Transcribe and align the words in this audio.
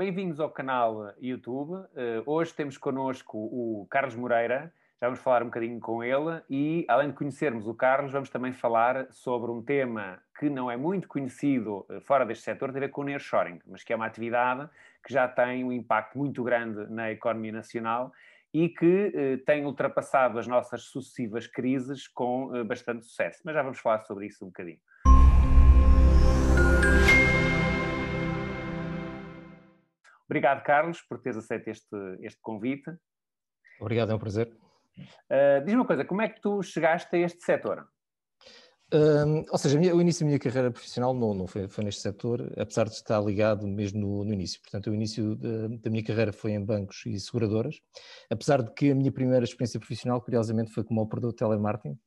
Bem-vindos 0.00 0.40
ao 0.40 0.48
canal 0.48 1.12
YouTube. 1.20 1.74
Uh, 1.74 2.22
hoje 2.24 2.54
temos 2.54 2.78
connosco 2.78 3.36
o 3.36 3.86
Carlos 3.90 4.16
Moreira. 4.16 4.72
Já 4.98 5.08
vamos 5.08 5.20
falar 5.20 5.42
um 5.42 5.46
bocadinho 5.48 5.78
com 5.78 6.02
ele 6.02 6.40
e, 6.48 6.86
além 6.88 7.08
de 7.10 7.14
conhecermos 7.14 7.66
o 7.66 7.74
Carlos, 7.74 8.10
vamos 8.10 8.30
também 8.30 8.50
falar 8.50 9.08
sobre 9.12 9.50
um 9.50 9.62
tema 9.62 10.18
que 10.38 10.48
não 10.48 10.70
é 10.70 10.76
muito 10.78 11.06
conhecido 11.06 11.84
uh, 11.90 12.00
fora 12.00 12.24
deste 12.24 12.44
setor, 12.44 12.72
tem 12.72 12.78
a 12.78 12.86
ver 12.86 12.88
com 12.88 13.02
o 13.02 13.04
nearshoring, 13.04 13.60
mas 13.66 13.84
que 13.84 13.92
é 13.92 13.96
uma 13.96 14.06
atividade 14.06 14.70
que 15.06 15.12
já 15.12 15.28
tem 15.28 15.64
um 15.64 15.70
impacto 15.70 16.16
muito 16.16 16.42
grande 16.42 16.90
na 16.90 17.12
economia 17.12 17.52
nacional 17.52 18.10
e 18.54 18.70
que 18.70 19.12
uh, 19.14 19.44
tem 19.44 19.66
ultrapassado 19.66 20.38
as 20.38 20.46
nossas 20.46 20.84
sucessivas 20.84 21.46
crises 21.46 22.08
com 22.08 22.64
bastante 22.64 23.04
sucesso. 23.04 23.42
Mas 23.44 23.54
já 23.54 23.62
vamos 23.62 23.78
falar 23.78 23.98
sobre 23.98 24.24
isso 24.24 24.46
um 24.46 24.48
bocadinho. 24.48 24.80
Obrigado, 30.30 30.62
Carlos, 30.62 31.02
por 31.02 31.18
teres 31.18 31.38
aceito 31.38 31.66
este, 31.66 31.96
este 32.20 32.40
convite. 32.40 32.88
Obrigado, 33.80 34.12
é 34.12 34.14
um 34.14 34.18
prazer. 34.18 34.46
Uh, 35.28 35.58
Diz-me 35.64 35.80
uma 35.80 35.84
coisa, 35.84 36.04
como 36.04 36.22
é 36.22 36.28
que 36.28 36.40
tu 36.40 36.62
chegaste 36.62 37.16
a 37.16 37.18
este 37.18 37.42
setor? 37.42 37.84
Ou 39.50 39.58
seja, 39.58 39.76
o 39.76 40.00
início 40.00 40.24
da 40.24 40.26
minha 40.28 40.38
carreira 40.38 40.70
profissional 40.70 41.12
não, 41.14 41.34
não 41.34 41.48
foi, 41.48 41.66
foi, 41.66 41.82
neste 41.82 42.02
setor, 42.02 42.52
apesar 42.56 42.84
de 42.84 42.92
estar 42.92 43.20
ligado 43.20 43.66
mesmo 43.66 44.00
no, 44.00 44.24
no 44.24 44.32
início. 44.32 44.60
Portanto, 44.62 44.90
o 44.90 44.94
início 44.94 45.34
de, 45.34 45.78
da 45.78 45.90
minha 45.90 46.04
carreira 46.04 46.32
foi 46.32 46.52
em 46.52 46.64
bancos 46.64 47.04
e 47.06 47.18
seguradoras, 47.18 47.80
apesar 48.30 48.62
de 48.62 48.72
que 48.72 48.92
a 48.92 48.94
minha 48.94 49.10
primeira 49.10 49.44
experiência 49.44 49.80
profissional, 49.80 50.20
curiosamente, 50.20 50.72
foi 50.72 50.84
como 50.84 51.02
operador 51.02 51.30
de 51.30 51.38
telemarketing, 51.38 51.98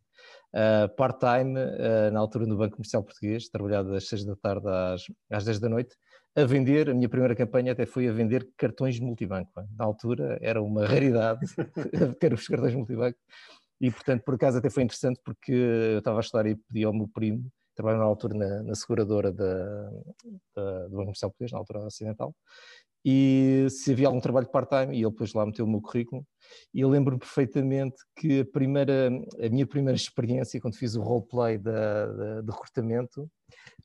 uh, 0.54 0.96
part-time, 0.96 1.60
uh, 1.60 2.12
na 2.12 2.22
altura 2.22 2.46
no 2.46 2.56
Banco 2.56 2.78
Comercial 2.78 3.04
Português, 3.04 3.50
trabalhado 3.50 3.92
das 3.92 4.08
6 4.08 4.24
da 4.24 4.36
tarde 4.38 4.68
às, 4.70 5.04
às 5.30 5.44
10 5.44 5.60
da 5.60 5.68
noite, 5.68 5.96
a 6.36 6.46
vender, 6.46 6.90
a 6.90 6.94
minha 6.94 7.10
primeira 7.10 7.36
campanha 7.36 7.74
até 7.74 7.86
foi 7.86 8.08
a 8.08 8.12
vender 8.12 8.48
cartões 8.58 8.96
de 8.96 9.02
multibanco. 9.02 9.52
Na 9.78 9.86
altura 9.86 10.38
era 10.42 10.62
uma 10.62 10.86
raridade 10.88 11.42
ter 12.20 12.34
os 12.34 12.48
cartões 12.48 12.72
de 12.72 12.78
multibanco 12.78 13.18
e, 13.80 13.92
portanto, 13.92 14.24
por 14.24 14.36
acaso 14.36 14.58
até 14.58 14.70
foi 14.70 14.84
interessante 14.84 15.20
porque 15.24 15.52
eu 15.52 16.00
estava 16.00 16.18
a 16.18 16.22
estudar 16.22 16.46
e 16.48 16.56
pedi 16.56 16.84
ao 16.84 16.94
meu 16.94 17.08
primo, 17.08 17.46
trabalho 17.76 17.98
na 17.98 18.06
altura 18.06 18.38
na, 18.38 18.64
na 18.64 18.76
seguradora 18.76 19.32
da, 19.32 19.90
da, 20.56 20.84
do 20.88 20.92
Banco 20.92 21.04
Comercial 21.04 21.32
Português, 21.32 21.52
na 21.52 21.58
altura 21.60 21.80
ocidental, 21.86 22.36
e 23.06 23.68
se 23.70 23.92
havia 23.92 24.08
algum 24.08 24.22
trabalho 24.22 24.50
part-time, 24.50 24.96
e 24.96 25.02
ele 25.02 25.12
depois 25.12 25.34
lá 25.34 25.46
meteu 25.46 25.66
o 25.66 25.68
meu 25.70 25.82
currículo, 25.82 26.26
e 26.74 26.80
eu 26.80 26.90
lembro-me 26.90 27.20
perfeitamente 27.20 27.98
que 28.16 28.42
a, 28.42 28.46
primeira, 28.46 29.10
a 29.44 29.50
minha 29.50 29.68
primeira 29.68 29.98
experiência, 29.98 30.62
quando 30.62 30.78
fiz 30.78 30.96
o 30.96 31.02
roleplay 31.02 31.58
de 31.58 32.52
recrutamento, 32.52 33.30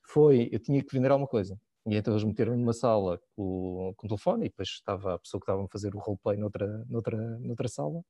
foi, 0.09 0.49
eu 0.53 0.61
tinha 0.61 0.83
que 0.83 0.95
vender 0.95 1.11
alguma 1.11 1.29
coisa. 1.29 1.59
E 1.89 1.97
então 1.97 2.13
eles 2.13 2.25
meteram 2.25 2.57
numa 2.57 2.73
sala 2.73 3.21
com, 3.35 3.93
com 3.97 4.07
o 4.07 4.09
telefone 4.09 4.47
e 4.47 4.49
depois 4.49 4.69
estava 4.69 5.15
a 5.15 5.19
pessoa 5.19 5.41
que 5.41 5.45
estava 5.45 5.65
a 5.65 5.69
fazer 5.69 5.95
o 5.95 5.99
roleplay 5.99 6.37
noutra, 6.37 6.85
noutra, 6.89 7.39
noutra 7.39 7.69
sala 7.69 8.03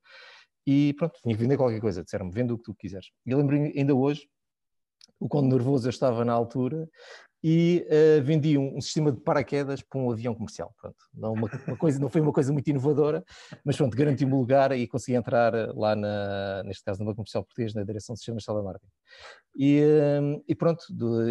e 0.67 0.93
pronto, 0.93 1.19
tinha 1.21 1.35
que 1.35 1.41
vender 1.41 1.57
qualquer 1.57 1.79
coisa, 1.79 2.03
disseram-me, 2.03 2.31
vende 2.31 2.53
o 2.53 2.57
que 2.57 2.63
tu 2.63 2.75
quiseres. 2.75 3.09
E 3.25 3.31
eu 3.31 3.37
lembro 3.37 3.55
ainda 3.55 3.95
hoje 3.95 4.27
o 5.19 5.27
quão 5.27 5.43
nervoso 5.43 5.87
eu 5.87 5.89
estava 5.89 6.23
na 6.23 6.33
altura 6.33 6.87
e 7.43 7.85
uh, 7.87 8.23
vendi 8.23 8.57
um, 8.57 8.77
um, 8.77 8.81
sistema 8.81 9.11
de 9.11 9.21
paraquedas 9.21 9.81
para 9.81 9.99
um 9.99 10.11
avião 10.11 10.35
comercial. 10.35 10.73
Pronto, 10.79 10.97
não, 11.13 11.33
uma, 11.33 11.49
uma 11.67 11.77
coisa, 11.77 11.99
não 11.99 12.09
foi 12.09 12.21
uma 12.21 12.33
coisa 12.33 12.51
muito 12.51 12.69
inovadora, 12.69 13.23
mas 13.63 13.77
pronto, 13.77 13.95
garanti-me 13.95 14.33
o 14.33 14.37
lugar 14.37 14.71
e 14.73 14.85
consegui 14.87 15.17
entrar 15.17 15.53
lá, 15.75 15.95
na, 15.95 16.63
neste 16.63 16.83
caso, 16.83 16.99
no 16.99 17.05
Banco 17.05 17.17
Comercial 17.17 17.43
Português, 17.43 17.73
na 17.73 17.83
direção 17.83 18.15
sistemas 18.15 18.43
de 18.43 18.47
telemarketing. 18.47 18.91
E, 19.55 19.81
uh, 19.81 20.43
e 20.47 20.53
pronto, 20.53 20.83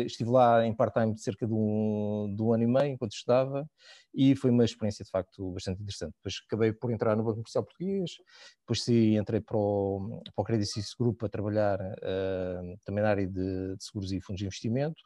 estive 0.04 0.30
lá 0.30 0.64
em 0.64 0.74
part-time 0.74 1.16
cerca 1.18 1.46
de 1.46 1.52
um, 1.52 2.34
de 2.34 2.42
um 2.42 2.52
ano 2.52 2.64
e 2.64 2.66
meio, 2.66 2.92
enquanto 2.94 3.12
estudava, 3.12 3.68
e 4.14 4.34
foi 4.34 4.50
uma 4.50 4.64
experiência 4.64 5.04
de 5.04 5.10
facto 5.10 5.52
bastante 5.52 5.82
interessante. 5.82 6.14
Depois 6.16 6.34
acabei 6.46 6.72
por 6.72 6.90
entrar 6.90 7.16
no 7.16 7.22
Banco 7.22 7.36
Comercial 7.36 7.64
Português, 7.64 8.12
depois 8.60 8.82
sim, 8.82 9.18
entrei 9.18 9.40
para 9.40 9.56
o, 9.56 10.22
para 10.34 10.42
o 10.42 10.44
Credit 10.44 10.70
Suisse 10.70 10.94
Group 10.98 11.22
a 11.22 11.28
trabalhar 11.28 11.78
uh, 11.80 12.78
também 12.84 13.04
na 13.04 13.10
área 13.10 13.26
de, 13.26 13.76
de 13.76 13.84
seguros 13.84 14.10
e 14.10 14.20
fundos 14.20 14.40
de 14.40 14.46
investimento, 14.46 15.02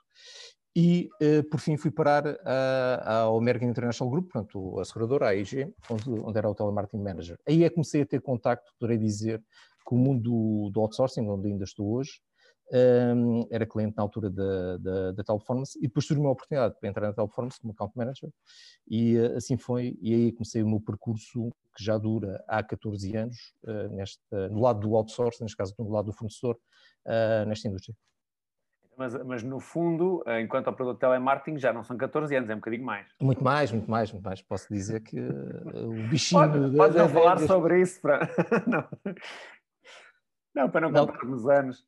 e, 0.75 1.11
uh, 1.23 1.45
por 1.51 1.61
fim, 1.61 1.77
fui 1.77 1.91
parar 1.91 2.25
ao 3.05 3.37
American 3.37 3.69
International 3.69 4.11
Group, 4.11 4.33
portanto, 4.33 4.81
a 4.81 4.85
seguradora, 4.85 5.27
a 5.27 5.29
AIG, 5.31 5.73
onde, 5.91 6.11
onde 6.11 6.39
era 6.39 6.49
o 6.49 6.55
telemarketing 6.55 7.03
manager. 7.03 7.39
Aí 7.47 7.63
é 7.63 7.69
que 7.69 7.75
comecei 7.75 8.03
a 8.03 8.07
ter 8.07 8.21
contacto, 8.23 8.73
poderei 8.79 8.99
dizer, 8.99 9.43
com 9.85 9.97
o 9.97 9.99
mundo 9.99 10.71
do, 10.71 10.81
outsourcing, 10.81 11.29
onde 11.29 11.49
ainda 11.49 11.65
estou 11.65 11.93
hoje. 11.93 12.21
Um, 12.73 13.47
era 13.51 13.67
cliente 13.67 13.95
na 13.99 14.03
altura 14.03 14.31
da, 14.31 14.79
da, 14.79 15.13
da 15.13 15.25
Teleperformance 15.25 15.79
e 15.79 15.83
depois 15.83 16.07
surgiu 16.07 16.25
uma 16.25 16.31
oportunidade 16.31 16.75
para 16.81 16.89
entrar 16.89 17.07
na 17.07 17.13
Teleperformance 17.13 17.61
como 17.61 17.75
account 17.75 17.93
manager 17.95 18.31
e 18.89 19.19
uh, 19.19 19.37
assim 19.37 19.59
foi. 19.59 19.99
E 20.01 20.15
aí 20.15 20.33
comecei 20.33 20.63
o 20.63 20.69
meu 20.69 20.81
percurso 20.81 21.51
que 21.77 21.85
já 21.85 21.99
dura 21.99 22.43
há 22.49 22.63
14 22.63 23.15
anos, 23.15 23.37
uh, 23.65 23.95
neste, 23.95 24.23
no 24.51 24.63
lado 24.63 24.81
do 24.81 24.97
outsourcing, 24.97 25.43
neste 25.43 25.57
caso, 25.57 25.75
no 25.79 25.91
lado 25.91 26.07
do 26.07 26.13
fornecedor, 26.15 26.57
nesta 27.47 27.69
indústria. 27.69 27.95
Mas, 29.03 29.15
mas 29.25 29.43
no 29.43 29.59
fundo, 29.59 30.23
eh, 30.25 30.43
enquanto 30.43 30.69
operador 30.69 30.95
de 30.95 31.01
telemarketing, 31.01 31.59
já 31.59 31.73
não 31.73 31.83
são 31.83 31.97
14 31.97 32.37
anos, 32.37 32.49
é 32.49 32.55
um 32.55 32.59
bocadinho 32.59 32.85
mais. 32.85 33.09
Muito 33.21 33.43
mais, 33.43 33.73
muito 33.73 33.91
mais, 33.91 34.13
muito 34.13 34.25
mais. 34.25 34.41
Posso 34.41 34.73
dizer 34.73 35.01
que 35.01 35.19
uh, 35.19 35.91
o 35.91 36.09
bichinho. 36.09 36.41
Pode, 36.41 36.77
pode 36.77 36.97
não 36.97 37.09
falar 37.09 37.39
sobre 37.41 37.81
isso 37.81 38.01
para. 38.01 38.29
não. 38.65 38.89
não, 40.55 40.71
para 40.71 40.81
não, 40.83 40.91
não. 40.93 41.07
contarmos 41.09 41.49
anos. 41.49 41.85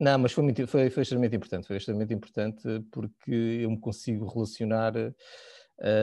Não, 0.00 0.18
mas 0.18 0.32
foi, 0.32 0.42
muito, 0.42 0.66
foi, 0.66 0.90
foi 0.90 1.04
extremamente 1.04 1.36
importante. 1.36 1.68
Foi 1.68 1.76
extremamente 1.76 2.12
importante 2.12 2.84
porque 2.90 3.60
eu 3.62 3.70
me 3.70 3.78
consigo 3.78 4.26
relacionar 4.26 4.96
uh, 4.96 5.14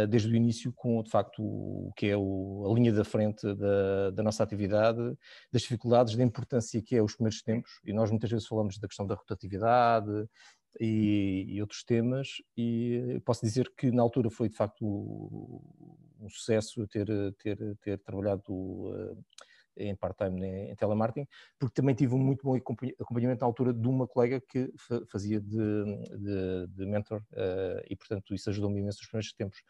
desde 0.10 0.32
o 0.32 0.36
início 0.36 0.72
com, 0.74 1.02
de 1.02 1.10
facto, 1.10 1.42
o 1.42 1.92
que 1.96 2.08
é 2.08 2.18
o, 2.18 2.70
a 2.70 2.74
linha 2.74 2.94
da 2.94 3.04
frente 3.04 3.42
da, 3.56 4.12
da, 4.12 4.24
nossa 4.24 4.44
atividade, 4.44 5.02
das 5.52 5.64
dificuldades, 5.64 6.16
da 6.16 6.24
importância 6.24 6.82
que 6.82 6.96
é 6.96 7.02
os 7.02 7.16
primeiros 7.16 7.42
tempos, 7.42 7.72
e 7.84 7.92
nós 7.94 8.12
muitas 8.12 8.30
vezes 8.30 8.48
falamos 8.48 8.78
da 8.78 8.88
questão 8.88 9.08
da 9.08 9.16
rotatividade 9.16 10.12
e, 10.80 11.46
e 11.48 11.62
outros 11.62 11.84
temas, 11.84 12.28
e 12.58 13.22
posso 13.26 13.46
dizer 13.46 13.72
que 13.78 13.92
na 13.92 14.02
altura 14.02 14.30
foi, 14.30 14.50
de 14.50 14.56
facto, 14.56 14.86
um 14.86 16.30
sucesso 16.30 16.88
ter, 16.88 17.08
ter, 17.42 17.78
ter 17.82 18.00
trabalhado 18.00 18.54
uh, 18.54 19.26
em 19.78 19.96
part-time 19.96 20.46
em 20.46 20.76
telemarketing, 20.76 21.28
porque 21.60 21.74
também 21.74 21.96
tive 21.96 22.16
um 22.16 22.20
muito 22.20 22.44
bom 22.44 22.56
acompanhamento 22.56 23.42
na 23.42 23.48
altura 23.48 23.74
de 23.74 23.88
uma 23.88 24.08
colega 24.08 24.42
que 24.42 24.72
fazia 25.10 25.40
de, 25.40 25.84
de, 26.18 26.68
de 26.68 26.86
mentor 26.86 27.22
uh, 27.32 27.84
e, 27.90 27.96
portanto, 27.96 28.34
isso 28.34 28.50
ajudou-me 28.50 28.80
imenso 28.80 29.00
nos 29.00 29.08
primeiros 29.08 29.34
tempos. 29.34 29.62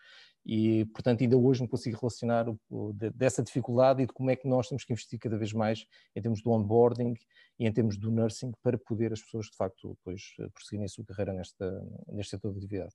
E, 0.45 0.85
portanto, 0.85 1.21
ainda 1.21 1.37
hoje 1.37 1.61
me 1.61 1.69
consigo 1.69 1.97
relacionar 1.97 2.49
o, 2.49 2.59
o, 2.69 2.91
de, 2.91 3.09
dessa 3.11 3.41
dificuldade 3.41 4.03
e 4.03 4.05
de 4.05 4.11
como 4.11 4.29
é 4.29 4.35
que 4.35 4.47
nós 4.47 4.67
temos 4.67 4.83
que 4.83 4.91
investir 4.91 5.17
cada 5.17 5.37
vez 5.37 5.53
mais 5.53 5.85
em 6.15 6.21
termos 6.21 6.41
do 6.41 6.51
onboarding 6.51 7.13
e 7.57 7.65
em 7.65 7.71
termos 7.71 7.97
do 7.97 8.11
nursing 8.11 8.51
para 8.61 8.77
poder 8.77 9.13
as 9.13 9.21
pessoas, 9.21 9.45
de 9.45 9.55
facto, 9.55 9.89
depois 9.89 10.33
eh, 10.39 10.49
prosseguirem 10.53 10.85
a 10.85 10.89
sua 10.89 11.05
carreira 11.05 11.31
nesta, 11.33 11.81
neste 12.07 12.31
setor 12.31 12.51
de 12.51 12.57
atividade. 12.57 12.93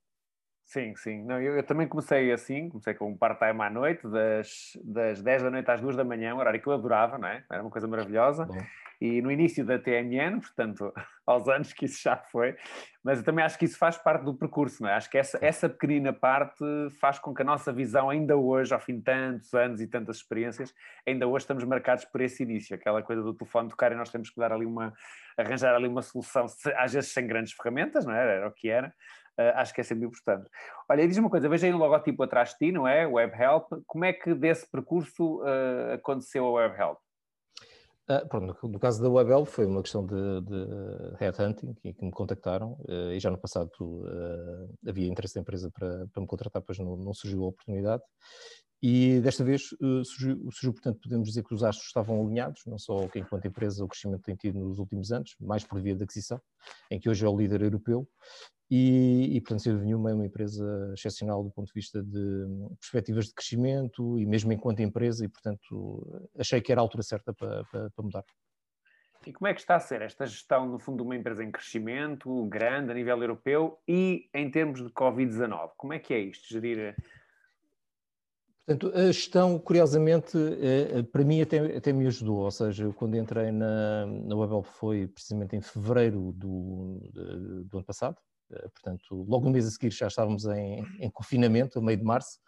Sim, 0.68 0.94
sim. 0.96 1.24
Não, 1.24 1.40
eu, 1.40 1.56
eu, 1.56 1.62
também 1.62 1.88
comecei 1.88 2.30
assim, 2.30 2.68
comecei 2.68 2.92
com 2.92 3.10
um 3.10 3.16
part-time 3.16 3.62
à 3.62 3.70
noite, 3.70 4.06
das, 4.06 4.78
das 4.84 5.22
10 5.22 5.44
da 5.44 5.50
noite 5.50 5.70
às 5.70 5.80
2 5.80 5.96
da 5.96 6.04
manhã, 6.04 6.34
um 6.34 6.38
horário 6.38 6.60
que 6.60 6.66
eu 6.66 6.74
adorava, 6.74 7.16
não 7.16 7.26
é? 7.26 7.42
Era 7.50 7.62
uma 7.62 7.70
coisa 7.70 7.88
maravilhosa. 7.88 8.44
Bom. 8.44 8.58
E 9.00 9.22
no 9.22 9.30
início 9.30 9.64
da 9.64 9.78
TMN, 9.78 10.40
portanto, 10.40 10.92
aos 11.26 11.48
anos 11.48 11.72
que 11.72 11.86
isso 11.86 12.02
já 12.02 12.18
foi, 12.18 12.54
mas 13.02 13.20
eu 13.20 13.24
também 13.24 13.42
acho 13.42 13.58
que 13.58 13.64
isso 13.64 13.78
faz 13.78 13.96
parte 13.96 14.26
do 14.26 14.34
percurso, 14.34 14.82
não 14.82 14.90
é? 14.90 14.94
Acho 14.94 15.08
que 15.08 15.16
essa, 15.16 15.38
essa 15.40 15.70
pequenina 15.70 16.12
parte 16.12 16.62
faz 17.00 17.18
com 17.18 17.32
que 17.32 17.40
a 17.40 17.44
nossa 17.46 17.72
visão, 17.72 18.10
ainda 18.10 18.36
hoje, 18.36 18.74
ao 18.74 18.80
fim 18.80 18.96
de 18.96 19.04
tantos 19.04 19.54
anos 19.54 19.80
e 19.80 19.86
tantas 19.86 20.18
experiências, 20.18 20.74
ainda 21.06 21.26
hoje 21.26 21.44
estamos 21.44 21.64
marcados 21.64 22.04
por 22.04 22.20
esse 22.20 22.42
início, 22.42 22.76
aquela 22.76 23.02
coisa 23.02 23.22
do 23.22 23.32
telefone 23.32 23.70
tocar 23.70 23.90
e 23.90 23.94
nós 23.94 24.10
temos 24.10 24.28
que 24.28 24.36
dar 24.38 24.52
ali 24.52 24.66
uma, 24.66 24.92
arranjar 25.34 25.74
ali 25.74 25.88
uma 25.88 26.02
solução, 26.02 26.44
às 26.76 26.92
vezes 26.92 27.10
sem 27.10 27.26
grandes 27.26 27.54
ferramentas, 27.54 28.04
não 28.04 28.12
é? 28.12 28.36
Era 28.36 28.48
o 28.48 28.52
que 28.52 28.68
era, 28.68 28.92
Uh, 29.38 29.54
acho 29.54 29.72
que 29.72 29.80
é 29.80 29.84
sempre 29.84 30.04
importante. 30.04 30.50
Olha, 30.88 31.06
diz 31.06 31.16
uma 31.16 31.30
coisa, 31.30 31.48
veja 31.48 31.68
aí 31.68 31.72
o 31.72 31.78
logotipo 31.78 32.24
atrás 32.24 32.50
de 32.50 32.58
ti, 32.58 32.72
não 32.72 32.88
é? 32.88 33.06
Web 33.06 33.40
Help. 33.40 33.84
Como 33.86 34.04
é 34.04 34.12
que 34.12 34.34
desse 34.34 34.68
percurso 34.68 35.40
uh, 35.42 35.92
aconteceu 35.94 36.44
a 36.44 36.50
Web 36.50 36.76
Help? 36.76 36.98
Uh, 38.10 38.26
pronto, 38.26 38.68
no 38.68 38.78
caso 38.80 39.02
da 39.02 39.10
WebHelp 39.10 39.46
foi 39.46 39.66
uma 39.66 39.82
questão 39.82 40.04
de, 40.04 40.40
de 40.40 41.16
headhunting 41.20 41.74
que, 41.74 41.92
que 41.92 42.04
me 42.04 42.10
contactaram 42.10 42.72
uh, 42.88 43.12
e 43.12 43.20
já 43.20 43.30
no 43.30 43.36
passado 43.36 43.70
havia 44.88 45.06
interesse 45.06 45.34
da 45.34 45.42
empresa 45.42 45.70
para, 45.70 46.06
para 46.06 46.20
me 46.22 46.26
contratar, 46.26 46.62
pois 46.62 46.78
não, 46.78 46.96
não, 46.96 47.12
surgiu 47.12 47.44
a 47.44 47.48
oportunidade 47.48 48.02
e 48.82 49.20
desta 49.20 49.44
vez 49.44 49.68
surgiu, 50.04 50.38
surgiu, 50.50 50.72
portanto, 50.72 51.00
podemos 51.02 51.28
dizer 51.28 51.44
que 51.44 51.52
os 51.52 51.62
astros 51.62 51.88
estavam 51.88 52.24
alinhados, 52.24 52.62
não 52.64 52.78
só 52.78 53.08
enquanto 53.14 53.46
empresa 53.46 53.84
o 53.84 53.88
crescimento 53.88 54.22
tem 54.22 54.36
tido 54.36 54.58
nos 54.58 54.78
últimos 54.78 55.12
anos, 55.12 55.34
mais 55.38 55.64
por 55.64 55.78
via 55.78 55.94
de 55.94 56.04
aquisição, 56.04 56.40
em 56.90 56.98
que 56.98 57.10
hoje 57.10 57.26
é 57.26 57.28
o 57.28 57.36
líder 57.36 57.60
europeu, 57.60 58.08
e, 58.70 59.36
e 59.36 59.40
portanto, 59.40 59.62
Silvio 59.62 59.84
Newman 59.84 60.12
é 60.12 60.14
uma 60.14 60.26
empresa 60.26 60.92
excepcional 60.94 61.42
do 61.42 61.50
ponto 61.50 61.68
de 61.68 61.74
vista 61.74 62.02
de 62.02 62.18
hum, 62.18 62.76
perspectivas 62.80 63.26
de 63.26 63.34
crescimento 63.34 64.18
e 64.18 64.26
mesmo 64.26 64.52
enquanto 64.52 64.80
empresa, 64.80 65.24
e 65.24 65.28
portanto 65.28 66.28
achei 66.38 66.60
que 66.60 66.70
era 66.70 66.80
a 66.80 66.82
altura 66.82 67.02
certa 67.02 67.32
para, 67.32 67.64
para, 67.64 67.90
para 67.90 68.04
mudar. 68.04 68.24
E 69.26 69.32
como 69.32 69.48
é 69.48 69.54
que 69.54 69.60
está 69.60 69.76
a 69.76 69.80
ser 69.80 70.02
esta 70.02 70.26
gestão, 70.26 70.66
no 70.66 70.78
fundo, 70.78 70.98
de 70.98 71.02
uma 71.02 71.16
empresa 71.16 71.42
em 71.42 71.50
crescimento, 71.50 72.46
grande, 72.46 72.90
a 72.90 72.94
nível 72.94 73.20
europeu, 73.20 73.78
e 73.86 74.28
em 74.32 74.50
termos 74.50 74.82
de 74.82 74.90
Covid-19? 74.90 75.70
Como 75.76 75.92
é 75.92 75.98
que 75.98 76.14
é 76.14 76.18
isto, 76.20 76.48
gerir 76.48 76.94
Portanto, 78.68 78.94
a 78.94 79.06
gestão, 79.06 79.58
curiosamente, 79.58 80.36
é, 80.60 81.02
para 81.02 81.24
mim 81.24 81.40
até, 81.40 81.58
até 81.74 81.90
me 81.90 82.06
ajudou, 82.06 82.40
ou 82.40 82.50
seja, 82.50 82.92
quando 82.92 83.16
entrei 83.16 83.50
na, 83.50 84.04
na 84.04 84.36
Webhelp 84.36 84.66
foi 84.66 85.08
precisamente 85.08 85.56
em 85.56 85.62
fevereiro 85.62 86.32
do, 86.32 87.00
do 87.64 87.78
ano 87.78 87.86
passado, 87.86 88.18
portanto, 88.48 89.26
logo 89.28 89.44
no 89.44 89.50
mês 89.50 89.66
a 89.66 89.70
seguir 89.70 89.90
já 89.90 90.06
estávamos 90.06 90.44
em, 90.46 90.84
em, 91.00 91.10
confinamento, 91.10 91.78
a 91.78 91.82
meio 91.82 91.98
de 91.98 92.04
março, 92.04 92.38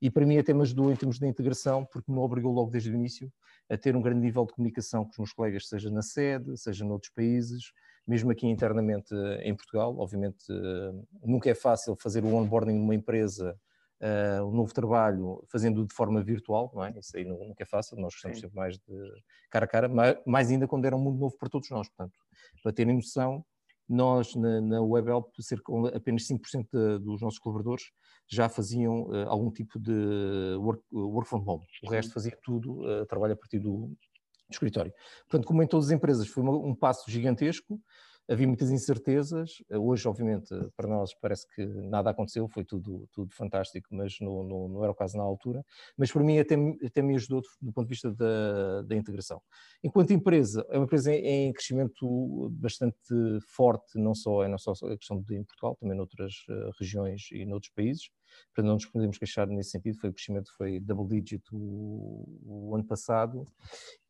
e 0.00 0.10
para 0.10 0.24
mim 0.24 0.38
até 0.38 0.52
me 0.52 0.62
ajudou 0.62 0.90
em 0.90 0.96
termos 0.96 1.18
de 1.18 1.26
integração, 1.26 1.84
porque 1.84 2.10
me 2.10 2.18
obrigou 2.18 2.52
logo 2.52 2.70
desde 2.70 2.90
o 2.90 2.94
início 2.94 3.32
a 3.68 3.76
ter 3.76 3.94
um 3.96 4.02
grande 4.02 4.20
nível 4.20 4.44
de 4.44 4.52
comunicação 4.52 5.04
com 5.04 5.10
os 5.10 5.18
meus 5.18 5.32
colegas, 5.32 5.68
seja 5.68 5.90
na 5.90 6.02
sede, 6.02 6.56
seja 6.56 6.84
noutros 6.84 7.12
países, 7.12 7.72
mesmo 8.06 8.30
aqui 8.32 8.46
internamente 8.46 9.14
eh, 9.14 9.48
em 9.48 9.54
Portugal. 9.54 9.96
Obviamente, 9.96 10.44
eh, 10.50 10.92
nunca 11.22 11.48
é 11.48 11.54
fácil 11.54 11.94
fazer 11.94 12.24
o 12.24 12.34
onboarding 12.34 12.74
numa 12.74 12.94
empresa, 12.94 13.56
uh, 14.00 14.44
um 14.44 14.52
novo 14.52 14.72
trabalho, 14.72 15.44
fazendo 15.48 15.86
de 15.86 15.94
forma 15.94 16.22
virtual, 16.22 16.70
não 16.74 16.84
é? 16.84 16.98
Isso 16.98 17.16
aí 17.16 17.24
nunca 17.24 17.62
é 17.62 17.66
fácil, 17.66 17.96
nós 17.96 18.14
gostamos 18.14 18.38
Sim. 18.38 18.42
sempre 18.42 18.56
mais 18.56 18.78
de 18.78 19.22
cara 19.50 19.64
a 19.66 19.68
cara, 19.68 19.88
mais 20.26 20.50
ainda 20.50 20.66
quando 20.66 20.86
era 20.86 20.96
um 20.96 21.00
mundo 21.00 21.18
novo 21.18 21.36
para 21.38 21.48
todos 21.48 21.70
nós. 21.70 21.88
Portanto, 21.88 22.18
para 22.62 22.72
terem 22.72 22.94
noção, 22.94 23.44
nós, 23.90 24.34
na, 24.36 24.60
na 24.60 24.80
WebHelp, 24.80 25.26
cerca, 25.40 25.72
apenas 25.94 26.26
5% 26.28 26.68
de, 26.72 27.04
dos 27.04 27.20
nossos 27.20 27.40
colaboradores 27.40 27.84
já 28.28 28.48
faziam 28.48 29.02
uh, 29.08 29.28
algum 29.28 29.50
tipo 29.50 29.80
de 29.80 30.54
work, 30.58 30.82
work, 30.92 31.28
from 31.28 31.42
home. 31.44 31.64
O 31.82 31.90
resto 31.90 32.12
fazia 32.12 32.36
tudo, 32.44 32.82
uh, 32.82 33.04
trabalho 33.06 33.32
a 33.32 33.36
partir 33.36 33.58
do, 33.58 33.88
do, 33.88 33.96
escritório. 34.48 34.92
Portanto, 35.28 35.46
como 35.46 35.62
em 35.62 35.66
todas 35.66 35.86
as 35.86 35.92
empresas, 35.92 36.28
foi 36.28 36.42
uma, 36.42 36.52
um 36.52 36.74
passo 36.74 37.10
gigantesco 37.10 37.80
havia 38.30 38.46
muitas 38.46 38.70
incertezas. 38.70 39.62
Hoje, 39.68 40.06
obviamente, 40.08 40.54
para 40.76 40.88
nós 40.88 41.12
parece 41.14 41.46
que 41.54 41.66
nada 41.66 42.10
aconteceu, 42.10 42.48
foi 42.48 42.64
tudo, 42.64 43.08
tudo 43.12 43.34
fantástico, 43.34 43.88
mas 43.90 44.16
não, 44.20 44.44
não, 44.44 44.68
não 44.68 44.82
era 44.84 44.92
o 44.92 44.94
caso 44.94 45.16
na 45.16 45.24
altura. 45.24 45.64
Mas 45.98 46.12
para 46.12 46.22
mim 46.22 46.38
até, 46.38 46.54
até 46.84 47.02
me 47.02 47.16
ajudou 47.16 47.42
do 47.60 47.72
ponto 47.72 47.86
de 47.86 47.90
vista 47.90 48.12
da, 48.12 48.82
da 48.82 48.94
integração. 48.94 49.42
Enquanto 49.82 50.12
empresa, 50.12 50.64
é 50.70 50.78
uma 50.78 50.84
empresa 50.84 51.12
em 51.12 51.52
crescimento 51.52 52.50
bastante 52.52 52.96
forte, 53.48 53.98
não 53.98 54.14
só, 54.14 54.44
é 54.44 54.48
não 54.48 54.58
só 54.58 54.72
a 54.72 54.96
questão 54.96 55.20
de 55.20 55.36
em 55.36 55.44
Portugal, 55.44 55.76
também 55.80 55.96
noutras 55.96 56.32
eh, 56.48 56.70
regiões 56.78 57.28
e 57.32 57.44
noutros 57.44 57.72
países. 57.72 58.10
Portanto, 58.46 58.66
não 58.66 58.74
nos 58.74 58.86
podemos 58.86 59.18
queixar 59.18 59.46
nesse 59.46 59.70
sentido, 59.70 59.98
foi, 59.98 60.10
o 60.10 60.12
crescimento 60.12 60.50
foi 60.56 60.80
double 60.80 61.06
digit 61.20 61.44
o, 61.52 62.24
o 62.44 62.74
ano 62.74 62.84
passado 62.84 63.44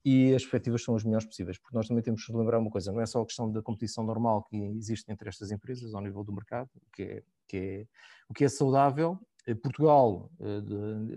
e 0.05 0.35
as 0.35 0.43
perspectivas 0.43 0.83
são 0.83 0.95
as 0.95 1.05
melhores 1.05 1.27
possíveis, 1.27 1.59
porque 1.59 1.77
nós 1.77 1.87
também 1.87 2.03
temos 2.03 2.23
de 2.23 2.33
lembrar 2.33 2.59
uma 2.59 2.71
coisa, 2.71 2.93
não 2.93 3.01
é 3.01 3.07
só 3.07 3.21
a 3.21 3.27
questão 3.27 3.51
da 3.51 3.63
competição 3.63 4.05
normal 4.05 4.45
que 4.45 4.57
existe 4.57 5.11
entre 5.11 5.29
estas 5.29 5.51
empresas 5.51 5.95
ao 5.95 6.01
nível 6.01 6.25
do 6.25 6.33
mercado, 6.33 6.71
o 6.77 6.91
que 6.93 7.03
é, 7.03 7.23
que 7.47 7.57
é, 7.57 7.87
o 8.29 8.35
que 8.35 8.45
é 8.45 8.49
saudável. 8.49 9.19
Eh, 9.47 9.55
Portugal, 9.55 10.31
eh, 10.41 10.61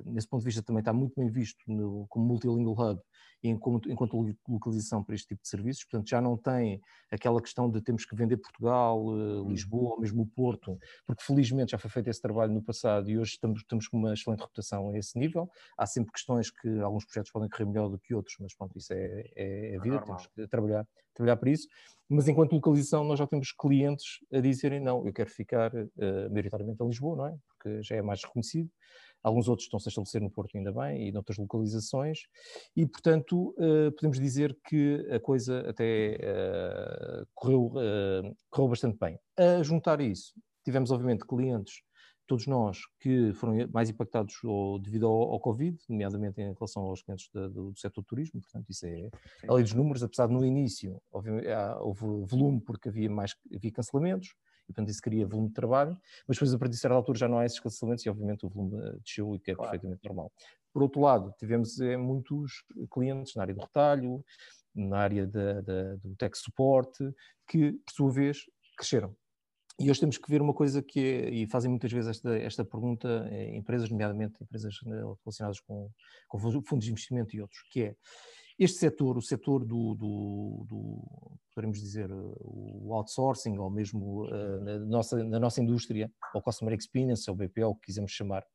nesse 0.06 0.28
ponto 0.28 0.42
de 0.42 0.46
vista, 0.46 0.64
também 0.64 0.80
está 0.80 0.94
muito 0.94 1.14
bem 1.16 1.30
visto 1.30 1.64
no, 1.68 2.06
como 2.10 2.26
multilingual 2.26 2.92
hub 2.92 3.02
enquanto, 3.50 3.92
enquanto 3.92 4.36
localização 4.48 5.04
para 5.04 5.16
este 5.16 5.28
tipo 5.28 5.42
de 5.42 5.50
serviços, 5.50 5.84
portanto 5.84 6.10
já 6.10 6.22
não 6.22 6.38
tem 6.38 6.82
aquela 7.12 7.42
questão 7.42 7.70
de 7.70 7.82
temos 7.82 8.06
que 8.06 8.16
vender 8.16 8.38
Portugal, 8.38 9.00
eh, 9.00 9.40
uhum. 9.40 9.50
Lisboa, 9.50 9.92
ou 9.92 10.00
mesmo 10.00 10.24
o 10.24 10.28
Porto, 10.28 10.80
porque 11.06 11.24
felizmente 11.24 11.72
já 11.72 11.78
foi 11.78 11.90
feito 11.90 12.10
esse 12.10 12.22
trabalho 12.22 12.54
no 12.54 12.62
passado 12.62 13.10
e 13.10 13.18
hoje 13.18 13.32
estamos, 13.32 13.60
estamos 13.62 13.88
com 13.88 13.98
uma 13.98 14.14
excelente 14.14 14.40
reputação 14.40 14.90
a 14.90 14.98
esse 14.98 15.18
nível. 15.18 15.50
Há 15.78 15.86
sempre 15.86 16.12
questões 16.12 16.50
que 16.50 16.80
alguns 16.80 17.06
projetos 17.06 17.32
podem 17.32 17.50
correr 17.50 17.66
melhor 17.66 17.90
do 17.90 18.00
que 18.00 18.16
outros, 18.16 18.36
mas 18.40 18.56
pronto, 18.56 18.78
isso 18.78 18.94
é, 18.94 18.98
é, 18.98 19.32
é, 19.36 19.76
é 19.76 19.80
vida, 19.80 20.02
temos 20.02 20.28
que 20.28 20.48
trabalhar, 20.48 20.88
trabalhar 21.14 21.38
para 21.38 21.50
isso. 21.50 21.68
Mas 22.10 22.28
enquanto 22.28 22.54
localização, 22.54 23.04
nós 23.04 23.18
já 23.20 23.26
temos 23.26 23.52
clientes 23.52 24.20
a 24.32 24.40
dizerem 24.40 24.80
não, 24.80 25.06
eu 25.06 25.14
quero 25.14 25.30
ficar 25.30 25.74
uh, 25.74 26.30
maioritariamente 26.30 26.84
em 26.84 26.88
Lisboa, 26.88 27.18
não 27.18 27.28
é? 27.28 27.38
Porque 27.48 27.82
já 27.82 27.96
é 27.96 28.02
mais 28.02 28.24
reconhecido. 28.24 28.70
Alguns 29.24 29.48
outros 29.48 29.66
estão-se 29.66 29.88
a 29.88 29.90
estabelecer 29.90 30.22
no 30.22 30.30
Porto 30.30 30.58
ainda 30.58 30.74
bem 30.74 31.08
e 31.08 31.12
noutras 31.12 31.38
localizações, 31.38 32.20
e 32.76 32.86
portanto 32.86 33.33
eh, 33.58 33.92
podemos 33.92 34.20
dizer 34.20 34.58
que 34.68 35.08
a 35.12 35.20
coisa 35.20 35.70
até 35.70 36.18
eh, 36.20 37.24
correu, 37.34 37.72
eh, 37.78 38.34
correu 38.50 38.70
bastante 38.70 38.98
bem. 39.00 39.20
A 39.38 39.64
juntar 39.64 40.00
a 40.00 40.04
isso, 40.04 40.34
tivemos 40.64 40.92
obviamente 40.92 41.26
clientes 41.26 41.82
todos 42.26 42.48
nós 42.48 42.80
que 43.00 43.34
foram 43.34 43.68
mais 43.72 43.90
impactados 43.90 44.36
devido 44.82 45.08
ao, 45.08 45.40
Covid, 45.40 45.78
nomeadamente 45.90 46.42
em 46.42 46.54
relação 46.54 46.84
aos 46.84 47.02
clientes 47.04 47.30
do, 47.34 47.50
do 47.50 47.78
setor 47.78 48.02
do 48.02 48.06
turismo, 48.06 48.42
portanto 48.42 48.70
isso 48.70 48.86
é 48.86 49.10
a 49.48 49.54
lei 49.54 49.64
dos 49.64 49.74
números, 49.74 50.02
apesar 50.04 50.28
de 50.28 50.34
no 50.34 50.46
início 50.46 51.02
houve, 51.12 51.30
volume 52.26 52.62
porque 52.62 52.88
havia 52.88 53.10
mais 53.10 53.36
havia 53.54 53.72
cancelamentos, 53.72 54.30
e 54.64 54.68
portanto 54.68 54.90
isso 54.90 55.02
cria 55.02 55.28
volume 55.28 55.50
de 55.50 55.54
trabalho, 55.54 55.98
mas 56.26 56.38
depois 56.38 56.54
a 56.54 56.58
partir 56.58 56.76
de 56.76 56.80
certa 56.80 56.96
altura 56.96 57.20
já 57.20 57.28
não 57.28 57.40
há 57.40 57.46
esses 57.46 57.60
cancelamentos 57.60 58.06
e 58.06 58.10
obviamente 58.10 58.46
o 58.46 58.50
volume 58.50 58.80
desceu 59.04 59.36
e 59.36 59.40
que 59.40 59.52
é 59.52 59.56
claro. 59.56 59.72
perfeitamente 59.72 60.08
normal. 60.08 60.32
Por 60.74 60.84
outro 60.84 61.02
lado, 61.02 61.34
tivemos 61.38 61.80
é, 61.80 61.96
muitos 61.96 62.64
clientes 62.92 63.36
na 63.36 63.44
área 63.44 63.54
do 63.54 63.62
retalho, 63.62 64.26
na 64.76 64.98
área 64.98 65.28
da, 65.28 65.62
da, 65.62 65.96
do 65.96 66.16
tech 66.16 66.38
support, 66.38 66.92
que 67.48 67.74
por 67.74 67.94
sua 67.94 68.12
vez 68.12 68.40
cresceram. 68.76 69.16
E 69.80 69.90
hoje 69.90 70.00
temos 70.00 70.18
que 70.18 70.30
ver 70.30 70.42
uma 70.42 70.54
coisa 70.54 70.82
que 70.84 71.00
é, 71.00 71.30
e 71.30 71.48
fazem 71.48 71.70
muitas 71.70 71.92
vezes 71.92 72.10
esta, 72.10 72.38
esta 72.38 72.66
pergunta, 72.66 73.28
é, 73.32 73.56
empresas, 73.56 73.90
nomeadamente 73.90 74.36
empresas 74.42 74.76
né, 74.86 74.98
relacionadas 75.24 75.60
com, 75.62 75.90
com 76.28 76.40
fundos 76.40 76.86
de 76.86 76.92
investimento 76.92 77.36
e 77.36 77.42
outros, 77.42 77.60
que 77.72 77.84
é, 77.84 77.96
este 78.58 78.78
setor, 78.78 79.18
o 79.18 79.22
setor 79.22 79.66
do, 79.66 79.96
do, 79.96 80.66
do 80.70 81.38
podemos 81.56 81.80
dizer, 81.80 82.10
o 82.12 82.94
outsourcing, 82.94 83.58
ou 83.58 83.70
mesmo 83.70 84.26
uh, 84.26 84.64
na, 84.64 84.80
nossa, 84.80 85.24
na 85.24 85.40
nossa 85.40 85.62
indústria, 85.62 86.12
ou 86.34 86.42
customer 86.42 86.74
experience, 86.78 87.30
ou 87.30 87.36
BPO, 87.36 87.70
o 87.70 87.76
que 87.76 87.88
quisermos 87.88 88.12
chamar, 88.12 88.46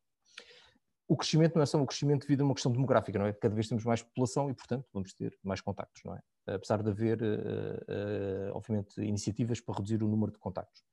o 1.08 1.16
crescimento 1.16 1.54
não 1.54 1.62
é 1.62 1.66
só 1.66 1.78
um 1.78 1.86
crescimento 1.86 2.22
devido 2.22 2.42
a 2.42 2.44
uma 2.44 2.54
questão 2.54 2.70
demográfica, 2.70 3.18
não 3.18 3.26
é? 3.26 3.32
Cada 3.32 3.54
vez 3.54 3.66
temos 3.66 3.82
mais 3.82 4.02
população 4.02 4.50
e, 4.50 4.54
portanto, 4.54 4.86
vamos 4.92 5.14
ter 5.14 5.36
mais 5.42 5.62
contactos, 5.62 6.02
não 6.04 6.14
é? 6.14 6.20
Apesar 6.46 6.82
de 6.82 6.90
haver, 6.90 7.22
uh, 7.22 8.52
uh, 8.52 8.54
obviamente, 8.54 9.00
iniciativas 9.00 9.58
para 9.60 9.76
reduzir 9.76 10.02
o 10.02 10.08
número 10.08 10.30
de 10.30 10.38
contactos. 10.38 10.84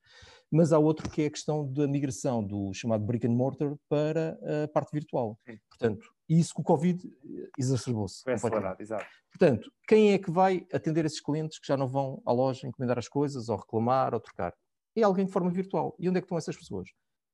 Mas 0.49 0.71
há 0.71 0.79
outro 0.79 1.09
que 1.09 1.23
é 1.23 1.25
a 1.25 1.29
questão 1.29 1.69
da 1.71 1.85
migração 1.85 2.41
do 2.41 2.73
chamado 2.73 3.03
brick 3.03 3.27
and 3.27 3.31
mortar 3.31 3.75
para 3.89 4.39
a 4.63 4.67
parte 4.69 4.91
virtual. 4.93 5.37
Sim. 5.45 5.59
Portanto, 5.67 6.07
isso 6.29 6.53
com 6.53 6.61
o 6.61 6.65
Covid 6.65 7.09
exacerbou-se. 7.57 8.23
Foi 8.23 8.33
acelerado, 8.33 8.79
exato. 8.79 9.05
Portanto, 9.31 9.69
quem 9.87 10.13
é 10.13 10.17
que 10.17 10.31
vai 10.31 10.65
atender 10.71 11.03
esses 11.03 11.19
clientes 11.19 11.59
que 11.59 11.67
já 11.67 11.75
não 11.75 11.87
vão 11.87 12.21
à 12.25 12.31
loja 12.31 12.67
encomendar 12.67 12.97
as 12.97 13.07
coisas, 13.07 13.49
ou 13.49 13.57
reclamar, 13.57 14.13
ou 14.13 14.19
trocar? 14.19 14.53
É 14.95 15.03
alguém 15.03 15.25
de 15.25 15.31
forma 15.31 15.49
virtual. 15.49 15.93
E 15.99 16.07
onde 16.07 16.19
é 16.19 16.21
que 16.21 16.25
estão 16.25 16.37
essas 16.37 16.55
pessoas? 16.55 16.89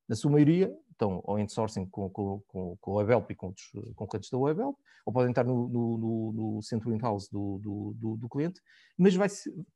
Na 0.08 0.16
sua 0.16 0.30
maioria, 0.30 0.74
estão 1.02 1.38
em 1.38 1.48
sourcing 1.48 1.86
com, 1.86 2.08
com, 2.08 2.40
com, 2.46 2.76
com 2.80 2.92
a 2.92 2.94
Webhelp 2.96 3.30
e 3.30 3.34
com 3.34 3.48
outros 3.48 3.70
concorrentes 3.94 4.30
da 4.30 4.38
Webhelp, 4.38 4.76
ou 5.04 5.12
podem 5.12 5.30
estar 5.30 5.44
no, 5.44 5.68
no, 5.68 6.32
no, 6.32 6.62
centro 6.62 6.94
in-house 6.94 7.28
do, 7.28 7.58
do, 7.58 7.94
do, 7.96 8.16
do, 8.16 8.28
cliente, 8.28 8.60
mas 8.96 9.14
vai 9.14 9.28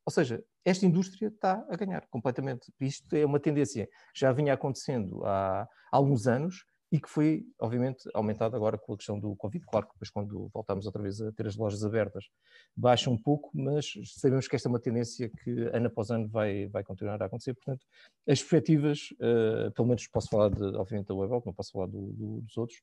ou 0.05 0.11
seja, 0.11 0.43
esta 0.63 0.85
indústria 0.85 1.27
está 1.27 1.65
a 1.69 1.75
ganhar 1.75 2.07
completamente. 2.09 2.71
Isto 2.79 3.15
é 3.15 3.25
uma 3.25 3.39
tendência 3.39 3.87
que 4.13 4.19
já 4.19 4.31
vinha 4.31 4.53
acontecendo 4.53 5.25
há, 5.25 5.63
há 5.63 5.67
alguns 5.91 6.27
anos, 6.27 6.65
e 6.91 6.99
que 6.99 7.09
foi, 7.09 7.45
obviamente, 7.59 8.09
aumentado 8.13 8.55
agora 8.55 8.77
com 8.77 8.93
a 8.93 8.97
questão 8.97 9.19
do 9.19 9.35
Covid. 9.35 9.65
Claro 9.65 9.87
que 9.87 9.93
depois, 9.93 10.09
quando 10.09 10.49
voltamos 10.53 10.85
outra 10.85 11.01
vez 11.01 11.21
a 11.21 11.31
ter 11.31 11.45
as 11.45 11.57
lojas 11.57 11.83
abertas, 11.83 12.29
baixa 12.75 13.09
um 13.09 13.17
pouco, 13.17 13.51
mas 13.53 13.93
sabemos 14.05 14.47
que 14.47 14.55
esta 14.55 14.69
é 14.69 14.71
uma 14.71 14.79
tendência 14.79 15.29
que 15.29 15.51
ano 15.73 15.87
após 15.87 16.09
ano 16.09 16.27
vai, 16.27 16.67
vai 16.67 16.83
continuar 16.83 17.21
a 17.21 17.25
acontecer. 17.25 17.53
Portanto, 17.53 17.85
as 18.27 18.39
perspectivas, 18.39 19.09
uh, 19.19 19.71
pelo 19.71 19.87
menos 19.87 20.07
posso 20.07 20.29
falar, 20.29 20.49
de, 20.49 20.63
obviamente, 20.77 21.07
da 21.07 21.15
Webhelp, 21.15 21.45
não 21.45 21.53
posso 21.53 21.73
falar 21.73 21.87
do, 21.87 22.13
do, 22.13 22.41
dos 22.41 22.57
outros, 22.57 22.81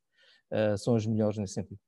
uh, 0.50 0.76
são 0.76 0.96
as 0.96 1.06
melhores 1.06 1.38
nesse 1.38 1.54
sentido. 1.54 1.80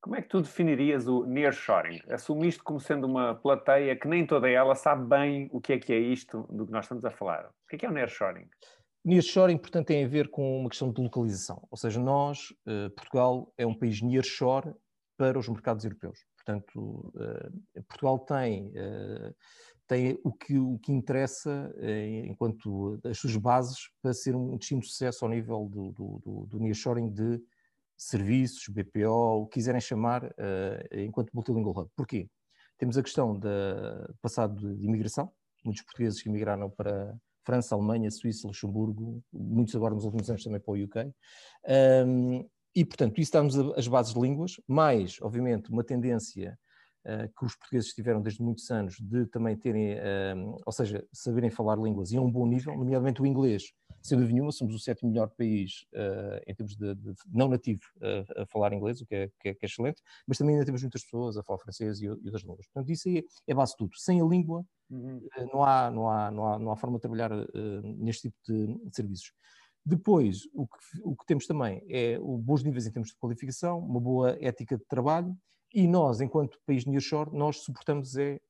Como 0.00 0.14
é 0.14 0.22
que 0.22 0.28
tu 0.28 0.40
definirias 0.40 1.08
o 1.08 1.26
nearshoring? 1.26 2.00
Assumiste 2.08 2.62
como 2.62 2.78
sendo 2.78 3.08
uma 3.08 3.34
plateia 3.34 3.96
que 3.96 4.06
nem 4.06 4.24
toda 4.24 4.48
ela 4.48 4.76
sabe 4.76 5.04
bem 5.04 5.48
o 5.50 5.60
que 5.60 5.72
é 5.72 5.78
que 5.80 5.92
é 5.92 5.98
isto 5.98 6.46
do 6.48 6.64
que 6.64 6.70
nós 6.70 6.84
estamos 6.84 7.04
a 7.04 7.10
falar. 7.10 7.46
O 7.46 7.68
que 7.68 7.74
é 7.74 7.78
que 7.80 7.86
é 7.86 7.88
o 7.88 7.92
nearshoring? 7.92 8.48
Nearshore, 9.06 9.56
portanto, 9.56 9.86
tem 9.86 10.04
a 10.04 10.08
ver 10.08 10.28
com 10.30 10.58
uma 10.58 10.68
questão 10.68 10.92
de 10.92 11.00
localização. 11.00 11.64
Ou 11.70 11.78
seja, 11.78 12.00
nós, 12.00 12.52
eh, 12.66 12.88
Portugal, 12.88 13.54
é 13.56 13.64
um 13.64 13.72
país 13.72 14.02
nearshore 14.02 14.74
para 15.16 15.38
os 15.38 15.48
mercados 15.48 15.84
europeus. 15.84 16.18
Portanto, 16.34 17.12
eh, 17.16 17.82
Portugal 17.82 18.18
tem, 18.18 18.72
eh, 18.74 19.32
tem 19.86 20.18
o, 20.24 20.32
que, 20.32 20.58
o 20.58 20.76
que 20.80 20.90
interessa 20.90 21.72
enquanto 22.24 22.98
as 23.04 23.16
suas 23.16 23.36
bases 23.36 23.78
para 24.02 24.12
ser 24.12 24.34
um 24.34 24.56
destino 24.56 24.80
de 24.80 24.88
sucesso 24.88 25.24
ao 25.24 25.30
nível 25.30 25.68
do, 25.70 25.92
do, 25.92 26.20
do, 26.24 26.46
do 26.46 26.58
nearshoring 26.58 27.08
de 27.08 27.40
serviços, 27.96 28.66
BPO, 28.68 29.42
o 29.42 29.46
que 29.46 29.54
quiserem 29.54 29.80
chamar, 29.80 30.34
enquanto 30.90 31.30
multilingual 31.32 31.78
hub. 31.78 31.90
Porquê? 31.94 32.28
Temos 32.76 32.98
a 32.98 33.02
questão 33.04 33.38
do 33.38 33.48
passado 34.20 34.76
de 34.76 34.84
imigração, 34.84 35.32
muitos 35.64 35.84
portugueses 35.84 36.20
que 36.20 36.28
imigraram 36.28 36.68
para, 36.68 37.16
França, 37.46 37.76
Alemanha, 37.76 38.10
Suíça, 38.10 38.48
Luxemburgo, 38.48 39.22
muitos 39.32 39.74
agora 39.76 39.94
nos 39.94 40.04
últimos 40.04 40.28
anos 40.28 40.42
também 40.42 40.60
para 40.60 40.72
o 40.72 40.84
UK. 40.84 41.12
Um, 42.04 42.44
e, 42.74 42.84
portanto, 42.84 43.20
isso 43.20 43.32
dá-nos 43.32 43.56
as 43.78 43.86
bases 43.86 44.12
de 44.12 44.20
línguas, 44.20 44.60
mais, 44.66 45.16
obviamente, 45.22 45.70
uma 45.70 45.84
tendência 45.84 46.58
que 47.36 47.44
os 47.44 47.54
portugueses 47.56 47.92
tiveram 47.92 48.20
desde 48.20 48.42
muitos 48.42 48.70
anos 48.70 48.96
de 49.00 49.26
também 49.26 49.56
terem, 49.56 49.96
ou 50.64 50.72
seja, 50.72 51.06
saberem 51.12 51.50
falar 51.50 51.76
línguas 51.76 52.10
e 52.10 52.16
a 52.16 52.20
um 52.20 52.30
bom 52.30 52.46
nível, 52.46 52.76
nomeadamente 52.76 53.22
o 53.22 53.26
inglês. 53.26 53.72
Sem 54.02 54.18
dúvida 54.18 54.34
nenhuma, 54.34 54.52
somos 54.52 54.74
o 54.74 54.78
sétimo 54.78 55.10
melhor 55.10 55.28
país 55.30 55.86
em 56.46 56.54
termos 56.54 56.76
de, 56.76 56.94
de 56.94 57.14
não 57.32 57.48
nativo 57.48 57.80
a 58.36 58.46
falar 58.46 58.72
inglês, 58.72 59.00
o 59.00 59.06
que 59.06 59.14
é, 59.14 59.30
que 59.40 59.48
é, 59.50 59.54
que 59.54 59.64
é 59.64 59.66
excelente, 59.66 60.02
mas 60.26 60.38
também 60.38 60.54
ainda 60.54 60.66
temos 60.66 60.82
muitas 60.82 61.02
pessoas 61.02 61.36
a 61.36 61.42
falar 61.42 61.58
francês 61.58 62.00
e, 62.00 62.08
outras 62.08 62.42
línguas. 62.42 62.66
Portanto, 62.66 62.90
isso 62.90 63.08
aí 63.08 63.24
é 63.46 63.54
base 63.54 63.72
de 63.72 63.78
tudo. 63.78 63.96
Sem 63.96 64.20
a 64.20 64.24
língua, 64.24 64.64
uhum. 64.90 65.20
não, 65.52 65.64
há, 65.64 65.90
não, 65.90 66.10
há, 66.10 66.30
não, 66.30 66.46
há, 66.46 66.58
não 66.58 66.70
há 66.72 66.76
forma 66.76 66.96
de 66.96 67.02
trabalhar 67.02 67.30
neste 67.84 68.28
tipo 68.28 68.36
de, 68.46 68.66
de 68.88 68.96
serviços. 68.96 69.32
Depois, 69.84 70.40
o 70.52 70.66
que, 70.66 70.76
o 71.04 71.14
que, 71.14 71.26
temos 71.26 71.46
também 71.46 71.80
é 71.88 72.18
bons 72.18 72.64
níveis 72.64 72.88
em 72.88 72.90
termos 72.90 73.10
de 73.10 73.16
qualificação, 73.18 73.78
uma 73.78 74.00
boa 74.00 74.36
ética 74.40 74.76
de 74.76 74.84
trabalho 74.84 75.36
e 75.74 75.86
nós, 75.86 76.20
enquanto 76.20 76.58
país 76.66 76.84
nearshore, 76.84 77.30
nós 77.32 77.58
suportamos 77.58 78.16
é 78.16 78.40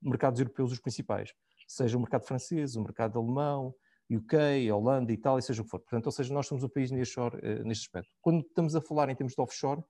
mercados 0.00 0.40
europeus 0.40 0.72
os 0.72 0.80
principais, 0.80 1.32
seja 1.68 1.96
o 1.96 2.00
mercado 2.00 2.24
francês, 2.24 2.76
o 2.76 2.82
mercado 2.82 3.18
alemão, 3.18 3.74
UK, 4.10 4.70
Holanda, 4.70 5.12
Itália, 5.12 5.40
seja 5.40 5.62
o 5.62 5.64
que 5.64 5.70
for. 5.70 5.80
Portanto, 5.80 6.06
ou 6.06 6.12
seja, 6.12 6.34
nós 6.34 6.46
somos 6.46 6.64
o 6.64 6.68
país 6.68 6.90
nearshore 6.90 7.36
uh, 7.36 7.64
neste 7.64 7.84
aspecto. 7.84 8.10
Quando 8.20 8.40
estamos 8.40 8.76
a 8.76 8.80
falar 8.80 9.08
em 9.08 9.14
termos 9.14 9.34
de 9.34 9.40
offshore, 9.40 9.82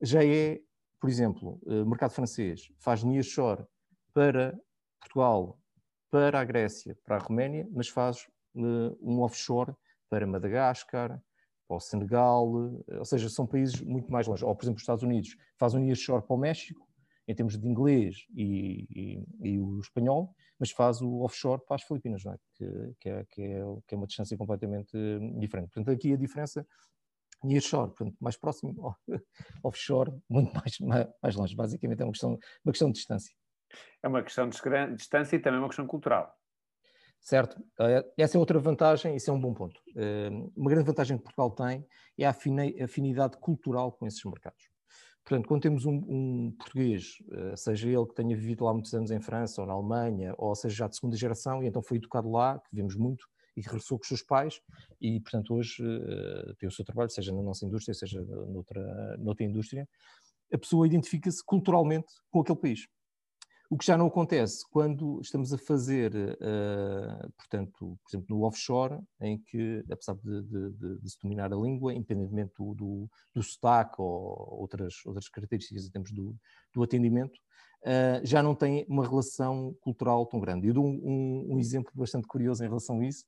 já 0.00 0.24
é, 0.24 0.58
por 1.00 1.08
exemplo, 1.08 1.60
uh, 1.64 1.86
mercado 1.86 2.10
francês 2.10 2.62
faz 2.78 3.04
nearshore 3.04 3.64
para 4.12 4.58
Portugal, 5.00 5.58
para 6.10 6.40
a 6.40 6.44
Grécia, 6.44 6.96
para 7.04 7.16
a 7.16 7.18
Roménia, 7.18 7.68
mas 7.70 7.88
faz 7.88 8.26
uh, 8.54 8.98
um 9.00 9.20
offshore 9.20 9.72
para 10.10 10.26
Madagascar, 10.26 11.22
para 11.68 11.76
o 11.76 11.80
Senegal, 11.80 12.48
ou 12.48 13.04
seja, 13.04 13.28
são 13.28 13.46
países 13.46 13.80
muito 13.82 14.10
mais 14.10 14.26
longe. 14.26 14.44
Ou, 14.44 14.56
por 14.56 14.64
exemplo, 14.64 14.78
os 14.78 14.82
Estados 14.82 15.04
Unidos 15.04 15.36
faz 15.58 15.74
um 15.74 15.78
nearshore 15.78 16.26
para 16.26 16.34
o 16.34 16.38
México, 16.38 16.88
em 17.28 17.34
termos 17.34 17.58
de 17.58 17.68
inglês 17.68 18.24
e, 18.34 18.86
e, 18.90 19.50
e, 19.50 19.60
o 19.60 19.78
espanhol, 19.80 20.34
mas 20.58 20.70
faz 20.70 21.02
o 21.02 21.20
offshore 21.20 21.60
para 21.66 21.76
as 21.76 21.82
Filipinas, 21.82 22.24
é? 22.24 22.34
Que, 22.54 22.94
que, 22.98 23.08
é, 23.10 23.24
que, 23.26 23.42
é, 23.42 23.62
que, 23.86 23.94
é, 23.94 23.98
uma 23.98 24.06
distância 24.06 24.36
completamente 24.36 24.96
diferente. 25.38 25.68
Portanto, 25.68 25.94
aqui 25.94 26.14
a 26.14 26.16
diferença, 26.16 26.66
nearshore, 27.44 27.90
portanto, 27.90 28.16
mais 28.18 28.38
próximo, 28.38 28.96
offshore, 29.62 30.10
muito 30.28 30.52
mais, 30.54 31.12
mais 31.22 31.36
longe. 31.36 31.54
Basicamente 31.54 32.00
é 32.00 32.04
uma 32.04 32.12
questão, 32.12 32.38
uma 32.64 32.72
questão 32.72 32.88
de 32.88 32.94
distância. 32.94 33.34
É 34.02 34.08
uma 34.08 34.22
questão 34.22 34.48
de 34.48 34.58
distância 34.96 35.36
e 35.36 35.38
também 35.38 35.60
uma 35.60 35.68
questão 35.68 35.86
cultural. 35.86 36.34
Certo? 37.28 37.62
Eh, 37.78 38.06
essa 38.16 38.38
é 38.38 38.40
outra 38.40 38.58
vantagem, 38.58 39.14
isso 39.14 39.30
é 39.30 39.34
um 39.34 39.38
bom 39.38 39.52
ponto. 39.52 39.78
Eh, 39.94 40.30
uma 40.56 40.70
grande 40.70 40.86
vantagem 40.86 41.18
que 41.18 41.24
Portugal 41.24 41.50
tem 41.50 41.86
é 42.16 42.24
a 42.24 42.30
afinidade 42.30 43.36
cultural 43.36 43.92
com 43.92 44.06
esses 44.06 44.24
mercados. 44.24 44.64
Portanto, 45.22 45.46
quando 45.46 45.60
temos 45.60 45.84
um, 45.84 45.92
um, 46.08 46.54
português, 46.58 47.18
eh, 47.30 47.54
seja 47.54 47.86
ele 47.86 48.06
que 48.06 48.14
tenha 48.14 48.34
vivido 48.34 48.64
lá 48.64 48.72
muitos 48.72 48.94
anos 48.94 49.10
em 49.10 49.20
França 49.20 49.60
ou 49.60 49.66
na 49.66 49.74
Alemanha, 49.74 50.34
ou 50.38 50.54
seja 50.54 50.74
já 50.74 50.88
de 50.88 50.96
segunda 50.96 51.18
geração, 51.18 51.62
e 51.62 51.66
então 51.66 51.82
foi 51.82 51.98
educado 51.98 52.30
lá, 52.30 52.58
que 52.60 52.74
vemos 52.74 52.96
muito, 52.96 53.26
e 53.54 53.60
que 53.60 53.68
regressou 53.68 53.98
com 53.98 54.04
os 54.04 54.08
seus 54.08 54.22
pais, 54.22 54.62
e 54.98 55.20
portanto 55.20 55.52
hoje 55.52 55.84
tem 56.58 56.66
o 56.66 56.72
seu 56.72 56.82
trabalho, 56.82 57.10
seja 57.10 57.30
na 57.30 57.42
nossa 57.42 57.66
indústria, 57.66 57.92
seja 57.92 58.22
noutra, 58.22 59.18
noutra 59.18 59.44
indústria, 59.44 59.86
a 60.50 60.56
pessoa 60.56 60.86
identifica-se 60.86 61.44
culturalmente 61.44 62.08
com 62.30 62.40
aquele 62.40 62.58
país. 62.58 62.88
O 63.70 63.76
que 63.76 63.84
já 63.84 63.98
não 63.98 64.06
acontece 64.06 64.64
quando 64.70 65.20
estamos 65.20 65.52
a 65.52 65.58
fazer, 65.58 66.14
uh, 66.14 67.32
portanto, 67.36 67.98
por 68.02 68.08
exemplo, 68.08 68.34
no 68.34 68.46
offshore, 68.46 68.98
em 69.20 69.38
que, 69.38 69.84
apesar 69.90 70.14
de, 70.14 70.42
de, 70.42 70.98
de, 70.98 71.10
se 71.10 71.18
dominar 71.22 71.52
a 71.52 71.56
língua, 71.56 71.92
independentemente 71.92 72.54
do, 72.58 72.74
do, 72.74 73.10
do 73.34 73.42
sotaque 73.42 73.96
ou 73.98 74.58
outras, 74.58 74.94
outras 75.04 75.28
características 75.28 75.84
em 75.84 75.90
termos 75.90 76.10
do, 76.12 76.34
do 76.72 76.82
atendimento, 76.82 77.38
uh, 77.82 78.24
já 78.24 78.42
não 78.42 78.54
tem 78.54 78.86
uma 78.88 79.06
relação 79.06 79.76
cultural 79.82 80.24
tão 80.24 80.40
grande. 80.40 80.66
Eu 80.66 80.72
dou 80.72 80.86
um, 80.86 81.48
um, 81.50 81.58
exemplo 81.58 81.92
bastante 81.94 82.26
curioso 82.26 82.64
em 82.64 82.68
relação 82.68 83.00
a 83.00 83.04
isso, 83.04 83.26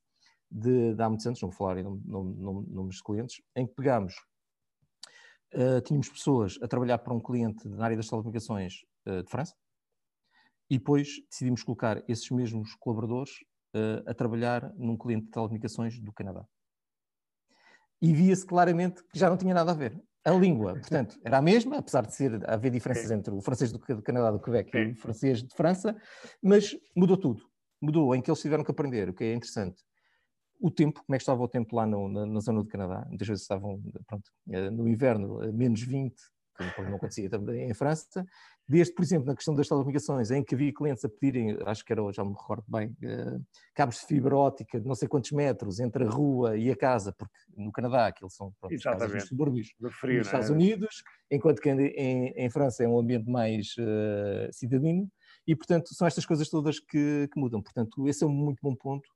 de, 0.51 0.95
de 0.95 1.03
há 1.03 1.09
muitos 1.09 1.27
anos, 1.27 1.43
não 1.43 1.51
vou 1.51 1.59
falar 1.59 1.81
em 1.81 1.85
nomes 1.85 2.97
de 2.97 3.03
clientes, 3.03 3.43
em 3.55 3.67
que 3.67 3.75
pegámos, 3.75 4.15
uh, 5.53 5.83
tínhamos 5.83 6.09
pessoas 6.09 6.59
a 6.63 6.67
trabalhar 6.67 6.97
para 6.97 7.13
um 7.13 7.21
cliente 7.21 7.69
na 7.69 7.85
área 7.85 7.97
das 7.99 8.09
telecomunicações 8.09 8.73
de 9.05 9.31
França, 9.31 9.55
e 10.71 10.79
depois 10.79 11.09
decidimos 11.29 11.65
colocar 11.65 12.03
esses 12.09 12.31
mesmos 12.31 12.75
colaboradores 12.77 13.33
uh, 13.75 14.09
a 14.09 14.15
trabalhar 14.15 14.73
num 14.77 14.97
cliente 14.97 15.27
de 15.27 15.33
telecomunicações 15.33 15.99
do 15.99 16.13
Canadá. 16.13 16.47
E 18.01 18.15
via-se 18.15 18.47
claramente 18.47 19.03
que 19.09 19.19
já 19.19 19.29
não 19.29 19.37
tinha 19.37 19.53
nada 19.53 19.73
a 19.73 19.75
ver. 19.75 20.01
A 20.25 20.31
língua, 20.31 20.75
portanto, 20.79 21.19
era 21.25 21.39
a 21.39 21.43
mesma, 21.43 21.79
apesar 21.79 22.07
de 22.07 22.15
ser, 22.15 22.49
haver 22.49 22.71
diferenças 22.71 23.09
Sim. 23.09 23.15
entre 23.15 23.35
o 23.35 23.41
francês 23.41 23.73
do, 23.73 23.79
do 23.79 24.03
Canadá, 24.03 24.31
do 24.31 24.41
Quebec 24.41 24.71
Sim. 24.71 24.91
e 24.91 24.93
o 24.93 24.97
francês 24.97 25.43
de 25.43 25.55
França, 25.55 25.97
mas 26.41 26.77
mudou 26.97 27.17
tudo. 27.17 27.43
Mudou 27.83 28.15
em 28.15 28.23
que 28.23 28.31
eles 28.31 28.41
tiveram 28.41 28.63
que 28.63 28.71
aprender, 28.71 29.09
o 29.09 29.15
que 29.15 29.25
é 29.25 29.35
interessante. 29.35 29.83
O 30.61 30.71
tempo, 30.71 31.03
como 31.05 31.15
é 31.15 31.19
que 31.19 31.23
estava 31.23 31.43
o 31.43 31.49
tempo 31.49 31.75
lá 31.75 31.87
no, 31.87 32.09
na, 32.09 32.27
na, 32.27 32.41
zona 32.41 32.63
do 32.63 32.69
Canadá? 32.69 33.07
Muitas 33.09 33.27
vezes 33.27 33.43
estavam, 33.43 33.83
pronto, 34.07 34.31
eh, 34.51 34.71
no 34.71 34.87
inverno, 34.87 35.39
menos 35.55 35.81
20, 35.81 36.15
como 36.75 36.89
não 36.89 36.97
acontecia 36.97 37.29
também 37.31 37.71
em 37.71 37.75
França, 37.75 38.25
desde, 38.69 38.95
por 38.95 39.03
exemplo, 39.03 39.27
na 39.27 39.35
questão 39.35 39.55
das 39.55 39.67
telecomunicações, 39.67 40.31
em 40.31 40.45
que 40.45 40.55
havia 40.55 40.73
clientes 40.73 41.05
a 41.05 41.09
pedirem, 41.09 41.59
acho 41.67 41.85
que 41.85 41.93
era, 41.93 42.03
já 42.13 42.25
me 42.25 42.33
recordo 42.33 42.65
bem, 42.69 42.89
uh, 43.03 43.45
cabos 43.75 43.97
de 44.01 44.07
fibra 44.07 44.37
ótica 44.37 44.81
de 44.81 44.87
não 44.87 44.95
sei 44.95 45.09
quantos 45.09 45.33
metros 45.33 45.81
entre 45.81 46.05
a 46.05 46.09
rua 46.09 46.57
e 46.57 46.71
a 46.71 46.77
casa, 46.77 47.13
porque 47.13 47.35
no 47.57 47.73
Canadá 47.73 48.07
aqueles 48.07 48.35
são 48.35 48.53
pronto, 48.61 48.81
casas 48.81 49.13
nos 49.13 49.25
subúrbios 49.25 49.75
do 49.79 49.91
frio, 49.91 50.19
nos 50.19 50.27
é? 50.27 50.29
Estados 50.29 50.51
Unidos, 50.51 51.03
enquanto 51.31 51.61
que 51.61 51.69
em, 51.69 52.29
em, 52.37 52.51
França 52.51 52.85
é 52.85 52.89
um 52.89 52.99
ambiente 52.99 53.29
mais 53.29 53.75
uh, 53.79 54.53
cidadino, 54.53 55.11
e 55.47 55.57
portanto 55.57 55.93
são 55.95 56.07
estas 56.07 56.25
coisas 56.25 56.49
todas 56.49 56.79
que, 56.79 57.29
que 57.33 57.41
mudam. 57.41 57.61
Portanto, 57.61 58.07
esse 58.07 58.23
é 58.23 58.27
um 58.27 58.31
muito 58.31 58.61
bom 58.63 58.77
ponto. 58.77 59.09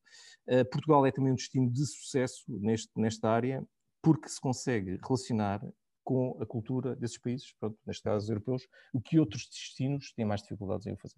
Uh, 0.48 0.68
Portugal 0.68 1.06
é 1.06 1.12
também 1.12 1.32
um 1.32 1.36
destino 1.36 1.70
de 1.70 1.86
sucesso 1.86 2.42
neste, 2.48 2.90
nesta 2.96 3.30
área, 3.30 3.64
porque 4.02 4.28
se 4.28 4.40
consegue 4.40 4.98
relacionar 5.02 5.64
com 6.04 6.38
a 6.40 6.46
cultura 6.46 6.94
desses 6.94 7.18
países, 7.18 7.52
pronto, 7.58 7.78
neste 7.86 8.02
caso 8.02 8.30
europeus, 8.30 8.68
o 8.92 9.00
que 9.00 9.18
outros 9.18 9.48
destinos 9.48 10.12
têm 10.12 10.24
mais 10.24 10.42
dificuldades 10.42 10.86
em 10.86 10.96
fazer. 10.96 11.16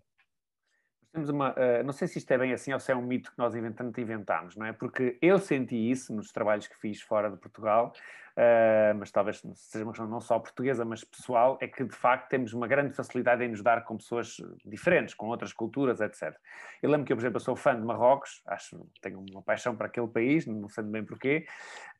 Temos 1.12 1.30
uma, 1.30 1.52
uh, 1.52 1.82
não 1.84 1.92
sei 1.92 2.06
se 2.08 2.18
isto 2.18 2.30
é 2.30 2.38
bem 2.38 2.52
assim 2.52 2.72
ou 2.72 2.78
se 2.78 2.92
é 2.92 2.96
um 2.96 3.02
mito 3.02 3.32
que 3.32 3.38
nós 3.38 3.54
inventamos, 3.54 3.96
inventámos, 3.98 4.54
não 4.54 4.66
é? 4.66 4.72
Porque 4.72 5.18
eu 5.20 5.38
senti 5.38 5.90
isso 5.90 6.14
nos 6.14 6.30
trabalhos 6.30 6.68
que 6.68 6.76
fiz 6.76 7.00
fora 7.00 7.30
de 7.30 7.38
Portugal, 7.38 7.92
uh, 8.36 8.96
mas 8.98 9.10
talvez 9.10 9.42
seja 9.54 9.84
uma 9.84 9.92
questão 9.92 10.08
não 10.08 10.20
só 10.20 10.38
portuguesa, 10.38 10.84
mas 10.84 11.02
pessoal, 11.02 11.58
é 11.60 11.66
que 11.66 11.84
de 11.84 11.94
facto 11.94 12.28
temos 12.28 12.52
uma 12.52 12.66
grande 12.66 12.94
facilidade 12.94 13.42
em 13.44 13.48
nos 13.48 13.62
dar 13.62 13.84
com 13.84 13.96
pessoas 13.96 14.36
diferentes, 14.64 15.14
com 15.14 15.26
outras 15.26 15.52
culturas, 15.52 16.00
etc. 16.00 16.34
Eu 16.82 16.90
lembro 16.90 17.06
que 17.06 17.12
eu, 17.12 17.16
por 17.16 17.22
exemplo, 17.22 17.40
sou 17.40 17.56
fã 17.56 17.74
de 17.74 17.82
Marrocos, 17.82 18.42
acho 18.46 18.86
tenho 19.00 19.24
uma 19.30 19.42
paixão 19.42 19.74
para 19.74 19.86
aquele 19.86 20.08
país, 20.08 20.46
não 20.46 20.68
sei 20.68 20.84
bem 20.84 21.04
porquê, 21.04 21.46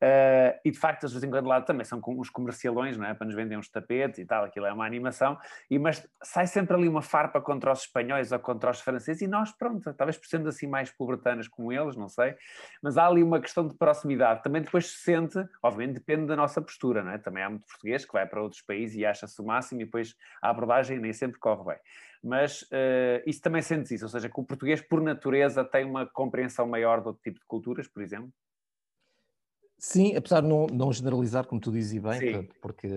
uh, 0.01 0.59
e 0.63 0.71
de 0.71 0.77
facto, 0.77 1.07
de 1.07 1.13
vez 1.13 1.23
em 1.23 1.29
quando 1.29 1.47
lá 1.47 1.61
também 1.61 1.85
são 1.85 2.01
uns 2.07 2.29
comercialões, 2.29 2.97
não 2.97 3.05
é? 3.05 3.13
Para 3.13 3.25
nos 3.25 3.35
vender 3.35 3.57
uns 3.57 3.69
tapetes 3.69 4.19
e 4.19 4.25
tal, 4.25 4.45
aquilo 4.45 4.65
é 4.65 4.73
uma 4.73 4.85
animação, 4.85 5.37
e, 5.69 5.79
mas 5.79 6.07
sai 6.23 6.47
sempre 6.47 6.75
ali 6.75 6.87
uma 6.87 7.01
farpa 7.01 7.41
contra 7.41 7.71
os 7.71 7.81
espanhóis 7.81 8.31
ou 8.31 8.39
contra 8.39 8.71
os 8.71 8.79
franceses, 8.79 9.21
e 9.21 9.27
nós, 9.27 9.51
pronto, 9.51 9.93
talvez 9.93 10.17
por 10.17 10.27
sermos 10.27 10.47
assim 10.47 10.67
mais 10.67 10.91
pobretanas 10.91 11.47
como 11.47 11.71
eles, 11.71 11.95
não 11.95 12.07
sei, 12.07 12.35
mas 12.81 12.97
há 12.97 13.07
ali 13.07 13.23
uma 13.23 13.39
questão 13.39 13.67
de 13.67 13.73
proximidade. 13.75 14.43
Também 14.43 14.61
depois 14.61 14.87
se 14.87 14.97
sente, 14.97 15.37
obviamente 15.63 15.95
depende 15.95 16.26
da 16.27 16.35
nossa 16.35 16.61
postura, 16.61 17.03
não 17.03 17.11
é? 17.11 17.17
Também 17.17 17.43
há 17.43 17.49
muito 17.49 17.65
português 17.67 18.05
que 18.05 18.13
vai 18.13 18.27
para 18.27 18.41
outros 18.41 18.61
países 18.61 18.97
e 18.97 19.05
acha-se 19.05 19.41
o 19.41 19.45
máximo 19.45 19.81
e 19.81 19.85
depois 19.85 20.15
a 20.41 20.49
abordagem 20.49 20.99
nem 20.99 21.13
sempre 21.13 21.39
corre 21.39 21.63
bem. 21.73 21.77
Mas 22.23 22.63
uh, 22.63 23.23
isso 23.25 23.41
também 23.41 23.61
sente 23.61 23.93
isso, 23.93 24.05
ou 24.05 24.09
seja, 24.09 24.29
que 24.29 24.39
o 24.39 24.43
português 24.43 24.81
por 24.81 25.01
natureza 25.01 25.63
tem 25.63 25.85
uma 25.85 26.05
compreensão 26.05 26.67
maior 26.67 27.01
do 27.01 27.07
outro 27.07 27.21
tipo 27.23 27.39
de 27.39 27.45
culturas, 27.45 27.87
por 27.87 28.01
exemplo? 28.01 28.31
Sim, 29.79 30.15
apesar 30.15 30.41
de 30.41 30.47
não, 30.47 30.65
não 30.67 30.91
generalizar, 30.91 31.45
como 31.45 31.61
tu 31.61 31.71
dizes 31.71 32.01
bem, 32.01 32.49
porque 32.61 32.87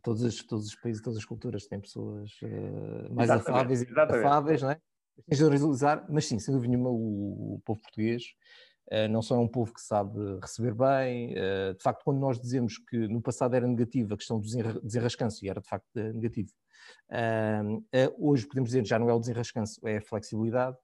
todos 0.00 0.22
os, 0.22 0.42
todos 0.44 0.66
os 0.66 0.76
países, 0.76 1.02
todas 1.02 1.18
as 1.18 1.24
culturas 1.24 1.66
têm 1.66 1.80
pessoas 1.80 2.30
uh, 2.42 3.12
mais 3.12 3.28
exatamente, 3.28 3.50
afáveis 3.50 3.82
e 3.82 4.00
afáveis, 4.00 4.62
não 4.62 4.70
é? 4.70 4.80
Sem 5.28 5.38
generalizar, 5.38 6.06
mas 6.08 6.26
sim, 6.26 6.38
sem 6.38 6.54
dúvida 6.54 6.70
nenhuma, 6.70 6.90
o, 6.90 7.56
o 7.56 7.62
povo 7.64 7.82
português 7.82 8.22
não 9.10 9.22
só 9.22 9.36
é 9.36 9.38
um 9.38 9.48
povo 9.48 9.72
que 9.72 9.80
sabe 9.80 10.18
receber 10.40 10.74
bem. 10.74 11.32
Eh, 11.36 11.74
de 11.74 11.82
facto, 11.82 12.02
quando 12.04 12.18
nós 12.18 12.40
dizemos 12.40 12.76
que 12.76 13.06
no 13.08 13.22
passado 13.22 13.54
era 13.54 13.66
negativo 13.66 14.14
a 14.14 14.16
questão 14.16 14.40
do 14.40 14.46
desenrascanço, 14.82 15.44
e 15.44 15.48
era 15.48 15.60
de 15.60 15.68
facto 15.68 15.86
eh, 15.96 16.12
negativo, 16.12 16.50
hoje 18.18 18.46
podemos 18.46 18.70
dizer 18.70 18.82
que 18.82 18.88
já 18.88 18.98
não 18.98 19.08
é 19.08 19.14
o 19.14 19.20
desenrascanço, 19.20 19.80
é 19.86 19.98
a 19.98 20.02
flexibilidade. 20.02 20.76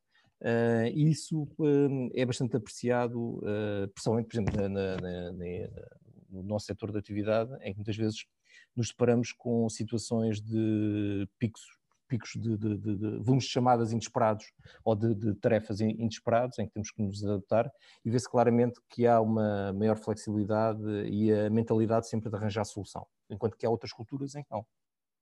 E 0.95 1.11
isso 1.11 1.49
é 2.15 2.25
bastante 2.27 2.57
apreciado, 2.57 3.41
principalmente, 3.95 4.27
por 4.27 4.35
exemplo, 4.37 4.55
na, 4.57 4.69
na, 4.69 5.33
na, 5.33 5.43
no 6.29 6.43
nosso 6.43 6.67
setor 6.67 6.93
de 6.93 6.99
atividade, 6.99 7.51
em 7.63 7.73
que 7.73 7.79
muitas 7.79 7.97
vezes 7.97 8.27
nos 8.77 8.89
deparamos 8.89 9.33
com 9.33 9.69
situações 9.69 10.41
de 10.41 11.27
picos 11.39 11.63
picos 12.07 12.31
de, 12.35 12.57
de, 12.57 12.79
de, 12.79 12.97
de 12.97 13.19
volumes 13.19 13.45
de 13.45 13.51
chamadas 13.51 13.93
inesperados 13.93 14.47
ou 14.85 14.95
de, 14.95 15.35
tarefas 15.35 15.81
inesperados 15.81 16.59
em 16.59 16.67
que 16.67 16.73
temos 16.73 16.91
que 16.91 17.03
nos 17.03 17.25
adaptar 17.25 17.71
e 18.05 18.11
vê-se 18.11 18.29
claramente 18.29 18.81
que 18.89 19.07
há 19.07 19.21
uma 19.21 19.73
maior 19.73 19.97
flexibilidade 19.97 20.83
e 21.09 21.33
a 21.33 21.51
mentalidade 21.51 22.09
sempre 22.09 22.31
de 22.31 22.37
arranjar 22.37 22.65
solução, 22.65 23.07
enquanto 23.31 23.57
que 23.57 23.67
há 23.67 23.71
outras 23.71 23.93
culturas 23.93 24.35
em 24.35 24.43
que 24.43 24.51
não. 24.51 24.65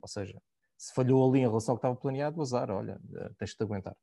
Ou 0.00 0.09
seja, 0.09 0.41
Se 0.76 0.93
falhou 0.93 1.29
ali 1.29 1.41
em 1.41 1.49
relação 1.49 1.73
ao 1.73 1.79
que 1.79 1.87
estava 1.87 1.97
planeado, 1.97 2.43
azar, 2.43 2.71
olha, 2.71 3.00
tens 3.38 3.50
de 3.50 3.57
te 3.57 3.62
aguentar. 3.62 3.97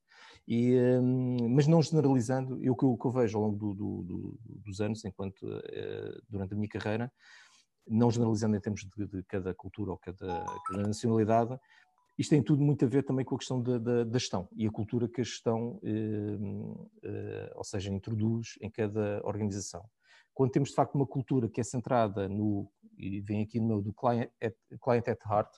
E, 0.48 0.76
hum, 1.00 1.50
mas 1.50 1.68
não 1.68 1.82
generalizando, 1.82 2.64
eu 2.64 2.76
que, 2.76 2.86
que 2.98 3.06
eu 3.06 3.12
vejo 3.12 3.38
ao 3.38 3.44
longo 3.46 3.58
do, 3.58 3.74
do, 3.74 4.04
do, 4.04 4.40
dos 4.66 4.82
anos, 4.82 5.04
enquanto 5.06 5.46
durante 6.30 6.54
a 6.54 6.58
minha 6.58 6.70
carreira, 6.70 7.12
não 7.88 8.10
generalizando 8.12 8.56
em 8.56 8.60
termos 8.60 8.82
de, 8.96 9.08
de 9.08 9.24
cada 9.24 9.54
cultura 9.54 9.92
ou 9.92 9.98
cada, 9.98 10.46
cada, 10.68 10.88
nacionalidade, 10.88 11.60
isto 12.22 12.30
tem 12.30 12.44
tudo 12.44 12.62
muito 12.62 12.86
a 12.86 12.88
ver 12.88 13.04
também 13.04 13.25
com 13.25 13.36
a 13.36 13.38
questão 13.38 13.62
da, 13.62 13.78
da, 13.80 14.04
da 14.04 14.20
gestão 14.20 14.48
e 14.56 14.68
a 14.68 14.72
cultura 14.72 15.08
que 15.08 15.22
a 15.22 15.24
gestão, 15.24 15.80
eh, 15.84 16.38
eh, 17.04 17.54
ou 17.56 17.63
seja, 17.63 17.92
introduz 17.92 18.60
em 18.62 18.70
cada 18.70 19.22
organização. 19.24 19.84
Quando 20.34 20.51
temos 20.51 20.70
de 20.70 20.75
facto 20.75 20.96
uma 20.96 21.06
cultura 21.06 21.50
que 21.50 21.60
é 21.60 21.63
centrada 21.63 22.30
no, 22.30 22.72
e 22.96 23.22
vem 23.22 23.42
aqui 23.42 23.60
no 23.60 23.68
meu, 23.68 23.82
do 23.82 23.92
client 23.92 24.30
at, 24.40 24.56
client 24.80 25.08
at 25.08 25.20
heart, 25.25 25.50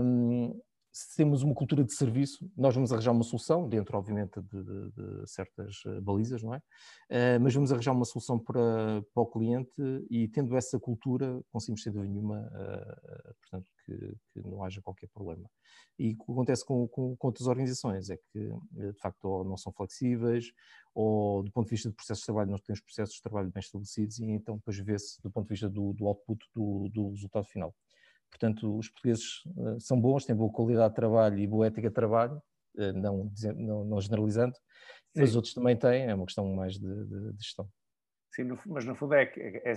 um, 0.00 0.58
se 0.96 1.14
temos 1.14 1.42
uma 1.42 1.54
cultura 1.54 1.84
de 1.84 1.92
serviço, 1.92 2.50
nós 2.56 2.74
vamos 2.74 2.90
arranjar 2.90 3.12
uma 3.12 3.22
solução, 3.22 3.68
dentro, 3.68 3.98
obviamente, 3.98 4.40
de, 4.40 4.64
de, 4.64 4.90
de 4.92 5.30
certas 5.30 5.82
eh, 5.84 6.00
balizas, 6.00 6.42
não 6.42 6.54
é? 6.54 6.58
Uh, 6.58 7.38
mas 7.42 7.52
vamos 7.52 7.70
arranjar 7.70 7.92
uma 7.92 8.06
solução 8.06 8.38
para, 8.38 9.02
para 9.12 9.22
o 9.22 9.26
cliente 9.26 9.74
e, 10.08 10.26
tendo 10.28 10.56
essa 10.56 10.80
cultura, 10.80 11.38
conseguimos, 11.52 11.82
sem 11.82 11.92
dúvida 11.92 12.10
nenhuma, 12.10 12.40
uh, 12.40 13.34
portanto, 13.42 13.70
que, 13.84 14.16
que, 14.32 14.48
não 14.48 14.64
haja 14.64 14.80
qualquer 14.80 15.08
problema. 15.08 15.46
E 15.98 16.14
o 16.14 16.16
que 16.16 16.32
acontece 16.32 16.64
com, 16.64 16.88
com, 16.88 17.14
com, 17.14 17.26
outras 17.26 17.46
organizações 17.46 18.08
é 18.08 18.16
que, 18.16 18.50
de 18.72 18.98
facto, 18.98 19.22
ou 19.26 19.44
não 19.44 19.58
são 19.58 19.70
flexíveis, 19.74 20.50
ou, 20.94 21.42
do 21.42 21.52
ponto 21.52 21.66
de 21.66 21.72
vista 21.72 21.90
de 21.90 21.94
processos 21.94 22.22
de 22.22 22.26
trabalho, 22.26 22.50
não 22.52 22.58
têm 22.58 22.72
os 22.72 22.80
processos 22.80 23.16
de 23.16 23.22
trabalho 23.22 23.50
bem 23.50 23.60
estabelecidos, 23.60 24.18
e 24.18 24.24
então, 24.30 24.56
depois 24.56 24.78
vê-se, 24.78 25.20
do 25.20 25.30
ponto 25.30 25.44
de 25.44 25.50
vista 25.50 25.68
do, 25.68 25.92
do 25.92 26.06
output, 26.06 26.42
do, 26.54 26.88
do 26.88 27.10
resultado 27.10 27.44
final. 27.44 27.74
Portanto, 28.30 28.76
os 28.76 28.88
portugueses 28.88 29.44
uh, 29.56 29.80
são 29.80 30.00
bons, 30.00 30.24
têm 30.24 30.36
boa 30.36 30.52
qualidade 30.52 30.90
de 30.90 30.96
trabalho 30.96 31.38
e 31.38 31.46
boa 31.46 31.66
ética 31.66 31.88
de 31.88 31.94
trabalho, 31.94 32.40
uh, 32.76 32.92
não, 32.92 33.30
não, 33.56 33.84
não, 33.84 34.00
generalizando, 34.00 34.54
Sim. 34.54 35.20
mas 35.20 35.36
outros 35.36 35.54
também 35.54 35.76
têm, 35.76 36.06
é 36.06 36.14
uma 36.14 36.26
questão 36.26 36.46
mais 36.54 36.74
de, 36.74 37.04
de, 37.04 37.32
de 37.32 37.42
gestão. 37.42 37.68
Sim, 38.36 38.44
no, 38.44 38.58
mas 38.66 38.84
no 38.84 38.94
fundo 38.94 39.14
é, 39.14 39.22
é, 39.22 39.62
é, 39.64 39.72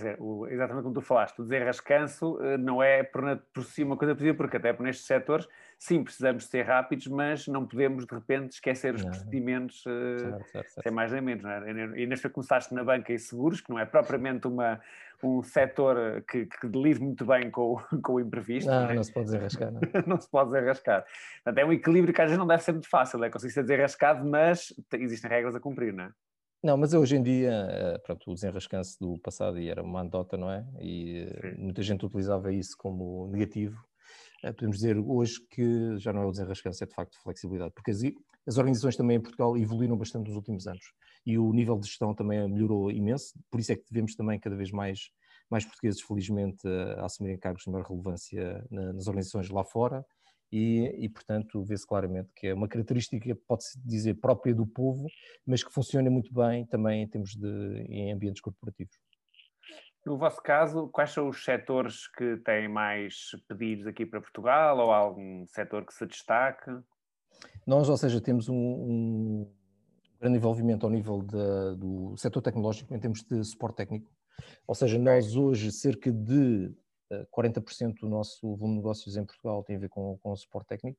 exatamente 0.50 0.84
como 0.84 0.94
tu 0.94 1.00
falaste, 1.00 1.40
o 1.40 1.44
desenrascanço 1.44 2.36
uh, 2.36 2.58
não 2.58 2.84
é 2.84 3.04
por, 3.04 3.24
por 3.54 3.64
si 3.64 3.84
uma 3.84 3.96
coisa 3.96 4.14
positiva, 4.14 4.36
porque 4.36 4.58
até 4.58 4.74
por 4.74 4.84
nestes 4.84 5.06
setores, 5.06 5.48
sim, 5.78 6.04
precisamos 6.04 6.46
ser 6.46 6.64
rápidos, 6.64 7.08
mas 7.08 7.48
não 7.48 7.66
podemos 7.66 8.06
de 8.06 8.14
repente 8.14 8.52
esquecer 8.52 8.94
os 8.96 9.02
não. 9.02 9.12
procedimentos, 9.12 9.82
certo, 9.82 10.50
certo, 10.50 10.52
certo. 10.52 10.84
sem 10.84 10.92
mais 10.92 11.10
nem 11.14 11.22
menos. 11.22 11.46
É? 11.46 12.02
E 12.02 12.06
nesta 12.06 12.30
começaste 12.30 12.74
na 12.74 12.84
banca 12.84 13.14
e 13.14 13.18
seguros, 13.18 13.62
que 13.62 13.70
não 13.70 13.80
é 13.80 13.86
propriamente 13.86 14.46
uma, 14.46 14.82
um 15.24 15.44
setor 15.44 16.24
que, 16.30 16.46
que 16.46 16.68
delide 16.68 17.02
muito 17.02 17.26
bem 17.26 17.52
com, 17.52 17.78
com 18.04 18.14
o 18.14 18.20
imprevisto. 18.20 18.70
Não, 18.70 18.84
não, 18.84 18.90
é? 18.90 18.94
não 18.96 19.04
se 19.04 19.14
pode 19.14 19.26
desenrascar. 19.26 19.72
Não. 19.72 19.82
não 20.08 20.20
se 20.20 20.30
pode 20.30 20.52
desenrascar. 20.52 21.06
Portanto, 21.44 21.58
é 21.58 21.66
um 21.66 21.74
equilíbrio 21.74 22.14
que 22.14 22.22
às 22.22 22.28
vezes 22.28 22.40
não 22.40 22.48
deve 22.48 22.64
ser 22.64 22.72
muito 22.72 22.90
fácil, 22.90 23.24
é 23.24 23.30
conseguir 23.30 23.54
ser 23.54 23.64
desenrascado, 23.64 24.28
mas 24.28 24.74
existem 24.94 25.30
regras 25.30 25.56
a 25.56 25.60
cumprir, 25.60 25.94
não 25.94 26.06
é? 26.06 26.12
Não, 26.62 26.76
mas 26.76 26.94
hoje 26.94 27.16
em 27.16 27.24
dia, 27.24 27.52
eh, 27.72 27.98
pronto, 28.00 28.30
o 28.30 28.34
desenrascanço 28.34 28.98
do 29.00 29.18
passado 29.20 29.58
era 29.58 29.82
uma 29.82 30.02
anedota, 30.02 30.36
não 30.38 30.52
é? 30.52 30.66
E 30.82 31.20
eh, 31.20 31.54
Sim. 31.54 31.62
muita 31.62 31.82
gente 31.82 32.06
utilizava 32.06 32.52
isso 32.52 32.76
como 32.78 33.28
negativo. 33.28 33.82
Eh, 34.44 34.52
podemos 34.52 34.78
dizer 34.78 34.98
hoje 34.98 35.36
que 35.50 35.98
já 35.98 36.12
não 36.12 36.24
é 36.24 36.26
o 36.26 36.32
desenrascanço, 36.32 36.84
é 36.84 36.88
de 36.88 36.94
facto 36.94 37.18
flexibilidade, 37.24 37.72
porque 37.74 37.92
as, 38.50 38.58
organizações 38.58 38.96
também 38.96 39.18
em 39.18 39.22
Portugal 39.22 39.56
evoluíram 39.58 39.98
bastante 39.98 40.28
nos 40.28 40.36
últimos 40.36 40.68
anos 40.68 40.84
e 41.26 41.38
o 41.38 41.54
nível 41.54 41.78
de 41.78 41.88
gestão 41.88 42.14
também 42.14 42.48
melhorou 42.50 42.92
imenso, 42.92 43.34
por 43.50 43.60
isso 43.60 43.72
é 43.72 43.76
que 43.76 43.86
devemos 43.90 44.16
também 44.16 44.40
cada 44.40 44.56
vez 44.56 44.72
mais, 44.72 45.12
mais 45.50 45.66
portugueses, 45.66 46.02
felizmente, 46.02 46.68
a 46.98 47.06
assumirem 47.06 47.38
cargos 47.38 47.64
de 47.64 47.72
maior 47.72 47.86
relevância 47.86 48.66
nas 48.72 49.08
organizações 49.08 49.50
lá 49.50 49.64
fora 49.64 50.06
e, 50.52 50.96
e 50.98 51.10
portanto, 51.10 51.64
vê-se 51.64 51.86
claramente 51.86 52.32
que 52.36 52.48
é 52.48 52.54
uma 52.54 52.68
característica, 52.68 53.36
pode-se 53.48 53.80
dizer, 53.86 54.16
própria 54.16 54.54
do 54.54 54.66
povo, 54.66 55.08
mas 55.46 55.64
que 55.64 55.72
funciona 55.72 56.10
muito 56.10 56.34
bem 56.34 56.66
também 56.66 57.04
em 57.04 57.08
termos 57.08 57.36
de 57.36 57.86
em 57.88 58.12
ambientes 58.12 58.42
corporativos. 58.42 58.96
No 60.06 60.18
vosso 60.18 60.42
caso, 60.42 60.88
quais 60.88 61.12
são 61.12 61.30
os 61.30 61.44
setores 61.44 62.08
que 62.08 62.38
têm 62.38 62.68
mais 62.68 63.30
pedidos 63.48 63.86
aqui 63.86 64.06
para 64.06 64.22
Portugal 64.22 64.78
ou 64.80 64.92
algum 64.92 65.46
setor 65.46 65.86
que 65.86 65.94
se 65.94 66.08
destaque? 66.08 66.72
Nós, 67.70 67.88
ou 67.88 67.96
seja, 67.96 68.20
temos 68.20 68.50
um, 68.50 68.56
um 68.56 69.48
grande 70.20 70.38
envolvimento 70.38 70.88
ao 70.88 70.92
nível 70.92 71.22
do 71.22 72.18
setor 72.18 72.42
tecnológico 72.42 72.96
em 72.96 73.00
termos 73.00 73.22
de 73.22 73.44
suporte 73.44 73.76
técnico. 73.76 74.12
Ou 74.66 74.74
seja, 74.74 74.98
nós 74.98 75.36
hoje 75.36 75.72
cerca 75.72 76.12
de 76.12 76.74
40% 77.32 78.00
do 78.00 78.10
nosso 78.10 78.56
volume 78.56 78.74
de 78.74 78.78
negócios 78.78 79.16
em 79.16 79.24
Portugal 79.24 79.64
tem 79.64 79.76
a 79.76 79.80
ver 79.80 79.90
com, 79.90 80.18
com 80.18 80.32
o 80.32 80.36
suporte 80.36 80.70
técnico 80.70 80.98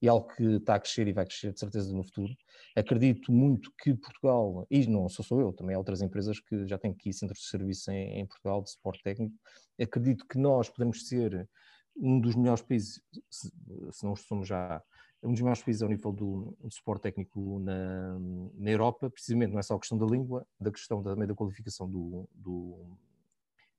e 0.00 0.08
algo 0.08 0.28
que 0.28 0.44
está 0.44 0.76
a 0.76 0.78
crescer 0.78 1.08
e 1.08 1.12
vai 1.12 1.26
crescer 1.26 1.52
de 1.54 1.58
certeza 1.58 1.92
no 1.92 2.04
futuro. 2.04 2.32
Acredito 2.76 3.32
muito 3.32 3.72
que 3.82 3.92
Portugal, 3.92 4.64
e 4.70 4.86
não 4.86 5.08
sou 5.08 5.24
só 5.24 5.40
eu, 5.40 5.52
também 5.52 5.74
há 5.74 5.78
outras 5.78 6.02
empresas 6.02 6.38
que 6.38 6.68
já 6.68 6.78
têm 6.78 6.92
aqui 6.92 7.12
centros 7.12 7.40
de 7.40 7.46
serviço 7.46 7.90
em, 7.90 8.20
em 8.20 8.26
Portugal 8.26 8.62
de 8.62 8.70
suporte 8.70 9.02
técnico, 9.02 9.34
acredito 9.76 10.24
que 10.28 10.38
nós 10.38 10.70
podemos 10.70 11.08
ser 11.08 11.48
um 11.96 12.20
dos 12.20 12.36
melhores 12.36 12.62
países, 12.62 13.02
se, 13.28 13.50
se 13.90 14.04
não 14.04 14.14
somos 14.14 14.46
já 14.46 14.80
um 15.22 15.32
dos 15.32 15.40
maiores 15.40 15.62
países 15.62 15.82
ao 15.82 15.88
nível 15.88 16.12
do, 16.12 16.56
do 16.60 16.70
suporte 16.70 17.02
técnico 17.02 17.60
na, 17.60 18.18
na, 18.54 18.70
Europa, 18.70 19.08
precisamente 19.08 19.52
não 19.52 19.58
é 19.58 19.62
só 19.62 19.74
a 19.74 19.78
questão 19.78 19.96
da 19.96 20.06
língua, 20.06 20.46
da 20.60 20.70
questão 20.70 21.02
também 21.02 21.28
da 21.28 21.34
qualificação 21.34 21.88
do, 21.88 22.28
do, 22.34 22.96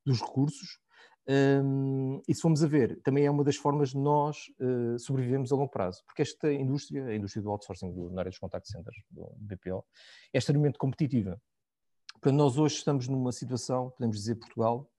dos 0.06 0.22
recursos, 0.22 0.80
um, 1.26 2.22
e 2.28 2.36
se 2.36 2.42
formos 2.42 2.64
a 2.64 2.68
ver, 2.68 3.00
também 3.02 3.26
é 3.26 3.32
uma 3.32 3.44
das 3.44 3.56
formas 3.56 3.90
de 3.90 3.98
nós 3.98 4.38
uh, 4.60 5.00
sobrevivermos 5.00 5.52
a 5.52 5.56
longo 5.56 5.72
prazo, 5.72 6.04
porque 6.06 6.22
esta 6.22 6.52
indústria, 6.52 7.06
a 7.06 7.16
indústria 7.16 7.42
do 7.42 7.50
outsourcing 7.50 7.94
do, 7.94 8.10
na 8.10 8.22
área 8.22 8.30
dos 8.30 8.40
contact 8.40 8.70
centers, 8.70 8.98
do 9.10 9.34
BPO, 9.38 9.86
é 10.34 10.38
extremamente 10.38 10.78
competitiva. 10.78 11.42
Portanto, 12.14 12.36
nós 12.36 12.58
hoje 12.58 12.76
estamos 12.76 13.08
numa 13.08 13.32
situação, 13.32 13.90
podemos 13.92 14.18
dizer 14.18 14.36
Portugal, 14.36 14.90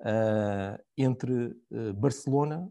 uh, 0.00 0.82
entre 0.96 1.48
uh, 1.70 1.92
Barcelona, 1.94 2.70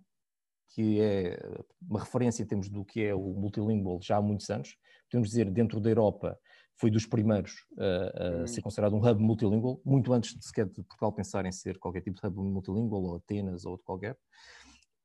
que 0.75 0.99
é 0.99 1.39
uma 1.81 2.01
referência 2.01 2.43
em 2.43 2.45
termos 2.45 2.67
do 2.67 2.83
que 2.83 3.01
é 3.01 3.15
o 3.15 3.33
multilingual 3.33 3.97
já 4.01 4.17
há 4.17 4.21
muitos 4.21 4.49
anos, 4.49 4.75
podemos 5.09 5.29
dizer 5.29 5.49
dentro 5.49 5.79
da 5.79 5.89
Europa, 5.89 6.37
foi 6.75 6.91
dos 6.91 7.05
primeiros 7.05 7.65
a, 7.79 8.43
a 8.43 8.47
ser 8.47 8.61
considerado 8.61 8.93
um 8.93 8.99
hub 8.99 9.23
multilingual, 9.23 9.79
muito 9.85 10.11
antes 10.11 10.37
de 10.37 10.45
sequer 10.45 10.65
de 10.65 10.83
Portugal 10.83 11.13
pensar 11.13 11.45
em 11.45 11.51
ser 11.51 11.79
qualquer 11.79 12.01
tipo 12.01 12.19
de 12.19 12.27
hub 12.27 12.37
multilingual, 12.41 13.01
ou 13.03 13.15
Atenas, 13.15 13.63
ou 13.63 13.71
outro 13.71 13.85
qualquer. 13.85 14.17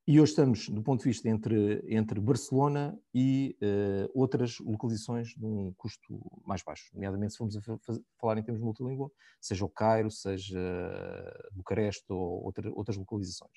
E 0.05 0.19
hoje 0.19 0.31
estamos, 0.31 0.67
do 0.67 0.83
ponto 0.83 1.03
de 1.03 1.07
vista 1.07 1.29
entre, 1.29 1.85
entre 1.87 2.19
Barcelona 2.19 2.99
e 3.13 3.55
uh, 3.61 4.11
outras 4.13 4.59
localizações 4.59 5.29
de 5.29 5.45
um 5.45 5.71
custo 5.77 6.19
mais 6.45 6.61
baixo, 6.61 6.89
nomeadamente 6.93 7.31
se 7.31 7.37
formos 7.37 7.55
a 7.55 7.61
falar 8.19 8.37
em 8.37 8.43
termos 8.43 8.61
multilingual, 8.61 9.09
seja 9.39 9.63
o 9.63 9.69
Cairo, 9.69 10.11
seja 10.11 10.59
Bucareste 11.53 12.03
ou 12.09 12.43
outra, 12.43 12.69
outras 12.73 12.97
localizações. 12.97 13.53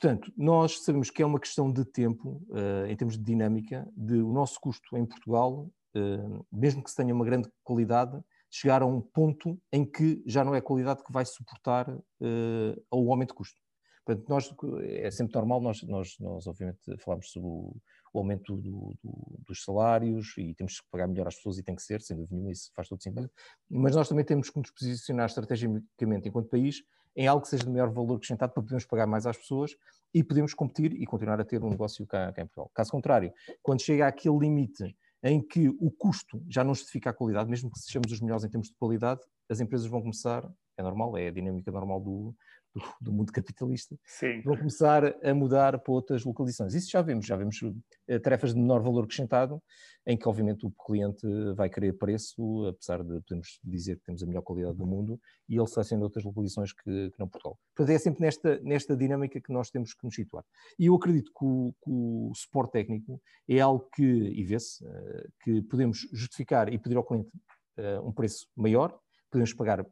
Portanto, 0.00 0.32
nós 0.36 0.84
sabemos 0.84 1.10
que 1.10 1.22
é 1.22 1.26
uma 1.26 1.40
questão 1.40 1.72
de 1.72 1.84
tempo, 1.84 2.40
uh, 2.50 2.86
em 2.86 2.96
termos 2.96 3.18
de 3.18 3.24
dinâmica, 3.24 3.86
de 3.96 4.22
o 4.22 4.32
nosso 4.32 4.60
custo 4.60 4.96
em 4.96 5.04
Portugal 5.04 5.68
eh, 5.94 6.42
mesmo 6.52 6.82
que 6.82 6.90
se 6.90 6.96
tenha 6.96 7.14
uma 7.14 7.24
grande 7.24 7.48
qualidade, 7.64 8.20
chegar 8.50 8.82
a 8.82 8.86
um 8.86 9.00
ponto 9.00 9.60
em 9.72 9.84
que 9.84 10.22
já 10.26 10.44
não 10.44 10.54
é 10.54 10.58
a 10.58 10.62
qualidade 10.62 11.02
que 11.02 11.12
vai 11.12 11.24
suportar 11.24 11.88
uh, 11.90 12.82
o 12.90 13.10
aumento 13.10 13.30
de 13.30 13.34
custo. 13.34 13.60
Portanto, 14.04 14.26
nós, 14.28 14.54
é 14.84 15.10
sempre 15.10 15.34
normal, 15.34 15.60
nós, 15.60 15.82
nós, 15.82 16.16
nós 16.18 16.46
obviamente 16.46 16.80
falamos 17.04 17.30
sobre 17.30 17.48
o, 17.48 17.76
o 18.12 18.18
aumento 18.18 18.56
do, 18.56 18.94
do, 19.02 19.38
dos 19.46 19.62
salários 19.62 20.34
e 20.38 20.54
temos 20.54 20.80
que 20.80 20.86
pagar 20.90 21.06
melhor 21.06 21.26
às 21.26 21.36
pessoas 21.36 21.58
e 21.58 21.62
tem 21.62 21.74
que 21.74 21.82
ser, 21.82 22.00
sem 22.00 22.16
dúvida 22.16 22.34
nenhuma, 22.34 22.52
isso 22.52 22.70
faz 22.74 22.88
todo 22.88 23.02
sentido, 23.02 23.30
mas 23.70 23.94
nós 23.94 24.08
também 24.08 24.24
temos 24.24 24.50
que 24.50 24.58
nos 24.58 24.70
posicionar 24.70 25.26
estrategicamente 25.26 26.28
enquanto 26.28 26.48
país 26.48 26.82
em 27.16 27.26
algo 27.26 27.42
que 27.42 27.48
seja 27.48 27.64
de 27.64 27.70
maior 27.70 27.90
valor 27.90 28.16
acrescentado 28.16 28.52
para 28.52 28.62
podermos 28.62 28.86
pagar 28.86 29.06
mais 29.06 29.26
às 29.26 29.36
pessoas 29.36 29.72
e 30.14 30.22
podemos 30.22 30.54
competir 30.54 30.92
e 30.92 31.04
continuar 31.04 31.40
a 31.40 31.44
ter 31.44 31.62
um 31.62 31.70
negócio 31.70 32.06
cá, 32.06 32.32
cá 32.32 32.42
em 32.42 32.46
Portugal. 32.46 32.70
Caso 32.74 32.90
contrário, 32.92 33.32
quando 33.62 33.82
chega 33.82 34.06
àquele 34.06 34.38
limite 34.38 34.96
em 35.22 35.42
que 35.42 35.68
o 35.68 35.90
custo 35.90 36.40
já 36.48 36.62
não 36.62 36.74
justifica 36.74 37.10
a 37.10 37.12
qualidade, 37.12 37.50
mesmo 37.50 37.70
que 37.70 37.78
sejamos 37.80 38.12
os 38.12 38.20
melhores 38.20 38.44
em 38.44 38.48
termos 38.48 38.68
de 38.68 38.74
qualidade, 38.76 39.20
as 39.48 39.60
empresas 39.60 39.88
vão 39.88 40.00
começar, 40.00 40.48
é 40.76 40.82
normal, 40.82 41.16
é 41.16 41.26
a 41.26 41.30
dinâmica 41.32 41.72
normal 41.72 42.00
do, 42.00 42.34
do, 42.74 42.82
do 43.00 43.12
mundo 43.12 43.32
capitalista, 43.32 43.96
Sim. 44.04 44.40
vão 44.42 44.56
começar 44.56 45.14
a 45.22 45.34
mudar 45.34 45.78
para 45.78 45.92
outras 45.92 46.24
localizações. 46.24 46.74
Isso 46.74 46.90
já 46.90 47.02
vemos, 47.02 47.26
já 47.26 47.36
vemos 47.36 47.60
uh, 47.62 48.20
tarefas 48.22 48.54
de 48.54 48.60
menor 48.60 48.82
valor 48.82 49.04
acrescentado, 49.04 49.62
em 50.06 50.16
que 50.16 50.28
obviamente 50.28 50.66
o 50.66 50.70
cliente 50.70 51.26
vai 51.54 51.68
querer 51.68 51.92
preço, 51.98 52.66
apesar 52.66 53.02
de 53.02 53.20
podemos 53.22 53.60
dizer 53.62 53.96
que 53.96 54.04
temos 54.04 54.22
a 54.22 54.26
melhor 54.26 54.42
qualidade 54.42 54.76
do 54.76 54.86
mundo, 54.86 55.20
e 55.48 55.56
ele 55.56 55.66
seleciona 55.66 56.04
outras 56.04 56.24
localizações 56.24 56.72
que, 56.72 57.10
que 57.10 57.18
não 57.18 57.28
Portugal. 57.28 57.58
Portanto, 57.76 57.94
é 57.94 57.98
sempre 57.98 58.22
nesta, 58.22 58.58
nesta 58.60 58.96
dinâmica 58.96 59.40
que 59.40 59.52
nós 59.52 59.70
temos 59.70 59.92
que 59.94 60.04
nos 60.04 60.14
situar. 60.14 60.44
E 60.78 60.86
eu 60.86 60.94
acredito 60.94 61.30
que 61.32 61.44
o, 61.44 61.74
que 61.84 61.90
o 61.90 62.32
suporte 62.34 62.72
técnico 62.72 63.20
é 63.48 63.60
algo 63.60 63.86
que, 63.94 64.02
e 64.02 64.44
vê-se, 64.44 64.84
uh, 64.84 65.28
que 65.42 65.62
podemos 65.62 66.08
justificar 66.12 66.72
e 66.72 66.78
pedir 66.78 66.96
ao 66.96 67.04
cliente 67.04 67.30
uh, 67.78 68.06
um 68.06 68.12
preço 68.12 68.46
maior, 68.56 68.98
podemos 69.30 69.52
pagar 69.52 69.84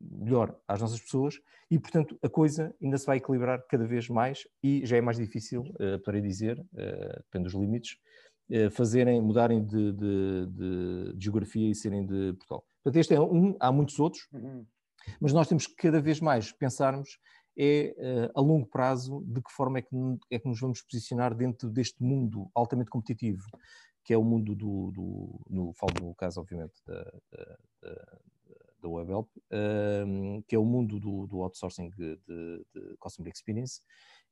melhor 0.00 0.58
às 0.66 0.80
nossas 0.80 1.00
pessoas 1.00 1.38
e, 1.70 1.78
portanto, 1.78 2.18
a 2.22 2.28
coisa 2.28 2.74
ainda 2.82 2.96
se 2.96 3.06
vai 3.06 3.18
equilibrar 3.18 3.62
cada 3.68 3.86
vez 3.86 4.08
mais 4.08 4.46
e 4.62 4.84
já 4.86 4.96
é 4.96 5.00
mais 5.00 5.18
difícil, 5.18 5.62
uh, 5.62 6.02
para 6.02 6.20
dizer, 6.20 6.58
uh, 6.58 7.22
depende 7.24 7.44
dos 7.44 7.54
limites, 7.54 7.98
uh, 8.50 8.70
fazerem, 8.70 9.20
mudarem 9.20 9.64
de, 9.64 9.92
de, 9.92 10.46
de, 10.46 11.12
de, 11.14 11.24
geografia 11.24 11.70
e 11.70 11.74
serem 11.74 12.06
de 12.06 12.32
Portugal. 12.34 12.64
Portanto, 12.82 13.00
este 13.00 13.14
é 13.14 13.20
um, 13.20 13.54
há 13.60 13.70
muitos 13.70 13.98
outros, 13.98 14.26
uhum. 14.32 14.64
mas 15.20 15.32
nós 15.32 15.46
temos 15.46 15.66
que 15.66 15.76
cada 15.76 16.00
vez 16.00 16.20
mais 16.20 16.52
pensarmos 16.52 17.18
é 17.60 17.92
a 18.36 18.40
longo 18.40 18.68
prazo 18.68 19.20
de 19.26 19.42
que 19.42 19.50
forma 19.50 19.80
é 19.80 19.82
que, 19.82 19.96
é 20.30 20.38
que 20.38 20.48
nos 20.48 20.60
vamos 20.60 20.80
posicionar 20.80 21.34
dentro 21.34 21.68
deste 21.68 22.00
mundo 22.00 22.48
altamente 22.54 22.88
competitivo, 22.88 23.42
que 24.04 24.14
é 24.14 24.16
o 24.16 24.22
mundo 24.22 24.54
do, 24.54 24.92
do 24.92 25.40
no, 25.50 25.72
falo 25.74 25.92
no 26.00 26.14
caso, 26.14 26.40
obviamente, 26.40 26.74
da, 26.86 27.02
da, 27.32 27.56
da 27.82 28.18
WebHelp, 28.86 29.28
um, 30.06 30.42
que 30.42 30.54
é 30.54 30.58
o 30.58 30.64
mundo 30.64 31.00
do, 31.00 31.26
do 31.26 31.42
outsourcing 31.42 31.90
de, 31.90 32.16
de, 32.16 32.66
de, 32.74 32.96
Customer 32.98 33.32
Experience, 33.32 33.80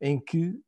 em 0.01 0.21
que, 0.21 0.61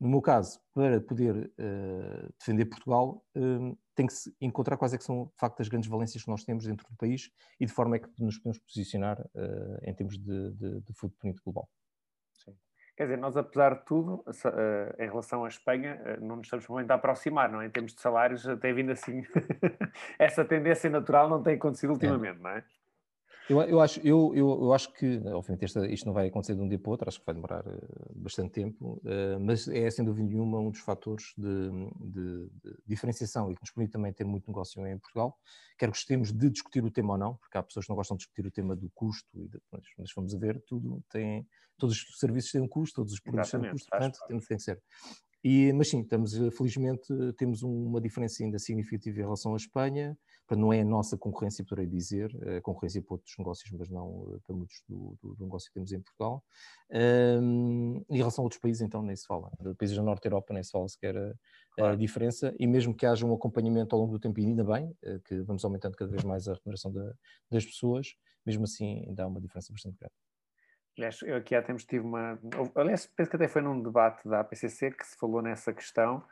no 0.00 0.08
meu 0.08 0.22
caso, 0.22 0.60
para 0.72 1.00
poder 1.00 1.34
uh, 1.58 2.34
defender 2.38 2.66
Portugal, 2.66 3.24
um, 3.34 3.76
tem 3.94 4.06
que 4.06 4.12
se 4.12 4.34
encontrar 4.40 4.76
quais 4.76 4.94
é 4.94 4.98
que 4.98 5.04
são, 5.04 5.26
de 5.26 5.38
facto, 5.38 5.60
as 5.60 5.68
grandes 5.68 5.88
valências 5.88 6.22
que 6.22 6.30
nós 6.30 6.44
temos 6.44 6.64
dentro 6.64 6.86
do 6.88 6.96
país 6.96 7.30
e 7.58 7.66
de 7.66 7.72
forma 7.72 7.96
é 7.96 7.98
que 7.98 8.08
nos 8.22 8.38
podemos 8.38 8.58
posicionar 8.58 9.20
uh, 9.20 9.78
em 9.82 9.94
termos 9.94 10.18
de, 10.18 10.50
de, 10.52 10.80
de 10.80 10.92
footprint 10.94 11.38
global. 11.42 11.68
Quer 12.96 13.04
dizer, 13.04 13.18
nós, 13.18 13.36
apesar 13.36 13.74
de 13.74 13.84
tudo, 13.84 14.24
uh, 14.26 15.02
em 15.02 15.06
relação 15.06 15.44
à 15.44 15.48
Espanha, 15.48 16.00
não 16.18 16.36
nos 16.36 16.46
estamos 16.46 16.66
muito 16.66 16.90
a 16.90 16.94
aproximar, 16.94 17.52
não 17.52 17.60
é? 17.60 17.66
Em 17.66 17.70
termos 17.70 17.94
de 17.94 18.00
salários, 18.00 18.42
tem 18.58 18.72
vindo 18.72 18.90
assim. 18.90 19.22
Essa 20.18 20.46
tendência 20.46 20.88
natural 20.88 21.28
não 21.28 21.42
tem 21.42 21.56
acontecido 21.56 21.90
é. 21.90 21.92
ultimamente, 21.92 22.38
é. 22.38 22.42
não 22.42 22.50
é? 22.50 22.64
Eu, 23.48 23.62
eu, 23.62 23.80
acho, 23.80 24.00
eu, 24.00 24.32
eu, 24.34 24.48
eu, 24.48 24.72
acho 24.72 24.92
que, 24.92 25.18
obviamente, 25.26 25.64
esta, 25.64 25.86
isto 25.86 26.04
não 26.04 26.12
vai 26.12 26.26
acontecer 26.26 26.54
de 26.56 26.60
um 26.60 26.68
dia 26.68 26.78
para 26.78 26.88
o 26.88 26.92
outro, 26.92 27.08
acho 27.08 27.20
que 27.20 27.26
vai 27.26 27.34
demorar 27.34 27.64
uh, 27.64 28.12
bastante 28.16 28.50
tempo, 28.50 29.00
uh, 29.04 29.38
mas 29.40 29.68
é, 29.68 29.88
sem 29.88 30.04
dúvida 30.04 30.28
nenhuma, 30.28 30.58
um 30.58 30.70
dos 30.70 30.80
fatores 30.80 31.32
de, 31.38 31.70
de, 32.00 32.48
de, 32.48 32.76
diferenciação 32.86 33.50
e 33.50 33.54
que 33.54 33.62
nos 33.62 33.70
permite 33.70 33.92
também 33.92 34.12
ter 34.12 34.24
muito 34.24 34.48
negócio 34.48 34.84
em 34.84 34.98
Portugal. 34.98 35.38
Quer 35.78 35.88
gostemos 35.88 36.32
de 36.32 36.50
discutir 36.50 36.84
o 36.84 36.90
tema 36.90 37.12
ou 37.12 37.18
não, 37.18 37.36
porque 37.36 37.56
há 37.56 37.62
pessoas 37.62 37.86
que 37.86 37.90
não 37.90 37.96
gostam 37.96 38.16
de 38.16 38.22
discutir 38.22 38.46
o 38.46 38.50
tema 38.50 38.74
do 38.74 38.90
custo, 38.92 39.28
e 39.34 39.48
depois, 39.48 39.84
mas 39.96 40.10
vamos 40.14 40.34
a 40.34 40.38
ver, 40.38 40.60
tudo 40.66 41.00
tem, 41.08 41.46
todos 41.78 41.94
os 41.94 42.18
serviços 42.18 42.50
têm 42.50 42.60
um 42.60 42.68
custo, 42.68 42.96
todos 42.96 43.12
os 43.12 43.20
produtos 43.20 43.50
têm 43.50 43.60
um 43.60 43.70
custo, 43.70 43.88
portanto, 43.88 44.18
tem, 44.26 44.38
tem 44.40 44.56
que 44.56 44.62
ser. 44.62 44.82
E, 45.48 45.72
mas 45.72 45.90
sim, 45.90 46.00
estamos, 46.00 46.36
felizmente, 46.56 47.06
temos 47.38 47.62
uma 47.62 48.00
diferença 48.00 48.42
ainda 48.42 48.58
significativa 48.58 49.20
em 49.20 49.22
relação 49.22 49.54
à 49.54 49.56
Espanha, 49.56 50.18
não 50.50 50.72
é 50.72 50.80
a 50.80 50.84
nossa 50.84 51.16
concorrência, 51.16 51.64
poderei 51.64 51.88
dizer, 51.88 52.36
a 52.56 52.60
concorrência 52.60 53.00
para 53.00 53.14
outros 53.14 53.32
negócios, 53.38 53.70
mas 53.70 53.88
não 53.88 54.28
eh, 54.34 54.38
para 54.44 54.56
muitos 54.56 54.82
do, 54.88 55.16
do, 55.22 55.36
do 55.36 55.44
negócio 55.44 55.68
que 55.68 55.74
temos 55.74 55.92
em 55.92 56.00
Portugal. 56.00 56.42
Um, 56.90 58.04
em 58.10 58.16
relação 58.16 58.42
a 58.42 58.46
outros 58.46 58.60
países, 58.60 58.82
então, 58.82 59.02
nem 59.02 59.14
se 59.14 59.24
fala. 59.24 59.48
Países 59.78 59.96
da 59.96 60.02
Norte 60.02 60.24
da 60.24 60.26
Europa 60.30 60.52
nem 60.52 60.64
se 60.64 60.72
fala 60.72 60.88
sequer 60.88 61.16
a, 61.16 61.32
claro. 61.76 61.92
a, 61.92 61.96
diferença, 61.96 62.52
e 62.58 62.66
mesmo 62.66 62.92
que 62.92 63.06
haja 63.06 63.24
um 63.24 63.32
acompanhamento 63.32 63.94
ao 63.94 64.02
longo 64.02 64.14
do 64.14 64.18
tempo, 64.18 64.40
e 64.40 64.46
ainda 64.46 64.64
bem, 64.64 64.92
eh, 65.04 65.20
que 65.24 65.42
vamos 65.42 65.64
aumentando 65.64 65.96
cada 65.96 66.10
vez 66.10 66.24
mais 66.24 66.48
a 66.48 66.54
remuneração 66.54 66.92
da, 66.92 67.14
das 67.48 67.64
pessoas, 67.64 68.16
mesmo 68.44 68.64
assim 68.64 69.04
ainda 69.06 69.22
há 69.22 69.28
uma 69.28 69.40
diferença 69.40 69.72
bastante 69.72 69.96
grande. 69.96 70.25
Aliás, 70.98 71.20
eu 71.22 71.36
aqui 71.36 71.54
há 71.54 71.62
tempos 71.62 71.84
tive 71.84 72.04
uma. 72.04 72.38
Aliás, 72.74 73.06
penso 73.06 73.30
que 73.30 73.36
até 73.36 73.48
foi 73.48 73.60
num 73.60 73.82
debate 73.82 74.26
da 74.26 74.40
APCC 74.40 74.92
que 74.92 75.06
se 75.06 75.16
falou 75.18 75.42
nessa 75.42 75.70
questão 75.70 76.24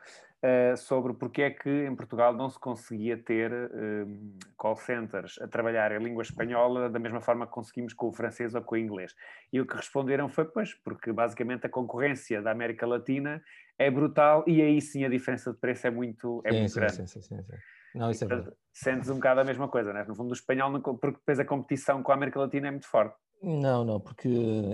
uh, 0.43 0.77
sobre 0.77 1.13
porque 1.13 1.43
é 1.43 1.51
que 1.51 1.69
em 1.69 1.95
Portugal 1.95 2.33
não 2.33 2.49
se 2.49 2.59
conseguia 2.59 3.19
ter 3.19 3.53
uh, 3.53 4.39
call 4.57 4.77
centers 4.77 5.39
a 5.43 5.47
trabalhar 5.47 5.93
em 5.93 6.03
língua 6.03 6.23
espanhola 6.23 6.89
da 6.89 6.99
mesma 6.99 7.21
forma 7.21 7.47
que 7.47 7.53
conseguimos 7.53 7.93
com 7.93 8.09
o 8.09 8.13
francês 8.13 8.55
ou 8.55 8.63
com 8.63 8.75
o 8.75 8.79
inglês. 8.79 9.15
E 9.53 9.61
o 9.61 9.67
que 9.67 9.77
responderam 9.77 10.31
foi, 10.31 10.47
pois, 10.47 10.73
porque 10.73 11.13
basicamente 11.13 11.67
a 11.67 11.69
concorrência 11.69 12.41
da 12.41 12.51
América 12.51 12.87
Latina 12.87 13.43
é 13.79 13.91
brutal 13.91 14.45
e 14.47 14.63
aí 14.63 14.81
sim 14.81 15.05
a 15.05 15.11
diferença 15.11 15.53
de 15.53 15.59
preço 15.59 15.87
é 15.87 15.91
muito, 15.91 16.41
é 16.45 16.51
sim, 16.51 16.59
muito 16.59 16.73
sim, 16.73 16.81
grande. 16.81 16.95
Sim, 16.95 17.07
sim, 17.07 17.21
sim, 17.21 17.43
sim. 17.43 17.57
Não, 17.95 18.11
isso 18.11 18.25
é 18.25 18.27
verdade. 18.27 18.57
Sentes 18.73 19.09
um 19.09 19.17
bocado 19.17 19.41
a 19.41 19.45
mesma 19.45 19.69
coisa, 19.69 19.93
né? 19.93 20.05
no 20.09 20.17
fundo, 20.17 20.31
o 20.31 20.35
espanhol, 20.35 20.81
porque 20.81 21.19
depois 21.19 21.39
a 21.39 21.45
competição 21.45 22.03
com 22.03 22.11
a 22.11 22.15
América 22.17 22.41
Latina 22.41 22.69
é 22.69 22.71
muito 22.71 22.89
forte. 22.89 23.15
Não, 23.45 23.85
não, 23.85 24.01
porque. 24.01 24.29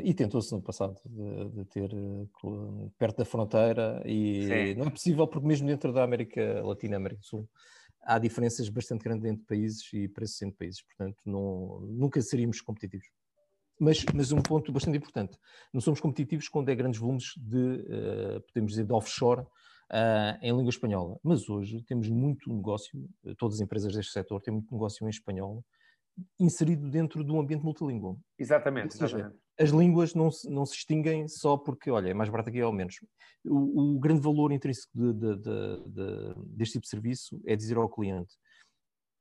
E 0.05 0.15
tentou-se 0.15 0.53
no 0.53 0.63
passado 0.63 0.95
de, 1.05 1.49
de, 1.57 1.65
ter 1.65 1.91
perto 2.97 3.19
da 3.19 3.25
fronteira, 3.25 4.01
e 4.07 4.47
Sim. 4.47 4.75
não 4.77 4.87
é 4.87 4.91
possível, 4.91 5.27
porque 5.27 5.47
mesmo 5.47 5.67
dentro 5.67 5.93
da 5.93 6.05
América 6.05 6.63
Latina 6.63 6.97
América 6.97 7.21
do 7.21 7.27
Sul 7.27 7.49
há 8.03 8.19
diferenças 8.19 8.69
bastante 8.69 9.03
grandes 9.03 9.25
entre 9.25 9.45
países 9.45 9.93
e 9.93 10.09
preços 10.09 10.41
entre 10.43 10.57
países, 10.57 10.83
portanto, 10.83 11.19
não, 11.27 11.81
nunca 11.81 12.21
seríamos 12.23 12.61
competitivos. 12.61 13.09
Mas, 13.79 14.05
mas 14.15 14.31
um 14.31 14.41
ponto 14.41 14.71
bastante 14.71 14.99
importante: 14.99 15.37
não 15.73 15.81
somos 15.81 16.01
competitivos 16.01 16.49
quando 16.49 16.69
é 16.69 16.75
grandes 16.75 17.01
volumes 17.01 17.33
de, 17.37 17.57
uh, 17.59 18.41
podemos 18.47 18.73
dizer, 18.73 18.85
de 18.85 18.93
offshore. 18.93 19.45
Uh, 19.93 20.39
em 20.41 20.57
língua 20.57 20.71
espanhola, 20.71 21.19
mas 21.21 21.49
hoje 21.49 21.83
temos 21.83 22.09
muito 22.09 22.49
negócio, 22.49 23.11
todas 23.37 23.57
as 23.57 23.61
empresas 23.61 23.93
deste 23.93 24.13
setor 24.13 24.41
têm 24.41 24.55
muito 24.55 24.73
negócio 24.73 25.05
em 25.05 25.11
espanhol, 25.11 25.65
inserido 26.39 26.91
dentro 26.91 27.25
de 27.25 27.33
um 27.33 27.41
ambiente 27.41 27.65
multilingual. 27.65 28.19
Exatamente. 28.39 28.95
Seja, 28.95 29.19
exatamente. 29.19 29.43
as 29.59 29.71
línguas 29.71 30.15
não 30.15 30.31
se, 30.31 30.49
não 30.49 30.67
se 30.67 30.75
extinguem 30.75 31.29
só 31.29 31.57
porque, 31.57 31.91
olha, 31.91 32.11
é 32.11 32.15
mais 32.15 32.31
barato 32.31 32.49
aqui 32.49 32.63
ou 32.63 32.73
menos. 32.73 32.97
O, 33.45 33.97
o 33.97 33.99
grande 33.99 34.21
valor 34.21 34.53
intrínseco 34.53 34.91
de, 34.95 35.13
de, 35.13 35.37
de, 35.37 36.35
deste 36.57 36.73
tipo 36.75 36.83
de 36.83 36.91
serviço 36.91 37.41
é 37.47 37.57
dizer 37.57 37.77
ao 37.77 37.89
cliente, 37.89 38.35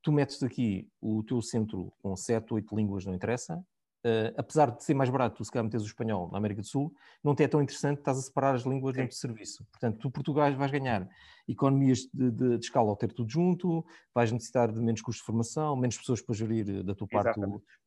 tu 0.03 0.11
metes 0.11 0.41
aqui 0.43 0.87
o 1.01 1.23
teu 1.23 1.41
centro 1.41 1.91
com 1.99 2.15
7, 2.15 2.53
8 2.53 2.75
línguas, 2.75 3.05
não 3.05 3.13
interessa, 3.13 3.61
Uh, 3.99 4.31
apesar 4.37 4.71
de 4.71 4.81
ser 4.81 4.93
mais 4.93 5.09
barato, 5.09 5.43
se 5.43 5.51
calhar 5.51 5.65
metes 5.65 5.81
o 5.81 5.85
espanhol 5.85 6.29
na 6.31 6.37
América 6.37 6.61
do 6.61 6.67
Sul, 6.67 6.93
não 7.21 7.35
te 7.35 7.43
é 7.43 7.47
tão 7.49 7.61
interessante, 7.61 7.99
estás 7.99 8.17
a 8.17 8.21
separar 8.21 8.55
as 8.55 8.63
línguas 8.63 8.95
dentro 8.95 9.09
do 9.09 9.19
serviço. 9.19 9.65
Portanto, 9.71 9.97
tu, 9.99 10.09
Portugal, 10.09 10.55
vais 10.55 10.71
ganhar 10.71 11.05
economias 11.49 12.07
de, 12.13 12.31
de, 12.31 12.57
de, 12.57 12.65
escala 12.65 12.89
ao 12.89 12.95
ter 12.95 13.11
tudo 13.11 13.29
junto, 13.29 13.85
vais 14.13 14.31
necessitar 14.31 14.71
de 14.71 14.79
menos 14.79 15.01
custos 15.01 15.21
de 15.21 15.25
formação, 15.25 15.75
menos 15.75 15.97
pessoas 15.97 16.21
para 16.21 16.33
gerir 16.33 16.69
eh, 16.69 16.83
da 16.83 16.95
tua 16.95 17.07
parte 17.07 17.41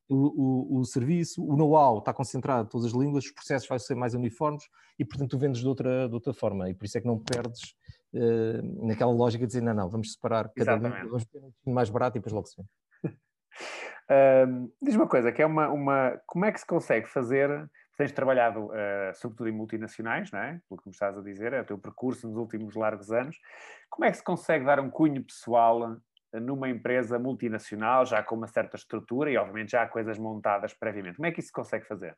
o, 0.08 0.76
o, 0.76 0.80
o, 0.80 0.84
serviço, 0.84 1.42
o 1.42 1.56
know-how 1.56 1.98
está 1.98 2.12
concentrado 2.12 2.66
em 2.66 2.70
todas 2.70 2.88
as 2.88 2.92
línguas, 2.92 3.24
os 3.24 3.32
processos 3.32 3.68
vão 3.68 3.78
ser 3.78 3.94
mais 3.94 4.14
uniformes 4.14 4.64
e, 4.98 5.04
portanto, 5.04 5.30
tu 5.30 5.38
vendes 5.38 5.60
de 5.60 5.66
outra, 5.66 6.08
de 6.08 6.14
outra 6.14 6.34
forma. 6.34 6.68
E 6.68 6.74
por 6.74 6.84
isso 6.84 6.98
é 6.98 7.00
que 7.00 7.06
não 7.06 7.18
perdes 7.18 7.74
uh, 8.12 8.86
naquela 8.86 9.12
lógica 9.12 9.44
de 9.44 9.48
dizer, 9.48 9.62
não, 9.62 9.72
não, 9.72 9.88
vamos 9.88 10.12
separar 10.12 10.50
cada 10.50 10.72
Exatamente. 10.72 10.96
língua, 10.96 11.10
vamos 11.10 11.24
ter 11.24 11.40
um 11.66 11.72
mais 11.72 11.88
barato 11.88 12.18
e 12.18 12.20
depois 12.20 12.32
logo 12.32 12.46
se 12.46 12.56
vê. 12.56 12.68
Diz 14.80 14.94
uma 14.94 15.06
coisa, 15.06 15.32
que 15.32 15.42
é 15.42 15.46
uma, 15.46 15.68
uma. 15.68 16.20
Como 16.26 16.44
é 16.44 16.52
que 16.52 16.60
se 16.60 16.66
consegue 16.66 17.06
fazer? 17.08 17.68
Tens 17.96 18.12
trabalhado, 18.12 18.66
uh, 18.66 19.14
sobretudo 19.14 19.48
em 19.48 19.52
multinacionais, 19.52 20.30
não 20.32 20.38
é? 20.40 20.60
Pelo 20.68 20.80
que 20.80 20.88
me 20.88 20.92
estás 20.92 21.16
a 21.16 21.22
dizer, 21.22 21.52
é 21.52 21.60
o 21.60 21.64
teu 21.64 21.78
percurso 21.78 22.26
nos 22.26 22.36
últimos 22.36 22.74
largos 22.74 23.12
anos. 23.12 23.38
Como 23.90 24.06
é 24.06 24.10
que 24.10 24.16
se 24.16 24.24
consegue 24.24 24.64
dar 24.64 24.80
um 24.80 24.90
cunho 24.90 25.22
pessoal 25.22 25.96
numa 26.32 26.70
empresa 26.70 27.18
multinacional, 27.18 28.06
já 28.06 28.22
com 28.22 28.34
uma 28.34 28.46
certa 28.46 28.76
estrutura 28.76 29.30
e, 29.30 29.36
obviamente, 29.36 29.72
já 29.72 29.82
há 29.82 29.86
coisas 29.86 30.18
montadas 30.18 30.72
previamente? 30.72 31.16
Como 31.16 31.26
é 31.26 31.32
que 31.32 31.40
isso 31.40 31.48
se 31.48 31.52
consegue 31.52 31.86
fazer? 31.86 32.16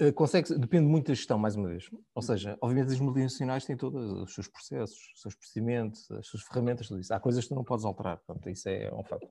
Eh, 0.00 0.12
consegue, 0.12 0.56
depende 0.56 0.86
muito 0.86 1.08
da 1.08 1.14
gestão, 1.14 1.36
mais 1.36 1.56
uma 1.56 1.68
vez. 1.68 1.90
Ou 2.14 2.22
seja, 2.22 2.56
obviamente 2.60 2.92
as 2.92 3.00
multinacionais 3.00 3.64
têm 3.64 3.76
todos 3.76 4.12
os 4.12 4.32
seus 4.32 4.46
processos, 4.46 4.96
os 5.14 5.20
seus 5.20 5.34
procedimentos, 5.34 6.08
as 6.12 6.26
suas 6.26 6.44
ferramentas, 6.44 6.86
tudo 6.86 7.00
isso. 7.00 7.12
Há 7.12 7.18
coisas 7.18 7.42
que 7.42 7.48
tu 7.48 7.56
não 7.56 7.64
podes 7.64 7.84
alterar, 7.84 8.18
portanto, 8.18 8.48
isso 8.48 8.68
é 8.68 8.92
um 8.94 9.02
fato. 9.02 9.28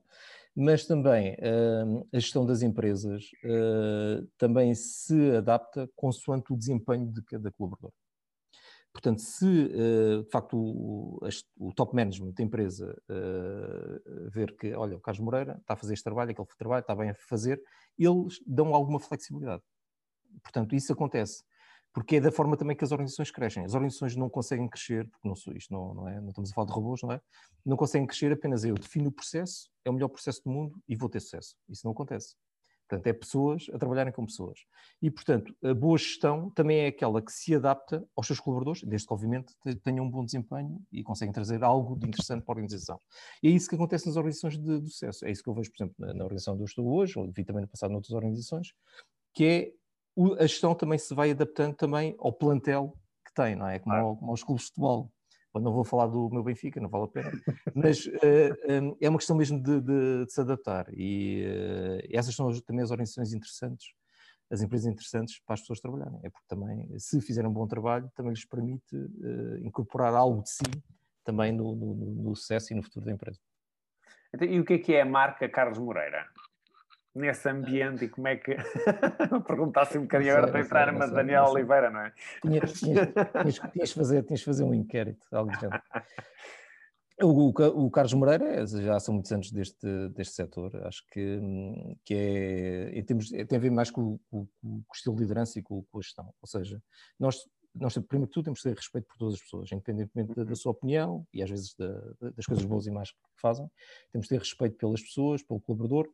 Mas 0.54 0.86
também 0.86 1.34
uh, 1.34 2.08
a 2.12 2.18
gestão 2.18 2.44
das 2.44 2.62
empresas 2.62 3.24
uh, 3.44 4.26
também 4.36 4.74
se 4.74 5.36
adapta 5.36 5.88
consoante 5.94 6.52
o 6.52 6.56
desempenho 6.56 7.12
de 7.12 7.22
cada 7.22 7.50
colaborador. 7.52 7.92
Portanto, 8.92 9.20
se 9.20 9.44
uh, 9.46 10.24
de 10.24 10.30
facto 10.30 10.56
o, 10.56 11.72
top 11.76 11.94
management 11.94 12.32
da 12.32 12.42
empresa 12.42 12.96
ver 14.32 14.56
que, 14.56 14.74
olha, 14.74 14.96
o 14.96 15.00
Carlos 15.00 15.24
Moreira 15.24 15.56
está 15.60 15.74
a 15.74 15.76
fazer 15.76 15.94
este 15.94 16.04
trabalho, 16.04 16.32
aquele 16.32 16.48
trabalho, 16.58 16.80
está 16.80 16.94
bem 16.96 17.10
a 17.10 17.14
fazer, 17.14 17.62
eles 17.96 18.40
dão 18.46 18.74
alguma 18.74 18.98
flexibilidade. 18.98 19.62
Portanto, 20.42 20.74
isso 20.74 20.92
acontece. 20.92 21.44
Porque 21.98 22.14
é 22.14 22.20
da 22.20 22.30
forma 22.30 22.56
também 22.56 22.76
que 22.76 22.84
as 22.84 22.92
organizações 22.92 23.28
crescem. 23.28 23.64
As 23.64 23.74
organizações 23.74 24.14
não 24.14 24.30
conseguem 24.30 24.68
crescer, 24.68 25.08
porque 25.08 25.26
não, 25.26 25.56
isto 25.56 25.72
não, 25.72 25.94
não, 25.94 26.08
é, 26.08 26.20
não 26.20 26.28
estamos 26.28 26.52
a 26.52 26.54
falar 26.54 26.68
de 26.68 26.72
robôs, 26.72 27.02
não 27.02 27.10
é? 27.10 27.20
Não 27.66 27.76
conseguem 27.76 28.06
crescer 28.06 28.30
apenas 28.30 28.62
eu 28.64 28.76
defino 28.76 29.08
o 29.08 29.12
processo, 29.12 29.68
é 29.84 29.90
o 29.90 29.92
melhor 29.92 30.06
processo 30.06 30.40
do 30.44 30.50
mundo 30.50 30.80
e 30.88 30.94
vou 30.94 31.08
ter 31.08 31.18
sucesso. 31.18 31.56
Isso 31.68 31.84
não 31.84 31.90
acontece. 31.90 32.36
Portanto, 32.88 33.06
é 33.08 33.12
pessoas 33.12 33.66
a 33.74 33.78
trabalharem 33.78 34.12
com 34.12 34.24
pessoas. 34.24 34.60
E, 35.02 35.10
portanto, 35.10 35.52
a 35.60 35.74
boa 35.74 35.98
gestão 35.98 36.50
também 36.50 36.78
é 36.78 36.86
aquela 36.86 37.20
que 37.20 37.32
se 37.32 37.52
adapta 37.52 38.06
aos 38.14 38.28
seus 38.28 38.38
colaboradores, 38.38 38.84
desde 38.84 39.08
que, 39.08 39.12
obviamente, 39.12 39.52
tenham 39.82 40.04
um 40.04 40.10
bom 40.10 40.24
desempenho 40.24 40.80
e 40.92 41.02
conseguem 41.02 41.32
trazer 41.32 41.64
algo 41.64 41.98
de 41.98 42.06
interessante 42.06 42.44
para 42.44 42.52
a 42.52 42.54
organização. 42.54 43.00
E 43.42 43.48
é 43.48 43.50
isso 43.50 43.68
que 43.68 43.74
acontece 43.74 44.06
nas 44.06 44.14
organizações 44.14 44.56
de, 44.56 44.80
de 44.82 44.88
sucesso. 44.88 45.26
É 45.26 45.32
isso 45.32 45.42
que 45.42 45.50
eu 45.50 45.54
vejo, 45.54 45.68
por 45.72 45.82
exemplo, 45.82 45.96
na, 45.98 46.14
na 46.14 46.22
organização 46.22 46.54
onde 46.54 46.62
eu 46.62 46.66
estou 46.66 46.86
hoje, 46.86 47.18
ou 47.18 47.28
vi 47.28 47.44
também 47.44 47.62
no 47.62 47.68
passado 47.68 47.90
noutras 47.90 48.12
organizações, 48.12 48.72
que 49.34 49.44
é 49.44 49.72
a 50.38 50.42
gestão 50.42 50.74
também 50.74 50.98
se 50.98 51.14
vai 51.14 51.30
adaptando 51.30 51.74
também 51.74 52.16
ao 52.18 52.32
plantel 52.32 52.96
que 53.26 53.34
tem, 53.34 53.54
não 53.54 53.68
é? 53.68 53.78
Como, 53.78 53.94
ao, 53.94 54.16
como 54.16 54.30
aos 54.30 54.42
clubes 54.42 54.64
de 54.64 54.68
futebol. 54.68 55.12
não 55.54 55.72
vou 55.72 55.84
falar 55.84 56.06
do 56.06 56.28
meu 56.30 56.42
Benfica, 56.42 56.80
não 56.80 56.88
vale 56.88 57.04
a 57.04 57.08
pena, 57.08 57.30
mas 57.74 58.06
uh, 58.06 58.10
eh, 58.22 58.80
um, 58.80 58.96
é 59.00 59.08
uma 59.08 59.18
questão 59.18 59.36
mesmo 59.36 59.62
de, 59.62 59.80
de, 59.80 60.24
de 60.26 60.32
se 60.32 60.40
adaptar 60.40 60.86
e 60.92 61.44
uh, 61.46 62.08
essas 62.10 62.34
são 62.34 62.50
também 62.60 62.82
as 62.82 62.90
orientações 62.90 63.32
interessantes, 63.32 63.92
as 64.50 64.62
empresas 64.62 64.86
interessantes 64.86 65.40
para 65.44 65.54
as 65.54 65.60
pessoas 65.60 65.80
trabalharem. 65.80 66.20
É 66.22 66.30
porque 66.30 66.46
também, 66.48 66.88
se 66.98 67.20
fizerem 67.20 67.50
um 67.50 67.52
bom 67.52 67.66
trabalho, 67.66 68.10
também 68.14 68.32
lhes 68.32 68.44
permite 68.44 68.96
uh, 68.96 69.58
incorporar 69.58 70.14
algo 70.14 70.42
de 70.42 70.50
si 70.50 70.62
também 71.24 71.52
no, 71.52 71.76
no, 71.76 71.94
no 71.94 72.34
sucesso 72.34 72.72
e 72.72 72.76
no 72.76 72.82
futuro 72.82 73.04
da 73.04 73.12
empresa. 73.12 73.38
Então, 74.34 74.48
e 74.48 74.58
o 74.58 74.64
que 74.64 74.74
é 74.74 74.78
que 74.78 74.94
é 74.94 75.02
a 75.02 75.06
marca 75.06 75.48
Carlos 75.48 75.78
Moreira? 75.78 76.26
Nesse 77.18 77.48
ambiente 77.48 78.04
e 78.04 78.08
como 78.08 78.28
é 78.28 78.36
que. 78.36 78.56
Perguntasse 79.46 79.98
um 79.98 80.02
bocadinho 80.02 80.32
agora 80.32 80.50
para 80.50 80.60
entrar, 80.60 80.92
mas 80.92 81.10
Daniel 81.10 81.44
Oliveira, 81.44 81.90
não 81.90 82.00
é? 82.00 82.12
Tinhas, 82.42 82.72
tinhas, 82.72 83.08
tinhas, 83.08 83.72
tinhas, 83.72 83.92
fazer, 83.92 84.22
tinhas 84.24 84.42
fazer 84.42 84.64
um 84.64 84.74
inquérito, 84.74 85.26
algo 85.32 85.50
do 85.50 85.58
género. 85.58 85.82
O, 87.20 87.26
o, 87.26 87.86
o, 87.86 87.90
Carlos 87.90 88.14
Moreira 88.14 88.44
é, 88.44 88.64
já 88.64 89.00
são 89.00 89.14
muitos 89.14 89.32
anos 89.32 89.50
deste, 89.50 90.08
deste 90.10 90.34
setor, 90.34 90.70
acho 90.86 91.04
que, 91.10 91.40
que 92.04 92.14
é, 92.14 92.96
em 92.96 93.02
termos, 93.02 93.28
tem 93.28 93.58
a 93.58 93.60
ver 93.60 93.70
mais 93.70 93.90
com, 93.90 94.18
com, 94.30 94.46
com 94.46 94.68
o 94.68 94.84
estilo 94.94 95.16
de 95.16 95.22
liderança 95.22 95.58
e 95.58 95.62
com, 95.62 95.82
com, 95.90 95.98
a 95.98 96.00
gestão. 96.00 96.32
Ou 96.40 96.46
seja, 96.46 96.80
nós, 97.18 97.44
nós, 97.74 97.94
primeiro 97.94 98.28
de 98.28 98.34
tudo, 98.34 98.44
temos 98.44 98.62
que 98.62 98.68
ter 98.68 98.76
respeito 98.76 99.08
por 99.08 99.16
todas 99.18 99.34
as 99.34 99.40
pessoas, 99.40 99.72
independentemente 99.72 100.32
da, 100.32 100.44
da 100.44 100.54
sua 100.54 100.70
opinião 100.70 101.26
e 101.34 101.42
às 101.42 101.50
vezes 101.50 101.74
da, 101.74 101.90
das 102.36 102.46
coisas 102.46 102.64
boas 102.64 102.86
e 102.86 102.90
más 102.92 103.10
que 103.10 103.18
fazem. 103.34 103.68
Temos 104.12 104.28
que 104.28 104.34
ter 104.34 104.38
respeito 104.38 104.76
pelas 104.76 105.02
pessoas, 105.02 105.42
pelo 105.42 105.60
colaborador 105.60 106.08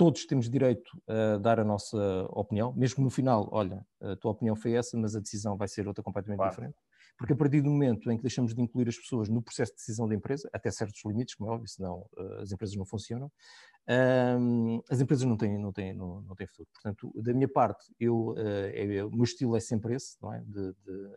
todos 0.00 0.24
temos 0.24 0.48
direito 0.48 0.90
a 1.06 1.36
dar 1.36 1.60
a 1.60 1.64
nossa 1.64 2.26
opinião, 2.30 2.72
mesmo 2.72 3.04
no 3.04 3.10
final, 3.10 3.50
olha, 3.52 3.84
a 4.00 4.16
tua 4.16 4.30
opinião 4.30 4.56
foi 4.56 4.72
essa, 4.72 4.96
mas 4.96 5.14
a 5.14 5.20
decisão 5.20 5.58
vai 5.58 5.68
ser 5.68 5.86
outra 5.86 6.02
completamente 6.02 6.38
claro. 6.38 6.52
diferente. 6.52 6.78
Porque 7.18 7.34
a 7.34 7.36
partir 7.36 7.60
do 7.60 7.68
momento 7.68 8.10
em 8.10 8.16
que 8.16 8.22
deixamos 8.22 8.54
de 8.54 8.62
incluir 8.62 8.88
as 8.88 8.96
pessoas 8.96 9.28
no 9.28 9.42
processo 9.42 9.72
de 9.72 9.76
decisão 9.76 10.08
da 10.08 10.14
empresa, 10.14 10.48
até 10.54 10.70
certos 10.70 11.02
limites, 11.04 11.34
como 11.34 11.50
é 11.50 11.52
óbvio, 11.52 11.68
senão 11.68 12.06
uh, 12.16 12.40
as 12.40 12.50
empresas 12.50 12.74
não 12.76 12.86
funcionam, 12.86 13.30
um, 14.40 14.80
as 14.88 15.02
empresas 15.02 15.26
não 15.26 15.36
têm, 15.36 15.58
não, 15.58 15.70
têm, 15.70 15.92
não, 15.92 16.22
não 16.22 16.34
têm 16.34 16.46
futuro. 16.46 16.70
Portanto, 16.72 17.12
da 17.22 17.34
minha 17.34 17.48
parte, 17.48 17.84
eu, 18.00 18.30
uh, 18.30 18.70
é, 18.72 19.04
o 19.04 19.10
meu 19.10 19.24
estilo 19.24 19.54
é 19.54 19.60
sempre 19.60 19.96
esse, 19.96 20.16
não 20.22 20.32
é? 20.32 20.40
De, 20.46 20.72
de, 20.82 21.10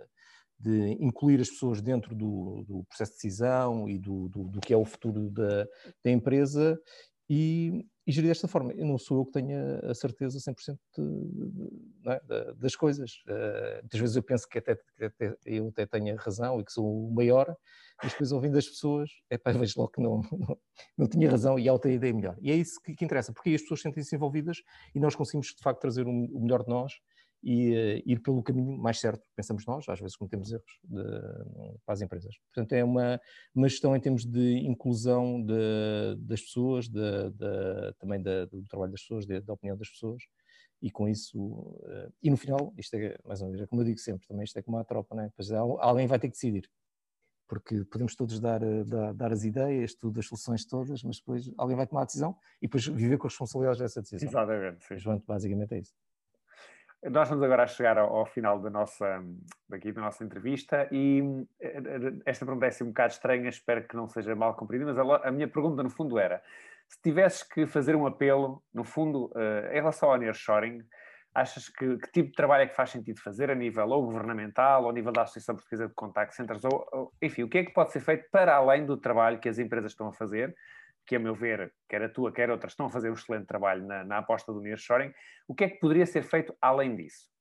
de 0.60 0.92
incluir 1.02 1.40
as 1.40 1.50
pessoas 1.50 1.82
dentro 1.82 2.14
do, 2.14 2.66
do 2.68 2.84
processo 2.84 3.12
de 3.12 3.18
decisão 3.20 3.88
e 3.88 3.98
do, 3.98 4.28
do, 4.28 4.44
do, 4.50 4.60
que 4.60 4.74
é 4.74 4.78
o 4.78 4.84
futuro 4.84 5.30
da, 5.30 5.66
da 6.04 6.12
empresa 6.12 6.78
e, 7.30 7.86
e 8.06 8.12
gerir 8.12 8.30
desta 8.30 8.48
forma. 8.48 8.74
Eu 8.74 8.86
não 8.86 8.98
sou 8.98 9.20
eu 9.20 9.26
que 9.26 9.32
tenha 9.32 9.80
a 9.80 9.94
certeza 9.94 10.38
100% 10.38 10.78
de, 10.98 12.10
é? 12.10 12.54
das 12.56 12.76
coisas. 12.76 13.24
Uh, 13.28 13.82
muitas 13.82 14.00
vezes 14.00 14.16
eu 14.16 14.24
penso 14.24 14.48
que 14.48 14.58
até, 14.58 14.78
até, 15.02 15.36
eu 15.46 15.70
até 15.70 15.86
tenho 15.86 16.16
razão 16.18 16.60
e 16.60 16.66
que 16.66 16.72
sou 16.72 17.08
o 17.08 17.14
maior, 17.14 17.56
mas 18.02 18.12
depois 18.12 18.32
ouvindo 18.32 18.58
as 18.58 18.68
pessoas, 18.68 19.10
é 19.30 19.38
pá, 19.38 19.52
vejo 19.52 19.76
logo 19.78 19.92
que 19.92 20.02
não, 20.02 20.22
não, 20.32 20.58
não 20.98 21.08
tinha 21.08 21.30
razão 21.30 21.58
e 21.58 21.70
a 21.70 21.74
outra 21.74 21.92
ideia 21.92 22.14
melhor. 22.14 22.38
E 22.42 22.52
é 22.52 22.56
isso 22.56 22.80
que, 22.84 22.94
que 22.94 23.06
interessa, 23.06 23.32
porque 23.32 23.50
aí 23.50 23.56
as 23.56 23.62
pessoas 23.62 23.82
sentem-se 23.82 24.16
envolvidas 24.16 24.58
e 24.94 25.00
nós 25.00 25.16
conseguimos 25.16 25.48
de 25.48 25.62
facto 25.62 25.80
trazer 25.80 26.06
o 26.06 26.40
melhor 26.40 26.64
de 26.64 26.70
nós 26.70 26.94
e 27.44 27.72
uh, 27.72 28.04
ir 28.06 28.22
pelo 28.22 28.42
caminho 28.42 28.78
mais 28.78 29.00
certo, 29.00 29.22
pensamos 29.36 29.66
nós, 29.66 29.88
às 29.90 30.00
vezes 30.00 30.16
cometemos 30.16 30.52
erros 30.52 30.80
de, 30.84 31.04
para 31.86 31.94
as 31.94 32.02
empresas. 32.02 32.36
Portanto, 32.54 32.74
é 32.74 32.84
uma, 32.84 33.20
uma 33.54 33.68
gestão 33.68 33.96
em 33.96 34.00
termos 34.00 34.26
de 34.26 34.60
inclusão 34.60 35.44
de, 35.44 36.16
das 36.20 36.42
pessoas, 36.42 36.88
de, 36.88 37.02
também 38.00 38.22
do 38.22 38.64
trabalho 38.70 38.92
das 38.92 39.02
pessoas, 39.02 39.26
da 39.26 39.54
opinião 39.54 39.78
das 39.78 39.90
pessoas, 39.90 40.24
e 40.82 40.90
com 40.90 41.08
isso, 41.08 41.38
uh, 41.40 42.14
e 42.22 42.30
no 42.30 42.38
final, 42.38 42.74
isto 42.78 42.96
é, 42.96 43.18
mais 43.26 43.42
uma 43.42 43.50
vez, 43.52 43.62
é 43.62 43.68
como 43.68 43.82
eu 43.82 43.86
digo 43.86 44.00
sempre, 44.00 44.28
também 44.28 44.44
isto 44.44 44.58
é 44.58 44.62
como 44.62 44.78
a 44.78 44.84
tropa, 44.84 45.16
né? 45.16 45.30
pois 45.36 45.52
alguém 45.52 46.08
vai 46.08 46.20
ter 46.20 46.28
que 46.28 46.34
decidir. 46.34 46.70
Porque 47.48 47.84
podemos 47.86 48.16
todos 48.16 48.40
dar, 48.40 48.64
eh, 48.64 48.84
dar, 48.86 49.14
dar 49.14 49.32
as 49.32 49.44
ideias, 49.44 49.94
tudo, 49.94 50.20
as 50.20 50.26
soluções 50.26 50.66
todas, 50.66 51.04
mas 51.04 51.18
depois 51.18 51.52
alguém 51.58 51.76
vai 51.76 51.86
tomar 51.86 52.02
a 52.02 52.06
decisão 52.06 52.36
e 52.62 52.68
depois 52.68 52.88
viver 52.88 53.18
com 53.18 53.28
as 53.28 53.34
responsabilidades 53.34 53.80
dessa 53.80 54.02
decisão. 54.02 54.28
Exatamente. 54.28 54.84
Sim. 54.86 54.96
Portanto, 54.96 55.24
basicamente 55.28 55.74
é 55.74 55.80
isso. 55.80 55.94
Nós 57.10 57.28
vamos 57.28 57.44
agora 57.44 57.68
chegar 57.68 57.98
ao, 57.98 58.26
final 58.26 58.60
da 58.60 58.70
nossa, 58.70 59.22
daqui 59.68 59.92
da 59.92 60.02
nossa 60.02 60.24
entrevista 60.24 60.88
e 60.90 61.22
eh, 61.60 61.82
esta 62.26 62.46
pergunta 62.46 62.66
é 62.66 62.70
assim 62.70 62.86
um 62.86 62.88
bocado 62.88 63.12
estranha, 63.12 63.50
espero 63.50 63.86
que 63.86 63.96
não 63.96 64.08
seja 64.08 64.34
mal 64.36 64.56
compreendida, 64.56 64.94
mas 64.94 65.10
a, 65.10 65.28
a, 65.28 65.32
minha 65.32 65.48
pergunta 65.48 65.84
no 65.84 65.90
fundo 65.90 66.18
era, 66.18 66.42
se 66.88 67.02
tivesses 67.02 67.44
que 67.44 67.68
fazer 67.68 67.94
um 67.94 68.06
apelo, 68.06 68.64
no 68.74 68.86
fundo, 68.86 69.26
uh, 69.36 69.68
em 69.72 69.76
relação 69.76 70.12
ao 70.12 70.18
nearshoring, 70.18 70.82
achas 71.34 71.68
que, 71.68 71.98
que 71.98 72.12
tipo 72.12 72.30
de 72.30 72.36
trabalho 72.36 72.64
é 72.64 72.68
que 72.68 72.76
faz 72.76 72.92
sentido 72.92 73.20
fazer 73.20 73.52
a 73.52 73.56
nível 73.56 73.90
ou 73.90 74.06
governamental, 74.06 74.84
ou 74.84 74.90
a 74.90 74.94
nível 74.94 75.12
da 75.12 75.24
Associação 75.24 75.56
Portuguesa 75.56 75.90
de 75.90 75.94
Contact 75.94 76.34
Centers, 76.36 76.64
ou, 76.64 76.88
ou, 76.92 77.14
enfim, 77.22 77.44
o 77.44 77.50
que 77.50 77.58
é 77.58 77.66
que 77.66 77.74
pode 77.74 77.92
ser 77.92 78.00
feito 78.00 78.30
para 78.32 78.56
além 78.56 78.86
do 78.86 78.96
trabalho 78.96 79.40
que 79.40 79.50
as 79.50 79.60
empresas 79.60 79.92
estão 79.92 80.08
a 80.08 80.14
fazer 80.14 80.56
que 81.06 81.16
a 81.16 81.20
meu 81.20 81.36
ver, 81.36 81.74
quer 81.90 82.02
a 82.04 82.10
tua, 82.10 82.32
quer 82.32 82.50
outras, 82.50 82.74
estão 82.74 82.86
a 82.86 82.90
fazer 82.90 83.10
um 83.10 83.14
excelente 83.14 83.46
trabalho 83.46 83.86
na, 83.86 84.04
na 84.04 84.18
aposta 84.20 84.52
do 84.54 84.62
nearshoring. 84.62 85.12
O 85.48 85.54
que 85.54 85.66
é 85.66 85.70
que 85.70 85.80
poderia 85.80 86.06
ser 86.06 86.24
feito 86.24 86.56
além 86.62 86.96
disso? 86.96 87.32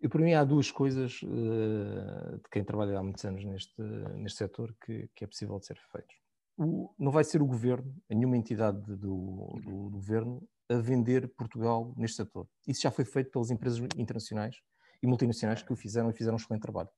Eu, 0.00 0.08
para 0.08 0.22
mim, 0.22 0.32
há 0.32 0.44
duas 0.44 0.70
coisas 0.70 1.20
uh, 1.22 2.36
de 2.36 2.48
quem 2.52 2.62
trabalha 2.62 2.98
há 2.98 3.02
muitos 3.02 3.24
anos 3.24 3.44
neste, 3.44 3.82
neste 4.16 4.38
setor 4.38 4.74
que, 4.84 5.08
que 5.14 5.24
é 5.24 5.26
possível 5.26 5.58
de 5.58 5.66
ser 5.66 5.78
feitos. 5.90 6.16
O, 6.56 6.94
não 6.98 7.10
vai 7.10 7.24
ser 7.24 7.42
o 7.42 7.46
governo, 7.46 7.94
nenhuma 8.08 8.36
entidade 8.36 8.80
do, 8.80 8.96
do, 8.96 9.60
do, 9.60 9.90
governo, 9.90 10.48
a 10.68 10.76
vender 10.76 11.28
Portugal 11.34 11.92
neste 11.96 12.16
setor. 12.18 12.48
Isso 12.66 12.82
já 12.82 12.90
foi 12.90 13.04
feito 13.04 13.30
pelas 13.30 13.50
empresas 13.50 13.80
internacionais 13.96 14.56
e 15.02 15.06
multinacionais 15.06 15.62
que 15.62 15.72
o 15.72 15.76
fizeram 15.76 16.10
e 16.10 16.12
fizeram 16.12 16.34
um 16.34 16.40
excelente 16.40 16.62
trabalho. 16.62 16.90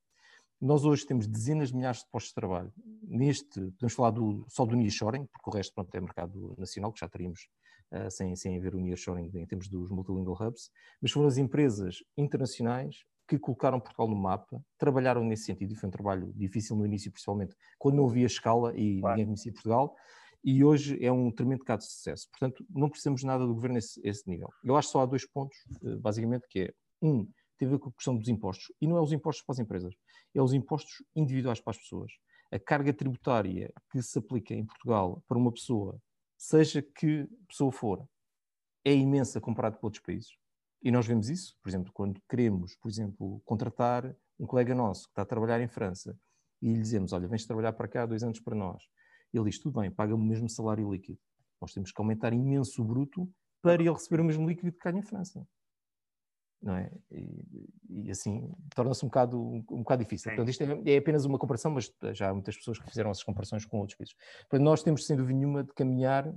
Nós 0.61 0.85
hoje 0.85 1.07
temos 1.07 1.27
dezenas 1.27 1.71
de 1.71 1.77
milhares 1.77 2.01
de 2.01 2.11
postos 2.11 2.31
de 2.31 2.35
trabalho. 2.35 2.73
Neste, 3.03 3.61
podemos 3.73 3.95
falar 3.95 4.11
do, 4.11 4.45
só 4.49 4.67
do 4.67 4.77
nearshoring, 4.77 5.27
porque 5.27 5.49
o 5.49 5.53
resto 5.53 5.75
pronto, 5.75 5.95
é 5.95 6.01
mercado 6.01 6.55
nacional, 6.59 6.93
que 6.93 7.01
já 7.01 7.09
teríamos 7.09 7.49
uh, 7.93 8.11
sem, 8.11 8.37
sem 8.37 8.59
haver 8.59 8.75
o 8.75 8.81
nearshoring 8.81 9.31
em 9.35 9.47
termos 9.47 9.69
dos 9.69 9.91
multilingual 9.91 10.37
hubs, 10.39 10.71
mas 11.01 11.13
foram 11.13 11.29
as 11.29 11.39
empresas 11.39 12.05
internacionais 12.17 13.05
que 13.27 13.39
colocaram 13.39 13.81
Portugal 13.81 14.09
no 14.09 14.17
mapa, 14.17 14.63
trabalharam 14.77 15.25
nesse 15.25 15.45
sentido, 15.45 15.73
e 15.73 15.77
foi 15.77 15.89
um 15.89 15.93
trabalho 15.93 16.33
difícil 16.37 16.77
no 16.77 16.85
início, 16.85 17.11
principalmente 17.11 17.55
quando 17.79 17.95
não 17.95 18.07
havia 18.07 18.27
escala 18.27 18.77
e 18.77 19.01
claro. 19.01 19.17
ninguém 19.17 19.27
conhecia 19.27 19.53
Portugal, 19.53 19.97
e 20.45 20.65
hoje 20.65 21.03
é 21.03 21.13
um 21.13 21.31
tremendo 21.31 21.65
caso 21.65 21.87
de 21.87 21.93
sucesso. 21.93 22.29
Portanto, 22.31 22.65
não 22.69 22.89
precisamos 22.91 23.23
nada 23.23 23.47
do 23.47 23.55
governo 23.55 23.75
nesse, 23.75 24.01
esse 24.05 24.29
nível. 24.29 24.49
Eu 24.65 24.77
acho 24.77 24.89
que 24.89 24.93
só 24.93 25.01
há 25.01 25.07
dois 25.07 25.27
pontos, 25.27 25.57
eh, 25.85 25.97
basicamente, 25.97 26.47
que 26.49 26.61
é, 26.61 26.75
um, 27.03 27.27
tem 27.61 27.69
a 27.69 27.73
ver 27.73 27.79
com 27.79 27.91
a 27.91 27.93
questão 27.93 28.17
dos 28.17 28.27
impostos. 28.29 28.75
E 28.81 28.87
não 28.87 28.97
é 28.97 29.01
os 29.03 29.13
impostos 29.13 29.45
para 29.45 29.53
as 29.53 29.59
empresas, 29.59 29.95
é 30.35 30.41
os 30.41 30.55
impostos 30.55 31.05
individuais 31.15 31.61
para 31.61 31.73
as 31.73 31.79
pessoas. 31.79 32.11
A 32.51 32.59
carga 32.59 32.93
tributária 32.93 33.71
que 33.93 34.03
se 34.03 34.19
aplica 34.19 34.55
em 34.55 34.65
Portugal 34.65 35.23
para 35.29 35.37
uma 35.37 35.53
pessoa, 35.53 36.01
seja 36.39 36.81
que 36.83 37.29
pessoa 37.47 37.71
for, 37.71 38.09
é 38.83 38.95
imensa 38.95 39.41
comparado 39.41 39.77
com 39.77 39.87
outros 39.87 40.03
países. 40.03 40.31
E 40.83 40.91
nós 40.91 41.07
vemos 41.07 41.29
isso, 41.29 41.55
por 41.63 41.69
exemplo, 41.69 41.93
quando 41.93 42.21
queremos, 42.29 42.75
por 42.77 42.89
exemplo, 42.89 43.43
contratar 43.45 44.17
um 44.39 44.47
colega 44.47 44.75
nosso 44.75 45.05
que 45.05 45.11
está 45.11 45.23
a 45.23 45.27
trabalhar 45.27 45.61
em 45.61 45.69
França 45.69 46.19
e 46.63 46.73
lhe 46.73 46.81
dizemos, 46.81 47.13
olha, 47.13 47.29
vens 47.29 47.45
trabalhar 47.45 47.75
para 47.75 47.87
cá 47.87 48.07
dois 48.07 48.23
anos 48.23 48.41
para 48.41 48.57
nós. 48.57 48.83
Ele 49.35 49.45
diz, 49.45 49.59
tudo 49.59 49.79
bem, 49.79 49.91
paga-me 49.91 50.23
o 50.23 50.27
mesmo 50.27 50.49
salário 50.49 50.91
líquido. 50.91 51.19
Nós 51.61 51.75
temos 51.75 51.93
que 51.93 52.01
aumentar 52.01 52.33
imenso 52.33 52.83
o 52.83 52.85
bruto 52.87 53.31
para 53.61 53.75
ele 53.75 53.93
receber 53.93 54.23
o 54.23 54.25
mesmo 54.25 54.49
líquido 54.49 54.73
que 54.73 54.79
ganha 54.83 55.01
em 55.01 55.03
França 55.03 55.47
não 56.63 56.77
é? 56.77 56.91
E, 57.11 57.69
e 57.89 58.11
assim 58.11 58.53
torna-se 58.75 59.05
um 59.05 59.09
bocado, 59.09 59.41
um, 59.41 59.65
um 59.71 59.79
bocado 59.79 60.03
difícil. 60.03 60.31
Portanto, 60.31 60.49
isto 60.49 60.63
é, 60.63 60.95
é, 60.95 60.99
apenas 60.99 61.25
uma 61.25 61.39
comparação, 61.39 61.71
mas 61.71 61.93
já 62.13 62.31
há 62.31 62.35
muitas 62.35 62.57
pessoas 62.57 62.79
que 62.79 62.89
fizeram 62.89 63.11
essas 63.11 63.25
comparações 63.25 63.65
com 63.65 63.79
outros 63.79 63.97
países. 63.97 64.15
Portanto, 64.49 64.63
nós 64.63 64.83
temos, 64.83 65.07
sem 65.07 65.17
dúvida 65.17 65.39
nenhuma, 65.39 65.65
de 65.65 65.73
caminhar, 65.73 66.33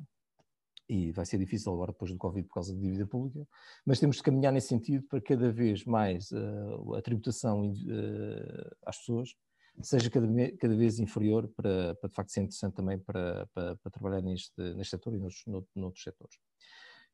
e 0.90 1.12
vai 1.12 1.26
ser 1.26 1.38
difícil 1.38 1.74
agora 1.74 1.92
depois 1.92 2.12
do 2.12 2.18
Covid 2.18 2.48
por 2.48 2.56
causa 2.56 2.74
da 2.74 2.80
dívida 2.80 3.06
pública, 3.06 3.48
mas 3.86 4.00
temos 4.00 4.18
de 4.18 4.24
caminhar 4.24 4.52
nesse 4.52 4.68
sentido 4.68 5.04
para 5.08 5.22
cada 5.22 5.52
vez 5.52 5.86
mais 5.86 6.32
uh, 6.32 6.96
a 6.96 7.02
tributação 7.02 7.72
uh, 7.72 8.76
às 8.86 8.98
pessoas 8.98 9.36
seja 9.82 10.10
cada, 10.10 10.28
cada 10.58 10.76
vez 10.76 11.00
inferior 11.00 11.48
para, 11.56 11.96
para, 11.96 12.10
de 12.10 12.16
facto 12.16 12.30
ser 12.30 12.42
interessante 12.42 12.76
também 12.76 13.00
para, 13.00 13.48
para, 13.54 13.76
para 13.78 13.92
trabalhar 13.92 14.22
neste, 14.22 14.62
neste 14.76 14.92
setor 14.92 15.16
e 15.16 15.18
noutros, 15.18 15.44
noutros 15.76 16.04
setores. 16.04 16.38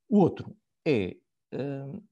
O 0.09 0.17
outro 0.17 0.55
é 0.85 1.15
uh, 1.53 2.03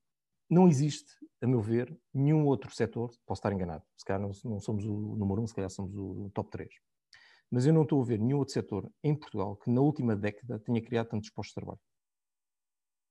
não 0.49 0.67
existe, 0.67 1.13
a 1.41 1.47
meu 1.47 1.61
ver, 1.61 1.95
nenhum 2.13 2.45
outro 2.45 2.73
setor, 2.73 3.09
posso 3.25 3.39
estar 3.39 3.51
enganado, 3.51 3.83
se 3.97 4.05
calhar 4.05 4.21
não, 4.21 4.31
não 4.45 4.59
somos 4.59 4.85
o 4.85 5.15
número 5.15 5.41
um, 5.41 5.47
se 5.47 5.53
calhar 5.53 5.69
somos 5.69 5.95
o 5.95 6.31
top 6.33 6.49
3, 6.51 6.69
mas 7.51 7.65
eu 7.65 7.73
não 7.73 7.83
estou 7.83 8.01
a 8.01 8.05
ver 8.05 8.19
nenhum 8.19 8.37
outro 8.37 8.53
setor 8.53 8.89
em 9.03 9.15
Portugal 9.15 9.55
que 9.57 9.69
na 9.69 9.81
última 9.81 10.15
década 10.15 10.59
tenha 10.59 10.81
criado 10.81 11.07
tantos 11.07 11.29
postos 11.29 11.51
de 11.51 11.55
trabalho. 11.55 11.79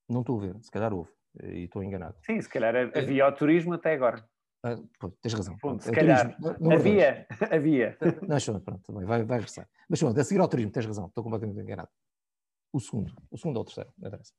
Não 0.09 0.21
estou 0.21 0.37
a 0.37 0.41
ver, 0.41 0.63
se 0.63 0.71
calhar 0.71 0.93
houve, 0.93 1.11
e 1.43 1.63
estou 1.63 1.83
enganado. 1.83 2.15
Sim, 2.25 2.41
se 2.41 2.49
calhar 2.49 2.75
havia 2.95 3.23
é, 3.23 3.27
o 3.27 3.31
turismo 3.31 3.73
até 3.73 3.93
agora. 3.93 4.27
Ah, 4.63 4.75
pô, 4.99 5.09
tens 5.21 5.33
razão. 5.33 5.57
Ponto, 5.57 5.83
se 5.83 5.91
calhar. 5.91 6.35
Turismo, 6.37 6.71
havia, 6.71 7.27
havia. 7.51 7.97
Não, 8.27 8.39
João, 8.39 8.59
pronto, 8.59 8.83
também, 8.83 9.05
vai, 9.05 9.23
vai 9.23 9.37
regressar. 9.37 9.69
Mas, 9.87 9.99
João, 9.99 10.13
a 10.15 10.23
seguir 10.23 10.39
ao 10.39 10.47
turismo, 10.47 10.71
tens 10.71 10.85
razão, 10.85 11.07
estou 11.07 11.23
completamente 11.23 11.59
enganado. 11.59 11.89
O 12.73 12.79
segundo, 12.79 13.13
o 13.29 13.37
segundo 13.37 13.57
ou 13.57 13.61
o 13.61 13.65
terceiro, 13.65 13.91
não 13.97 14.07
interessa 14.07 14.33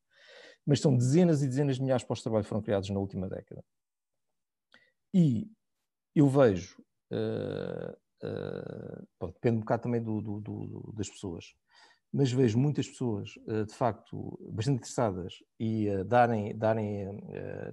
mas 0.69 0.81
são 0.81 0.95
dezenas 0.95 1.43
e 1.43 1.47
dezenas 1.47 1.77
de 1.77 1.83
milhares 1.83 2.03
de 2.03 2.07
postos 2.07 2.21
de 2.21 2.25
trabalho 2.25 2.45
que 2.45 2.49
foram 2.51 2.61
criados 2.61 2.91
na 2.91 3.01
última 3.01 3.27
década. 3.27 3.65
E 5.15 5.51
eu 6.15 6.29
vejo 6.29 6.79
uh, 7.11 7.97
uh, 8.23 9.09
bom, 9.19 9.31
depende 9.31 9.57
um 9.57 9.61
bocado 9.61 9.85
também 9.85 10.03
do, 10.03 10.21
do, 10.21 10.41
do, 10.41 10.93
das 10.95 11.09
pessoas, 11.09 11.55
mas 12.13 12.31
vejo 12.31 12.59
muitas 12.59 12.87
pessoas, 12.87 13.35
uh, 13.47 13.65
de 13.65 13.75
facto, 13.75 14.39
bastante 14.53 14.77
interessadas 14.77 15.43
e 15.59 15.87
darem, 16.05 16.55
darem 16.55 17.19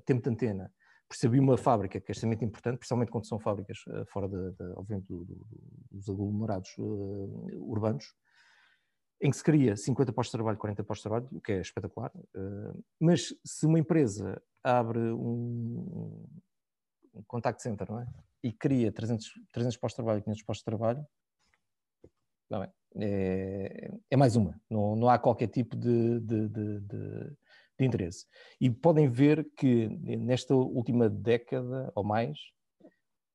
tempo 0.05 0.23
de 0.23 0.29
antena 0.29 0.73
por 1.09 1.17
saber 1.17 1.39
uma 1.39 1.57
fábrica 1.57 1.99
que 1.99 2.09
é 2.09 2.13
extremamente 2.13 2.45
importante, 2.45 2.77
principalmente 2.77 3.11
quando 3.11 3.27
são 3.27 3.37
fábricas 3.37 3.77
fora, 4.07 4.29
de, 4.29 4.51
de, 4.51 4.63
obviamente, 4.77 5.05
dos 5.91 6.09
aglomerados 6.09 6.73
urbanos, 7.57 8.05
em 9.21 9.29
que 9.29 9.37
se 9.37 9.43
cria 9.43 9.75
50 9.75 10.11
postos 10.13 10.31
de 10.31 10.37
trabalho, 10.37 10.57
40 10.57 10.83
postos 10.83 11.03
de 11.03 11.09
trabalho, 11.09 11.37
o 11.37 11.41
que 11.41 11.53
é 11.53 11.61
espetacular. 11.61 12.11
Mas 12.99 13.33
se 13.45 13.65
uma 13.65 13.79
empresa 13.79 14.41
abre 14.63 14.99
um, 14.99 16.25
um 17.13 17.23
contact 17.27 17.61
center, 17.61 17.89
não 17.89 18.01
é? 18.01 18.07
E 18.43 18.51
cria 18.51 18.91
300, 18.91 19.27
300 19.51 19.77
postos 19.77 19.93
de 19.93 20.03
trabalho, 20.03 20.23
500 20.23 20.43
postos 20.43 20.61
de 20.61 20.65
trabalho, 20.65 21.05
bem, 22.49 22.69
é, 22.97 23.91
é, 24.09 24.17
mais 24.17 24.35
uma. 24.35 24.59
Não, 24.69 24.95
não 24.95 25.09
há 25.09 25.17
qualquer 25.17 25.47
tipo 25.47 25.75
de, 25.75 26.19
de, 26.19 26.47
de, 26.49 26.79
de, 26.81 27.37
de 27.79 27.85
interesse. 27.85 28.25
E 28.59 28.69
podem 28.69 29.09
ver 29.09 29.47
que 29.57 29.87
nesta 29.87 30.55
última 30.55 31.09
década 31.09 31.91
ou 31.95 32.03
mais, 32.03 32.37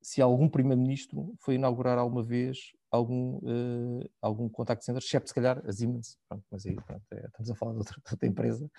se 0.01 0.21
algum 0.21 0.49
primeiro-ministro 0.49 1.33
foi 1.39 1.55
inaugurar 1.55 1.97
alguma 1.97 2.23
vez 2.23 2.71
algum, 2.91 3.37
uh, 3.37 4.09
algum 4.21 4.49
contact 4.49 4.83
center, 4.83 5.01
exceto 5.01 5.29
se 5.29 5.33
calhar 5.33 5.63
a 5.65 5.71
Siemens, 5.71 6.17
pronto, 6.27 6.45
mas 6.51 6.65
aí 6.65 6.75
pronto, 6.75 7.03
é, 7.11 7.25
estamos 7.25 7.49
a 7.49 7.55
falar 7.55 7.71
de 7.71 7.77
outra, 7.79 7.95
outra 8.11 8.27
empresa, 8.27 8.69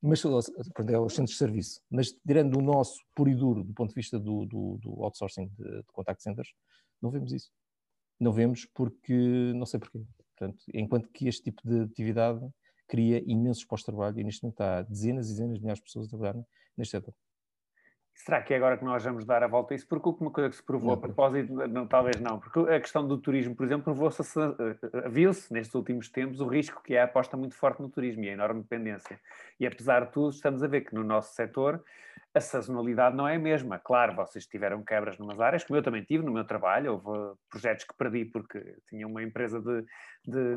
mas 0.00 0.22
pronto, 0.22 0.90
é 0.90 1.00
os 1.00 1.14
centros 1.14 1.32
de 1.32 1.38
serviço. 1.38 1.80
Mas 1.90 2.12
tirando 2.12 2.58
o 2.58 2.62
nosso 2.62 3.00
puro 3.14 3.30
e 3.30 3.34
duro 3.34 3.64
do 3.64 3.72
ponto 3.72 3.88
de 3.88 3.94
vista 3.94 4.18
do, 4.20 4.44
do, 4.44 4.78
do 4.78 5.02
outsourcing 5.02 5.48
de, 5.56 5.64
de, 5.64 5.92
contact 5.92 6.22
centers, 6.22 6.52
não 7.00 7.10
vemos 7.10 7.32
isso. 7.32 7.50
Não 8.20 8.32
vemos 8.32 8.66
porque, 8.74 9.52
não 9.54 9.66
sei 9.66 9.80
porquê. 9.80 10.04
Portanto, 10.36 10.62
enquanto 10.74 11.08
que 11.08 11.26
este 11.26 11.44
tipo 11.44 11.62
de 11.66 11.80
atividade 11.80 12.40
cria 12.86 13.22
imensos 13.26 13.64
pós-trabalho 13.64 14.20
e 14.20 14.24
neste 14.24 14.42
momento 14.42 14.60
há 14.60 14.82
dezenas 14.82 15.26
e 15.26 15.30
dezenas 15.30 15.56
de 15.56 15.62
milhares 15.62 15.78
de 15.80 15.84
pessoas 15.84 16.06
a 16.06 16.10
trabalhar 16.10 16.36
neste 16.76 16.90
setor. 16.90 17.14
Será 18.14 18.40
que 18.40 18.54
é 18.54 18.56
agora 18.56 18.76
que 18.76 18.84
nós 18.84 19.02
vamos 19.02 19.24
dar 19.24 19.42
a 19.42 19.48
volta 19.48 19.72
a 19.72 19.76
isso? 19.76 19.86
Porque 19.86 20.08
uma 20.20 20.30
coisa 20.30 20.48
que 20.50 20.56
se 20.56 20.62
provou 20.62 20.92
a 20.92 20.96
propósito, 20.96 21.52
não, 21.66 21.86
talvez 21.86 22.20
não, 22.20 22.38
porque 22.38 22.60
a 22.72 22.80
questão 22.80 23.06
do 23.06 23.18
turismo, 23.18 23.54
por 23.54 23.64
exemplo, 23.64 23.84
provou-se, 23.84 24.22
viu-se 25.10 25.52
nestes 25.52 25.74
últimos 25.74 26.08
tempos 26.08 26.40
o 26.40 26.46
risco 26.46 26.82
que 26.82 26.94
é 26.94 27.00
a 27.00 27.04
aposta 27.04 27.36
muito 27.36 27.56
forte 27.56 27.80
no 27.80 27.88
turismo 27.88 28.22
e 28.24 28.28
a 28.28 28.32
enorme 28.32 28.62
dependência. 28.62 29.18
E 29.58 29.66
apesar 29.66 30.04
de 30.04 30.12
tudo, 30.12 30.30
estamos 30.30 30.62
a 30.62 30.68
ver 30.68 30.82
que 30.82 30.94
no 30.94 31.02
nosso 31.02 31.34
setor 31.34 31.82
a 32.34 32.40
sazonalidade 32.40 33.14
não 33.14 33.28
é 33.28 33.36
a 33.36 33.38
mesma. 33.38 33.78
Claro, 33.78 34.14
vocês 34.14 34.46
tiveram 34.46 34.82
quebras 34.82 35.18
numas 35.18 35.38
áreas, 35.38 35.64
como 35.64 35.78
eu 35.78 35.82
também 35.82 36.02
tive 36.02 36.24
no 36.24 36.32
meu 36.32 36.44
trabalho, 36.44 36.92
houve 36.92 37.38
projetos 37.50 37.84
que 37.84 37.94
perdi 37.94 38.24
porque 38.24 38.76
tinha 38.88 39.06
uma 39.06 39.22
empresa 39.22 39.60
de, 39.60 39.84
de, 40.26 40.56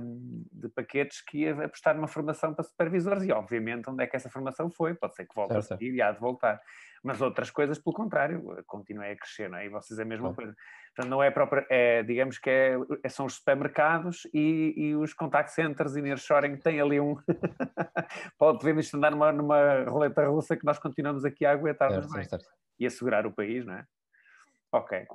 de 0.51 0.69
paquetes 0.69 1.21
que 1.21 1.39
ia 1.39 1.65
apostar 1.65 1.95
numa 1.95 2.07
formação 2.07 2.53
para 2.53 2.63
supervisores 2.63 3.23
e, 3.23 3.31
obviamente, 3.31 3.89
onde 3.89 4.03
é 4.03 4.07
que 4.07 4.15
essa 4.15 4.29
formação 4.29 4.69
foi? 4.69 4.93
Pode 4.93 5.15
ser 5.15 5.25
que 5.25 5.35
volte 5.35 5.53
certo. 5.53 5.73
a 5.73 5.77
seguir 5.77 5.93
e 5.93 6.01
há 6.01 6.11
de 6.11 6.19
voltar. 6.19 6.61
Mas 7.03 7.21
outras 7.21 7.51
coisas, 7.51 7.77
pelo 7.77 7.93
contrário, 7.93 8.63
continuem 8.65 9.11
a 9.11 9.17
crescer, 9.17 9.49
não 9.49 9.57
é? 9.57 9.65
E 9.65 9.69
vocês 9.69 9.99
é 9.99 10.03
a 10.03 10.05
mesma 10.05 10.33
coisa. 10.33 10.55
Portanto, 10.95 11.12
não 11.12 11.21
é 11.21 11.29
própria, 11.29 11.65
é, 11.69 12.03
digamos 12.03 12.39
que 12.39 12.49
é, 12.49 12.77
é, 13.03 13.10
são 13.10 13.25
os 13.25 13.36
supermercados 13.36 14.25
e, 14.34 14.73
e 14.77 14.95
os 14.95 15.13
contact 15.13 15.51
centers 15.51 15.97
e 15.97 16.01
nearshoring 16.01 16.55
têm 16.55 16.79
ali 16.79 17.01
um... 17.01 17.17
Podemos 18.39 18.93
andar 18.93 19.12
numa, 19.12 19.31
numa 19.34 19.84
roleta 19.84 20.25
russa 20.25 20.55
que 20.55 20.63
nós 20.63 20.79
continuamos 20.79 21.25
aqui 21.25 21.45
a 21.45 21.51
aguentar 21.51 21.91
certo, 21.91 22.13
bem 22.13 22.23
certo. 22.23 22.45
e 22.79 22.86
assegurar 22.86 23.27
o 23.27 23.34
país, 23.34 23.65
não 23.65 23.73
é? 23.73 23.86
Ok. 24.71 25.05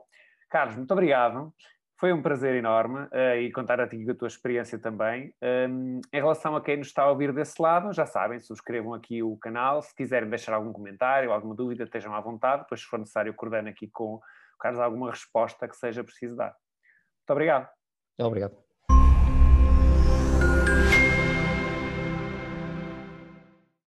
Carlos, 0.50 0.76
muito 0.76 0.92
obrigado. 0.92 1.50
Foi 1.98 2.12
um 2.12 2.20
prazer 2.20 2.54
enorme 2.54 3.00
uh, 3.04 3.36
e 3.40 3.50
contar 3.52 3.80
a 3.80 3.86
ti 3.86 4.04
a 4.10 4.14
tua 4.14 4.28
experiência 4.28 4.78
também. 4.78 5.34
Um, 5.42 6.00
em 6.12 6.16
relação 6.16 6.56
a 6.56 6.60
quem 6.62 6.76
nos 6.76 6.88
está 6.88 7.02
a 7.02 7.10
ouvir 7.10 7.32
desse 7.32 7.60
lado, 7.60 7.92
já 7.92 8.04
sabem, 8.04 8.38
subscrevam 8.38 8.92
aqui 8.92 9.22
o 9.22 9.36
canal. 9.36 9.80
Se 9.80 9.94
quiserem 9.94 10.28
deixar 10.28 10.54
algum 10.54 10.72
comentário, 10.72 11.32
alguma 11.32 11.54
dúvida, 11.54 11.84
estejam 11.84 12.14
à 12.14 12.20
vontade. 12.20 12.62
Depois, 12.62 12.80
se 12.82 12.86
for 12.86 12.98
necessário, 12.98 13.32
coordeno 13.32 13.68
aqui 13.68 13.86
com 13.86 14.20
Carlos 14.60 14.80
alguma 14.80 15.10
resposta 15.10 15.68
que 15.68 15.76
seja 15.76 16.04
preciso 16.04 16.36
dar. 16.36 16.50
Muito 16.50 17.30
obrigado. 17.30 17.68
Obrigado. 18.18 18.69